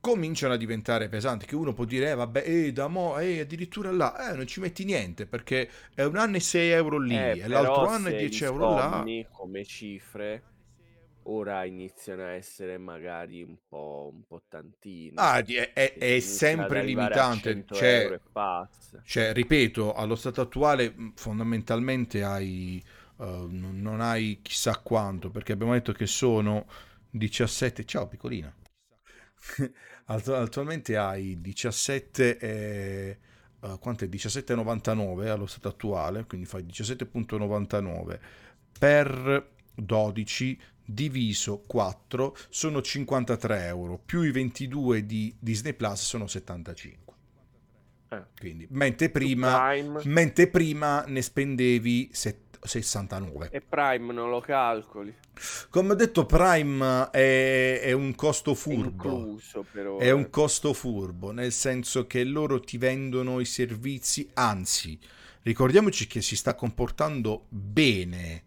cominciano 0.00 0.52
a 0.52 0.56
diventare 0.56 1.08
pesanti 1.08 1.46
che 1.46 1.56
uno 1.56 1.72
può 1.72 1.84
dire 1.84 2.10
eh 2.10 2.14
vabbè 2.14 2.44
eh, 2.46 2.72
da 2.72 2.86
mo, 2.86 3.18
eh, 3.18 3.40
addirittura 3.40 3.90
là 3.90 4.30
eh, 4.30 4.36
non 4.36 4.46
ci 4.46 4.60
metti 4.60 4.84
niente 4.84 5.26
perché 5.26 5.68
è 5.94 6.04
un 6.04 6.16
anno 6.16 6.36
e 6.36 6.40
6 6.40 6.70
euro 6.70 6.98
lì 6.98 7.16
eh, 7.16 7.40
e 7.40 7.48
l'altro 7.48 7.88
anno 7.88 8.06
e 8.08 8.16
10 8.16 8.44
euro 8.44 8.74
là 8.74 9.04
come 9.32 9.64
cifre 9.64 10.42
ora 11.26 11.64
iniziano 11.64 12.22
a 12.22 12.30
essere 12.30 12.78
magari 12.78 13.42
un 13.42 13.56
po', 13.68 14.10
un 14.12 14.24
po 14.24 14.42
tantine. 14.48 15.12
Ah, 15.16 15.38
è, 15.44 15.72
è, 15.72 15.94
è 15.94 16.20
sempre 16.20 16.82
limitante. 16.82 17.64
Cioè, 17.70 18.20
cioè, 19.04 19.32
ripeto, 19.32 19.94
allo 19.94 20.14
stato 20.14 20.40
attuale 20.40 20.94
fondamentalmente 21.14 22.22
hai, 22.22 22.82
uh, 23.16 23.46
non 23.48 24.00
hai 24.00 24.40
chissà 24.42 24.78
quanto, 24.78 25.30
perché 25.30 25.52
abbiamo 25.52 25.72
detto 25.72 25.92
che 25.92 26.06
sono 26.06 26.66
17... 27.10 27.84
Ciao 27.84 28.06
piccolina. 28.06 28.54
Attualmente 30.06 30.96
hai 30.96 31.40
17... 31.40 32.38
Eh, 32.38 33.18
uh, 33.60 33.78
quanto 33.78 34.04
è? 34.04 34.08
17,99 34.08 35.28
allo 35.28 35.46
stato 35.46 35.68
attuale, 35.68 36.24
quindi 36.24 36.46
fai 36.46 36.64
17,99 36.64 38.18
per 38.78 39.54
12 39.74 40.58
diviso 40.86 41.62
4 41.66 42.36
sono 42.48 42.80
53 42.80 43.66
euro, 43.66 43.98
più 44.04 44.22
i 44.22 44.30
22 44.30 45.04
di 45.04 45.34
Disney 45.38 45.74
Plus 45.74 46.00
sono 46.02 46.26
75. 46.26 47.14
Eh. 48.08 48.22
Quindi, 48.38 48.66
mentre 48.70 49.10
prima, 49.10 49.72
mentre 50.04 50.46
prima 50.46 51.04
ne 51.06 51.22
spendevi 51.22 52.10
set, 52.12 52.58
69. 52.62 53.50
E 53.50 53.60
Prime 53.60 54.12
non 54.12 54.30
lo 54.30 54.40
calcoli. 54.40 55.14
Come 55.70 55.92
ho 55.92 55.94
detto, 55.94 56.24
Prime 56.24 57.10
è, 57.10 57.80
è 57.82 57.92
un 57.92 58.14
costo 58.14 58.52
È 58.52 58.54
furbo. 58.54 59.08
incluso 59.18 59.64
per 59.70 59.86
È 59.98 60.10
un 60.10 60.20
ora. 60.20 60.28
costo 60.30 60.72
furbo, 60.72 61.30
nel 61.32 61.52
senso 61.52 62.06
che 62.06 62.24
loro 62.24 62.60
ti 62.60 62.78
vendono 62.78 63.40
i 63.40 63.44
servizi, 63.44 64.28
anzi, 64.34 64.98
ricordiamoci 65.42 66.06
che 66.06 66.22
si 66.22 66.36
sta 66.36 66.54
comportando 66.54 67.46
bene 67.48 68.44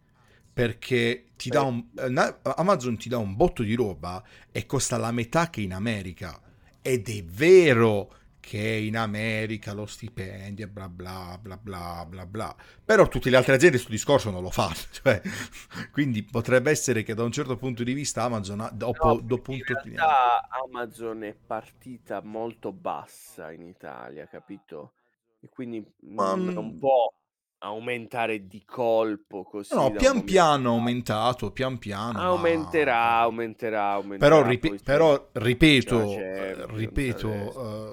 perché 0.60 1.28
ti 1.38 1.50
dà 1.50 1.62
un, 1.62 1.86
eh, 1.96 2.36
Amazon 2.58 2.98
ti 2.98 3.08
dà 3.08 3.18
un 3.18 3.34
botto 3.34 3.64
di 3.64 3.76
roba 3.76 4.22
e 4.52 4.66
costa 4.66 4.98
la 4.98 5.14
metà 5.14 5.50
che 5.50 5.62
in 5.62 5.72
America. 5.74 6.38
Ed 6.82 7.08
è 7.08 7.24
vero 7.24 8.14
che 8.42 8.60
in 8.60 8.98
America 8.98 9.72
lo 9.72 9.86
stipendio 9.86 10.68
bla 10.68 10.90
bla 10.90 11.40
bla 11.42 11.56
bla 11.56 12.06
bla 12.06 12.26
bla. 12.26 12.54
Però 12.84 13.08
tutte 13.08 13.30
le 13.30 13.38
altre 13.38 13.54
aziende 13.54 13.78
questo 13.78 13.94
discorso 13.94 14.32
non 14.32 14.42
lo 14.42 14.50
fanno. 14.50 14.76
Cioè, 14.92 15.22
quindi 15.94 16.24
potrebbe 16.24 16.72
essere 16.72 17.04
che 17.04 17.14
da 17.14 17.24
un 17.24 17.32
certo 17.32 17.56
punto 17.56 17.84
di 17.86 17.94
vista 17.94 18.24
Amazon 18.24 18.60
ha- 18.60 18.72
dopo, 18.74 19.14
No, 19.14 19.20
dopo 19.22 19.54
in 19.54 19.64
realtà 19.64 20.46
Amazon 20.50 21.24
è 21.24 21.34
partita 21.34 22.22
molto 22.22 22.74
bassa 22.74 23.54
in 23.54 23.62
Italia, 23.62 24.28
capito? 24.28 24.92
E 25.40 25.48
quindi 25.48 25.82
Ma, 26.00 26.36
non 26.36 26.74
mm, 26.74 26.78
può 26.78 27.10
aumentare 27.60 28.48
di 28.48 28.64
colpo 28.66 29.44
così 29.44 29.74
No, 29.74 29.92
pian 29.92 30.24
piano 30.24 30.70
aumentato, 30.72 31.52
pian 31.52 31.78
piano, 31.78 32.20
Aumenterà, 32.20 32.94
ma... 32.94 33.20
aumenterà, 33.22 33.96
Però, 34.18 34.42
aumenterà, 34.42 34.42
ripe- 34.42 34.80
però 34.84 35.30
c'è 35.32 35.40
la 35.40 35.44
ripeto, 35.46 36.02
eh, 36.22 36.56
Champions 36.56 36.60
adesso, 36.60 36.76
ripeto, 36.78 37.30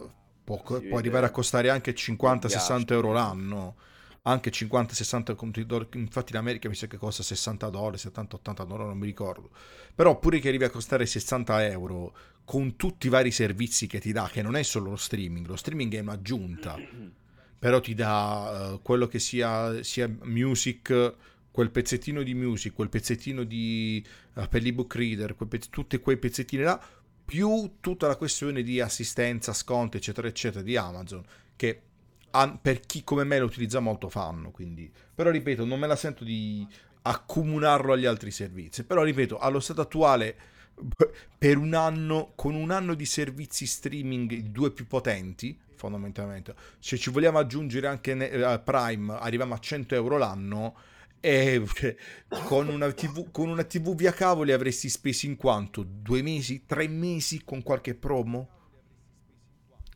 eh, 0.05 0.11
può, 0.45 0.63
può 0.63 0.99
arrivare 0.99 1.27
a 1.27 1.31
vede 1.31 1.33
costare 1.33 1.71
anche 1.71 1.93
gli 1.93 1.95
50-60 1.95 2.93
euro 2.93 3.13
l'anno, 3.13 3.77
anche 4.23 4.51
50-60 4.51 5.35
conti 5.35 5.67
dollari, 5.67 5.99
infatti 5.99 6.33
in 6.33 6.39
America 6.39 6.69
mi 6.69 6.75
sa 6.75 6.87
che 6.87 6.97
costa 6.97 7.23
60 7.23 7.69
dollari, 7.69 7.97
70-80 7.97 8.65
dollari, 8.67 8.89
non 8.89 8.99
mi 8.99 9.07
ricordo, 9.07 9.51
però 9.95 10.19
pure 10.19 10.39
che 10.39 10.49
arrivi 10.49 10.65
a 10.65 10.71
costare 10.71 11.07
60 11.07 11.67
euro 11.67 12.17
con 12.45 12.77
tutti 12.77 13.07
i 13.09 13.11
vari 13.11 13.31
servizi 13.33 13.87
che 13.87 13.99
ti 14.01 14.13
dà, 14.13 14.29
che 14.31 14.43
non 14.43 14.57
è 14.57 14.63
solo 14.63 14.91
lo 14.91 14.97
streaming, 14.97 15.47
lo 15.47 15.57
streaming 15.57 15.95
è 15.95 16.01
un'aggiunta, 16.01 16.77
però 17.59 17.81
ti 17.81 17.95
dà 17.95 18.75
eh, 18.75 18.81
quello 18.83 19.07
che 19.07 19.19
sia, 19.19 19.83
sia 19.83 20.09
music, 20.23 21.15
quel 21.51 21.71
pezzettino 21.71 22.23
di 22.23 22.35
music, 22.35 22.75
quel 22.75 22.89
pezzettino 22.89 23.43
di 23.45 24.05
eh, 24.35 24.49
per 24.49 24.63
l'ebook 24.63 24.95
reader, 24.95 25.35
quei 25.35 25.49
pezz- 25.49 25.71
tutti 25.71 25.99
quei 25.99 26.17
pezzettini 26.19 26.63
là, 26.63 26.81
più 27.25 27.77
tutta 27.81 28.07
la 28.07 28.17
questione 28.17 28.63
di 28.63 28.81
assistenza, 28.81 29.53
sconti, 29.53 29.97
eccetera, 29.97 30.29
eccetera, 30.29 30.63
di 30.63 30.77
Amazon, 30.77 31.25
che 31.57 31.83
han- 32.31 32.61
per 32.61 32.81
chi 32.81 33.03
come 33.05 33.25
me 33.25 33.39
lo 33.39 33.47
utilizza 33.47 33.81
molto 33.81 34.09
fanno, 34.09 34.51
quindi... 34.51 34.93
Però 35.15 35.31
ripeto, 35.31 35.65
non 35.65 35.79
me 35.79 35.87
la 35.87 35.97
sento 35.97 36.25
di 36.25 36.67
accomunarlo 37.03 37.93
agli 37.93 38.05
altri 38.05 38.31
servizi, 38.31 38.85
però 38.85 39.03
ripeto, 39.03 39.39
allo 39.39 39.61
stato 39.61 39.81
attuale 39.81 40.37
per 41.39 41.57
un 41.57 41.75
anno, 41.75 42.33
con 42.35 42.55
un 42.55 42.71
anno 42.71 42.95
di 42.95 43.07
servizi 43.07 43.67
streaming, 43.67 44.31
i 44.33 44.51
due 44.53 44.71
più 44.73 44.87
potenti, 44.87 45.59
fondamentalmente, 45.75 46.55
se 46.79 46.97
ci 46.99 47.11
vogliamo 47.11 47.39
aggiungere 47.39 47.87
anche 47.87 48.15
ne- 48.15 48.31
eh, 48.31 48.61
Prime, 48.61 49.15
arriviamo 49.15 49.55
a 49.55 49.59
100 49.59 49.95
euro 49.95 50.19
l'anno 50.19 50.77
e 51.21 51.63
cioè, 51.75 51.97
con 52.43 52.69
una 52.69 52.93
TV, 52.93 53.31
con 53.31 53.49
una 53.49 53.65
TV 53.65 53.95
via 53.95 54.13
cavo 54.13 54.43
li 54.43 54.53
avresti 54.53 54.89
spesi 54.89 55.27
in 55.27 55.37
quanto? 55.37 55.83
Due 55.83 56.23
mesi? 56.23 56.65
Tre 56.67 56.87
mesi 56.89 57.43
con 57.45 57.63
qualche 57.63 57.95
promo? 57.95 58.51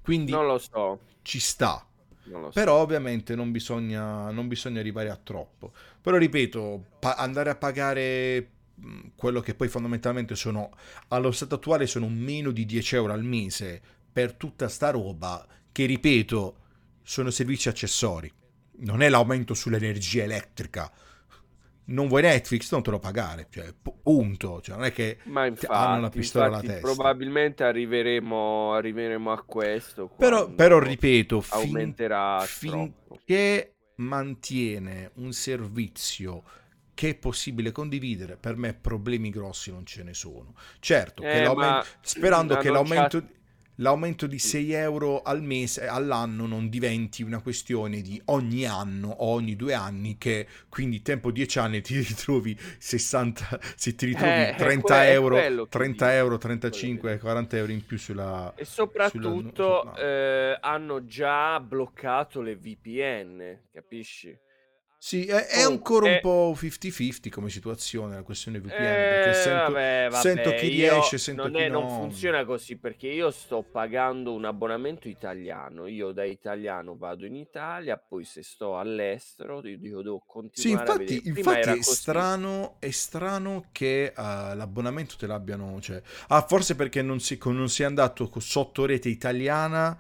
Quindi 0.03 0.33
Non 0.33 0.47
lo 0.47 0.59
so, 0.59 0.99
ci 1.23 1.39
sta. 1.41 1.85
so. 2.53 2.53
Però 2.53 2.77
ovviamente 2.81 3.35
non 3.37 3.51
bisogna, 3.53 4.31
non 4.31 4.49
bisogna 4.49 4.81
arrivare 4.81 5.11
a 5.11 5.17
troppo. 5.17 5.73
Però 6.01 6.17
ripeto, 6.17 6.85
pa- 6.99 7.15
andare 7.15 7.51
a 7.51 7.57
pagare 7.57 8.49
quello 9.17 9.41
che 9.41 9.55
poi 9.55 9.69
fondamentalmente 9.69 10.35
sono, 10.35 10.71
allo 11.09 11.31
stato 11.33 11.57
attuale 11.57 11.87
sono 11.87 12.09
meno 12.09 12.51
di 12.51 12.65
10 12.67 12.95
euro 12.97 13.13
al 13.13 13.25
mese 13.25 13.81
per 14.13 14.35
tutta 14.35 14.69
sta 14.69 14.91
roba, 14.91 15.47
che 15.73 15.87
ripeto, 15.87 16.57
sono 17.03 17.31
servizi 17.31 17.69
accessori. 17.69 18.33
Non 18.83 19.03
è 19.03 19.09
l'aumento 19.09 19.55
sull'energia 19.55 20.23
elettrica. 20.25 20.91
Non 21.87 22.09
vuoi 22.09 22.23
Netflix, 22.23 22.71
non 22.73 22.83
te 22.83 22.91
lo 22.91 22.99
pagare. 22.99 23.49
Cioè, 23.51 23.73
pu- 23.81 24.01
punto. 24.03 24.61
Cioè, 24.61 24.77
non 24.77 24.85
è 24.85 24.93
che 24.93 25.19
Ma 25.25 25.47
ti 25.57 25.67
hanno 25.69 25.97
una 25.97 26.11
infatti, 26.11 26.11
pistola 26.11 26.47
alla 26.47 26.63
infatti 26.63 26.65
testa. 26.65 26.79
probabilmente 26.79 27.65
arriveremo, 27.65 28.75
arriveremo 28.75 29.33
a 29.33 29.43
questo 29.45 30.09
Però, 30.17 30.53
però 30.53 30.79
ripeto, 30.79 31.41
fin- 31.41 31.51
aumenterà 31.61 32.51
troppo. 32.63 33.23
finché 33.27 33.77
mantiene 33.97 35.13
un 35.17 35.33
servizio 35.33 36.43
che 37.01 37.09
è 37.09 37.15
possibile 37.15 37.73
condividere, 37.73 38.37
per 38.37 38.57
me 38.57 38.75
problemi 38.75 39.31
grossi 39.31 39.71
non 39.73 39.87
ce 39.87 40.03
ne 40.03 40.13
sono. 40.13 40.55
Certo, 40.81 41.23
Eh, 41.23 41.51
ma 41.55 41.83
sperando 42.03 42.59
che 42.59 42.69
l'aumento, 42.69 43.27
l'aumento 43.77 44.27
di 44.27 44.39
6 44.39 44.73
euro 44.73 45.23
al 45.23 45.43
mese, 45.43 45.87
all'anno, 45.87 46.45
non 46.45 46.69
diventi 46.69 47.23
una 47.23 47.41
questione 47.41 48.03
di 48.03 48.21
ogni 48.27 48.67
anno 48.67 49.09
o 49.09 49.29
ogni 49.29 49.57
due 49.57 49.73
anni, 49.73 50.19
che 50.19 50.47
quindi 50.69 51.01
tempo 51.01 51.31
10 51.31 51.59
anni 51.59 51.81
ti 51.81 51.97
ritrovi 52.01 52.55
60, 52.79 53.59
se 53.77 53.95
ti 53.95 54.05
ritrovi 54.05 54.43
Eh, 54.43 54.51
è 54.51 54.55
30 54.57 54.83
que- 54.83 55.05
è 55.07 55.11
euro, 55.13 55.37
quello 55.37 55.63
che 55.63 55.69
30 55.71 56.05
dico, 56.05 56.17
euro, 56.19 56.37
quello 56.37 56.55
che 56.55 56.61
35, 56.61 57.13
dico. 57.13 57.23
40 57.25 57.57
euro 57.57 57.73
in 57.73 57.87
più 57.87 57.97
sulla... 57.97 58.53
E 58.57 58.65
sulla 58.67 58.87
soprattutto 58.87 59.83
no. 59.87 59.97
eh, 59.97 60.59
hanno 60.61 61.07
già 61.07 61.59
bloccato 61.61 62.43
le 62.43 62.57
VPN, 62.57 63.59
capisci? 63.73 64.39
Sì, 65.03 65.27
è, 65.27 65.47
è 65.47 65.61
ancora 65.63 66.07
un 66.07 66.19
eh, 66.19 66.21
po' 66.21 66.55
50-50 66.55 67.31
come 67.31 67.49
situazione 67.51 68.15
la 68.17 68.23
questione 68.23 68.61
VPN, 68.61 69.07
perché 69.07 69.33
Eh, 69.33 69.33
sento, 69.33 69.79
vabbè, 69.79 70.09
sento 70.09 70.53
vabbè, 70.53 70.55
chi 70.55 70.69
io 70.69 70.69
riesce, 70.69 71.19
sento 71.19 71.51
non, 71.51 71.51
chi 71.51 71.63
è, 71.63 71.69
non 71.69 71.89
non. 71.89 71.89
funziona 71.89 72.45
così 72.45 72.79
perché 72.79 73.09
io 73.09 73.31
sto 73.33 73.63
pagando 73.65 74.33
un 74.33 74.45
abbonamento 74.45 75.09
italiano. 75.09 75.87
Io 75.89 76.13
da 76.13 76.25
italiano 76.25 76.97
vado 76.97 77.27
in 77.27 77.35
Italia, 77.35 77.99
poi 77.99 78.25
se 78.25 78.43
sto 78.43 78.79
all'estero 78.79 79.61
io 79.67 80.03
devo 80.03 80.23
Sì, 80.53 80.71
continuare 80.71 80.95
vedere. 80.95 81.21
infatti, 81.21 81.23
infatti 81.27 81.79
è 81.79 81.81
strano, 81.83 82.77
è 82.81 82.91
strano 82.91 83.69
che 83.73 84.07
eh, 84.07 84.13
l'abbonamento 84.15 85.17
te 85.17 85.27
l'abbiano, 85.27 85.81
cioè, 85.81 86.03
ah, 86.29 86.45
forse 86.47 86.75
perché 86.77 87.01
non, 87.03 87.19
si, 87.21 87.39
non 87.45 87.69
sei 87.71 87.87
andato 87.87 88.29
co- 88.29 88.41
sotto 88.41 88.85
rete 88.85 89.09
italiana 89.09 89.99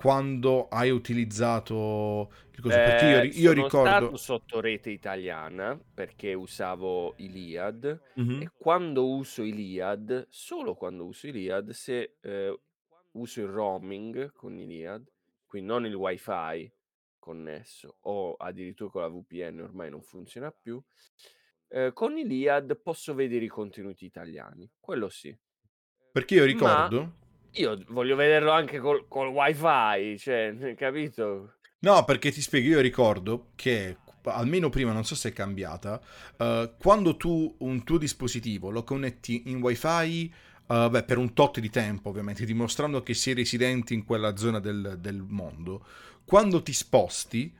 quando 0.00 0.66
hai 0.68 0.88
utilizzato 0.88 2.32
il 2.52 2.60
coso, 2.62 2.74
perché 2.74 3.04
io, 3.04 3.52
io 3.52 3.54
sono 3.54 3.68
stato 3.68 3.88
ricordo... 3.98 4.16
sotto 4.16 4.60
rete 4.60 4.88
italiana 4.88 5.78
perché 5.92 6.32
usavo 6.32 7.12
Iliad 7.18 8.00
Mhm. 8.14 8.40
e 8.40 8.50
quando 8.56 9.06
uso 9.06 9.42
Iliad, 9.42 10.26
solo 10.30 10.74
quando 10.74 11.04
uso 11.04 11.26
Iliad, 11.26 11.68
se 11.72 12.16
eh, 12.22 12.60
uso 13.12 13.40
il 13.42 13.48
roaming 13.48 14.32
con 14.32 14.58
Iliad, 14.58 15.06
quindi 15.44 15.68
non 15.68 15.84
il 15.84 15.94
wifi 15.94 16.72
connesso 17.18 17.98
o 18.00 18.36
addirittura 18.36 18.88
con 18.90 19.02
la 19.02 19.08
VPN 19.08 19.60
ormai 19.60 19.90
non 19.90 20.00
funziona 20.00 20.50
più, 20.50 20.82
eh, 21.68 21.92
con 21.92 22.16
Iliad 22.16 22.80
posso 22.80 23.12
vedere 23.12 23.44
i 23.44 23.48
contenuti 23.48 24.06
italiani, 24.06 24.66
quello 24.80 25.10
sì. 25.10 25.36
Perché 26.10 26.36
io 26.36 26.40
Ma 26.40 26.46
ricordo... 26.46 27.18
io 27.52 27.82
voglio 27.88 28.16
vederlo 28.16 28.50
anche 28.52 28.78
col, 28.78 29.06
col 29.08 29.28
wifi, 29.28 30.18
cioè, 30.18 30.74
capito? 30.76 31.54
No, 31.82 32.04
perché 32.04 32.30
ti 32.30 32.42
spiego, 32.42 32.68
io 32.68 32.80
ricordo 32.80 33.52
che 33.54 34.00
almeno 34.24 34.68
prima, 34.68 34.92
non 34.92 35.04
so 35.04 35.14
se 35.14 35.30
è 35.30 35.32
cambiata, 35.32 35.98
eh, 36.36 36.74
quando 36.78 37.16
tu 37.16 37.54
un 37.60 37.84
tuo 37.84 37.96
dispositivo 37.96 38.70
lo 38.70 38.84
connetti 38.84 39.44
in 39.46 39.62
wifi, 39.62 40.32
eh, 40.66 40.88
beh, 40.90 41.04
per 41.04 41.16
un 41.16 41.32
tot 41.32 41.58
di 41.58 41.70
tempo 41.70 42.10
ovviamente, 42.10 42.44
dimostrando 42.44 43.02
che 43.02 43.14
sei 43.14 43.32
residente 43.34 43.94
in 43.94 44.04
quella 44.04 44.36
zona 44.36 44.58
del, 44.60 44.96
del 45.00 45.24
mondo, 45.26 45.86
quando 46.24 46.62
ti 46.62 46.72
sposti 46.74 47.50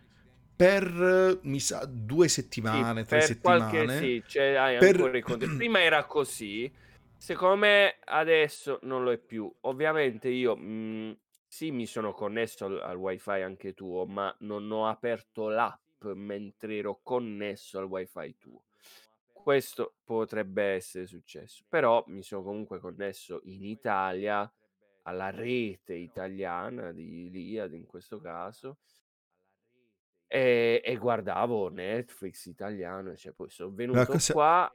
per, 0.54 1.40
mi 1.42 1.58
sa, 1.60 1.86
due 1.86 2.28
Sì, 2.62 2.88
settimane, 2.88 3.06
tre 3.06 3.20
per 3.26 3.38
qualche 3.38 3.88
settimane, 3.88 3.88
sì, 3.88 4.22
cioè 4.26 4.54
hai 4.54 4.76
per... 4.76 5.10
Prima 5.56 5.80
era 5.82 6.04
così, 6.06 6.72
secondo 7.20 7.56
me 7.56 7.98
adesso 8.04 8.78
non 8.82 9.04
lo 9.04 9.12
è 9.12 9.18
più. 9.18 9.52
Ovviamente 9.62 10.30
io 10.30 10.56
mh, 10.56 11.18
sì, 11.46 11.70
mi 11.70 11.84
sono 11.84 12.14
connesso 12.14 12.64
al, 12.64 12.80
al 12.80 12.96
wifi 12.96 13.30
anche 13.30 13.74
tuo, 13.74 14.06
ma 14.06 14.34
non 14.40 14.70
ho 14.72 14.88
aperto 14.88 15.48
l'app 15.48 16.04
mentre 16.14 16.78
ero 16.78 17.00
connesso 17.02 17.78
al 17.78 17.84
wifi 17.84 18.36
tuo. 18.38 18.62
Questo 19.32 19.96
potrebbe 20.02 20.62
essere 20.62 21.06
successo, 21.06 21.64
però 21.68 22.02
mi 22.06 22.22
sono 22.22 22.42
comunque 22.42 22.78
connesso 22.78 23.40
in 23.44 23.64
Italia 23.64 24.50
alla 25.02 25.30
rete 25.30 25.94
italiana 25.94 26.92
di 26.92 27.26
Iliad 27.26 27.72
in 27.74 27.86
questo 27.86 28.20
caso 28.20 28.78
e, 30.26 30.80
e 30.84 30.96
guardavo 30.96 31.68
Netflix 31.68 32.46
italiano, 32.46 33.14
cioè 33.16 33.32
poi 33.32 33.50
sono 33.50 33.72
venuto 33.72 34.04
cosa... 34.06 34.32
qua 34.32 34.74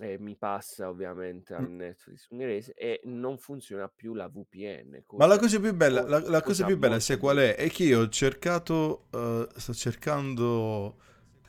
e 0.00 0.18
mi 0.18 0.36
passa 0.36 0.88
ovviamente 0.88 1.54
al. 1.54 1.68
Netflix 1.70 2.28
ungherese 2.30 2.72
e 2.74 3.00
non 3.04 3.36
funziona 3.38 3.88
più 3.88 4.14
la 4.14 4.28
VPN, 4.28 5.02
Ma 5.16 5.26
la 5.26 5.38
cosa, 5.38 5.58
cosa 5.58 5.60
più 5.60 5.74
bella, 5.74 6.02
co- 6.02 6.08
la, 6.08 6.18
la 6.18 6.42
cosa 6.42 6.42
cosa 6.42 6.64
più 6.64 6.78
bella, 6.78 6.98
sai 7.00 7.18
qual 7.18 7.36
è? 7.38 7.56
È 7.56 7.68
che 7.70 7.84
io 7.84 8.00
ho 8.00 8.08
cercato, 8.08 9.06
eh, 9.10 9.48
sto 9.56 9.74
cercando 9.74 10.96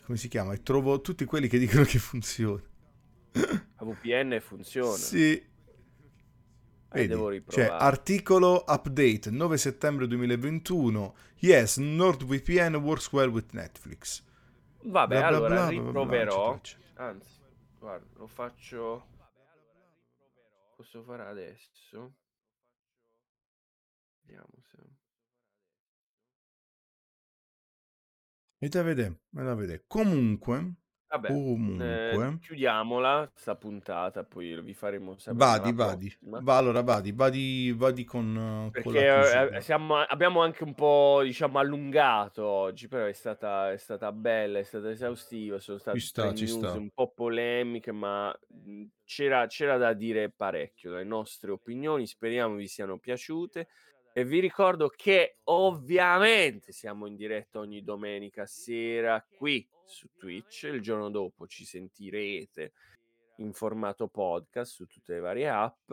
come 0.05 0.17
si 0.17 0.27
chiama? 0.27 0.53
E 0.53 0.61
trovo 0.61 0.99
tutti 1.01 1.25
quelli 1.25 1.47
che 1.47 1.57
dicono 1.57 1.83
che 1.85 1.99
funziona. 1.99 2.61
La 3.31 3.85
VPN 3.85 4.39
funziona. 4.41 4.95
Sì. 4.97 5.51
Eh, 6.95 7.07
devo 7.07 7.25
Vedi, 7.27 7.37
riprovare. 7.37 7.69
c'è 7.69 7.69
articolo 7.69 8.63
update 8.67 9.31
9 9.31 9.57
settembre 9.57 10.07
2021. 10.07 11.15
Yes, 11.39 11.77
NordVPN 11.77 12.75
works 12.75 13.11
well 13.11 13.29
with 13.29 13.51
Netflix. 13.53 14.23
Vabbè, 14.83 15.15
Bla 15.17 15.27
allora 15.27 15.47
bla, 15.47 15.55
bla 15.55 15.67
riproverò. 15.69 16.61
Anzi, 16.95 17.42
guarda, 17.83 18.17
lo 18.17 18.27
faccio. 18.27 19.05
Posso 20.77 21.03
fare 21.03 21.23
adesso? 21.23 22.15
Vediamo 24.21 24.61
se. 24.61 24.77
E 28.57 28.69
da 28.69 28.81
vedere, 28.83 29.23
e 29.35 29.43
da 29.43 29.53
vedere. 29.53 29.83
Comunque, 29.85 30.75
Vabbè, 31.13 31.43
eh, 31.77 32.25
comunque, 32.25 32.39
chiudiamola 32.39 33.31
sta 33.35 33.55
puntata, 33.55 34.23
poi 34.25 34.59
vi 34.61 34.73
faremo 34.73 35.17
sapere 35.17 35.47
vadi, 35.49 35.71
vadi. 35.73 36.09
Va, 36.35 36.57
allora, 36.57 36.81
vadi, 36.81 37.11
vadi, 37.11 37.71
vadi 37.73 38.03
con, 38.05 38.71
eh, 38.71 38.75
con 38.77 38.93
Perché 38.93 38.97
la 38.97 39.05
eh, 39.53 39.57
eh, 39.57 39.61
siamo- 39.61 39.97
abbiamo 39.99 40.41
anche 40.41 40.63
un 40.63 40.73
po', 40.73 41.19
diciamo, 41.23 41.59
allungato 41.59 42.43
oggi, 42.47 42.87
però 42.87 43.05
è 43.05 43.13
stata, 43.13 43.71
è 43.71 43.77
stata 43.77 44.11
bella, 44.11 44.57
è 44.57 44.63
stata 44.63 44.89
esaustiva, 44.89 45.59
sono 45.59 45.77
state 45.77 45.99
sta, 45.99 46.33
sta. 46.47 46.73
un 46.79 46.89
po' 46.91 47.11
polemiche, 47.13 47.91
ma 47.91 48.35
mh, 48.47 48.85
c'era, 49.03 49.45
c'era 49.45 49.77
da 49.77 49.93
dire 49.93 50.31
parecchio, 50.31 50.91
le 50.95 51.03
nostre 51.03 51.51
opinioni, 51.51 52.07
speriamo 52.07 52.55
vi 52.55 52.67
siano 52.67 52.97
piaciute. 52.97 53.67
E 54.15 54.23
vi 54.25 54.39
ricordo 54.39 54.89
che 54.89 55.39
ovviamente 55.45 56.71
siamo 56.71 57.07
in 57.07 57.15
diretta 57.15 57.57
ogni 57.57 57.83
domenica 57.83 58.45
sera 58.45 59.25
qui 59.37 59.67
su 59.85 60.07
Twitch, 60.15 60.63
il 60.71 60.81
giorno 60.81 61.09
dopo 61.09 61.47
ci 61.47 61.65
sentirete 61.65 62.73
in 63.37 63.53
formato 63.53 64.07
podcast 64.07 64.71
su 64.71 64.85
tutte 64.85 65.13
le 65.13 65.19
varie 65.19 65.49
app. 65.49 65.91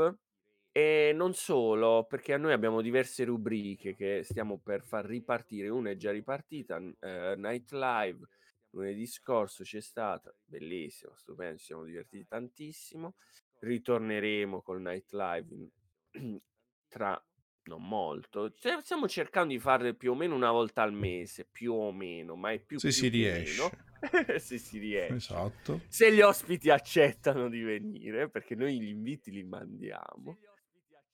E 0.71 1.13
non 1.15 1.33
solo, 1.33 2.05
perché 2.05 2.37
noi 2.37 2.53
abbiamo 2.53 2.83
diverse 2.83 3.25
rubriche 3.25 3.95
che 3.95 4.21
stiamo 4.23 4.59
per 4.59 4.85
far 4.85 5.07
ripartire. 5.07 5.71
Una 5.71 5.89
è 5.89 5.97
già 5.97 6.11
ripartita, 6.11 6.77
eh, 6.77 7.35
Night 7.39 7.73
Live, 7.73 8.29
lunedì 8.73 9.07
scorso 9.07 9.65
c'è 9.65 9.81
stata, 9.81 10.31
bellissimo, 10.45 11.17
stupendo, 11.17 11.57
ci 11.57 11.65
siamo 11.65 11.85
divertiti 11.85 12.27
tantissimo. 12.27 13.15
Ritorneremo 13.61 14.61
col 14.61 14.83
Night 14.83 15.11
Live 15.13 15.55
in- 15.55 16.39
tra 16.87 17.19
non 17.65 17.87
molto. 17.87 18.53
Cioè, 18.55 18.79
stiamo 18.83 19.09
cercando 19.09 19.53
di 19.53 19.59
farle 19.59 19.95
più 19.95 20.13
o 20.13 20.15
meno 20.15 20.35
una 20.35 20.51
volta 20.51 20.83
al 20.83 20.93
mese, 20.93 21.45
più 21.45 21.73
o 21.73 21.93
meno, 21.93 22.37
ma 22.37 22.53
è 22.53 22.59
più, 22.59 22.79
Se 22.79 22.89
più 22.89 22.97
si 22.97 23.03
che 23.03 23.09
riesce. 23.17 23.71
Se 24.39 24.57
si 24.59 24.79
riesce 24.79 25.15
Esatto. 25.15 25.83
se 25.89 26.11
gli 26.11 26.23
ospiti 26.23 26.71
accettano 26.71 27.51
di 27.51 27.61
venire, 27.61 28.31
perché 28.31 28.55
noi 28.55 28.81
gli 28.81 28.89
inviti 28.89 29.31
li 29.31 29.45
mandiamo. 29.45 30.39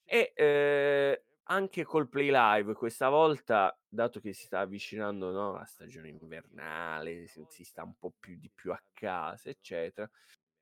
E 0.05 0.33
eh, 0.37 1.25
anche 1.49 1.83
col 1.85 2.09
Play 2.09 2.31
Live, 2.31 2.75
questa 2.75 3.09
volta, 3.09 3.77
dato 3.89 4.21
che 4.21 4.33
si 4.33 4.45
sta 4.45 4.61
avvicinando 4.61 5.33
no, 5.33 5.53
la 5.55 5.65
stagione 5.65 6.09
invernale, 6.09 7.27
si, 7.27 7.45
si 7.49 7.65
sta 7.65 7.83
un 7.83 7.97
po' 7.99 8.13
più 8.19 8.37
di 8.39 8.49
più 8.55 8.71
a 8.73 8.81
casa, 8.93 9.51
eccetera, 9.51 10.09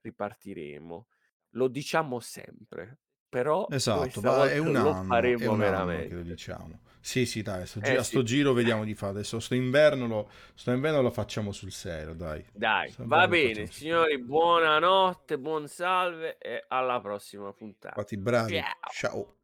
ripartiremo. 0.00 1.06
Lo 1.50 1.68
diciamo 1.68 2.20
sempre, 2.20 2.98
però 3.34 3.66
Esatto, 3.68 4.20
è 4.44 4.58
un 4.58 4.76
anno, 4.76 5.20
è 5.36 5.46
un 5.46 5.60
anno 5.60 6.06
che 6.06 6.14
lo 6.14 6.22
diciamo. 6.22 6.78
Sì, 7.00 7.26
sì, 7.26 7.42
dai, 7.42 7.66
sto 7.66 7.80
Eh 7.82 7.96
a 7.96 8.02
sto 8.04 8.20
sì. 8.20 8.24
giro 8.24 8.52
vediamo 8.52 8.84
di 8.84 8.94
fare. 8.94 9.10
Adesso 9.14 9.40
sto 9.40 9.56
inverno 9.56 10.06
lo, 10.06 10.30
sto 10.54 10.70
inverno 10.70 11.02
lo 11.02 11.10
facciamo 11.10 11.50
sul 11.50 11.72
serio, 11.72 12.14
dai. 12.14 12.44
Dai, 12.52 12.90
Sto 12.90 13.04
va 13.08 13.26
bene, 13.26 13.66
signori, 13.66 14.18
buonanotte, 14.18 15.36
buon 15.36 15.66
salve 15.66 16.38
e 16.38 16.64
alla 16.68 17.00
prossima 17.00 17.52
puntata. 17.52 17.94
Fatti 17.94 18.16
bravi. 18.16 18.52
Ciao. 18.52 18.90
Ciao. 18.92 19.34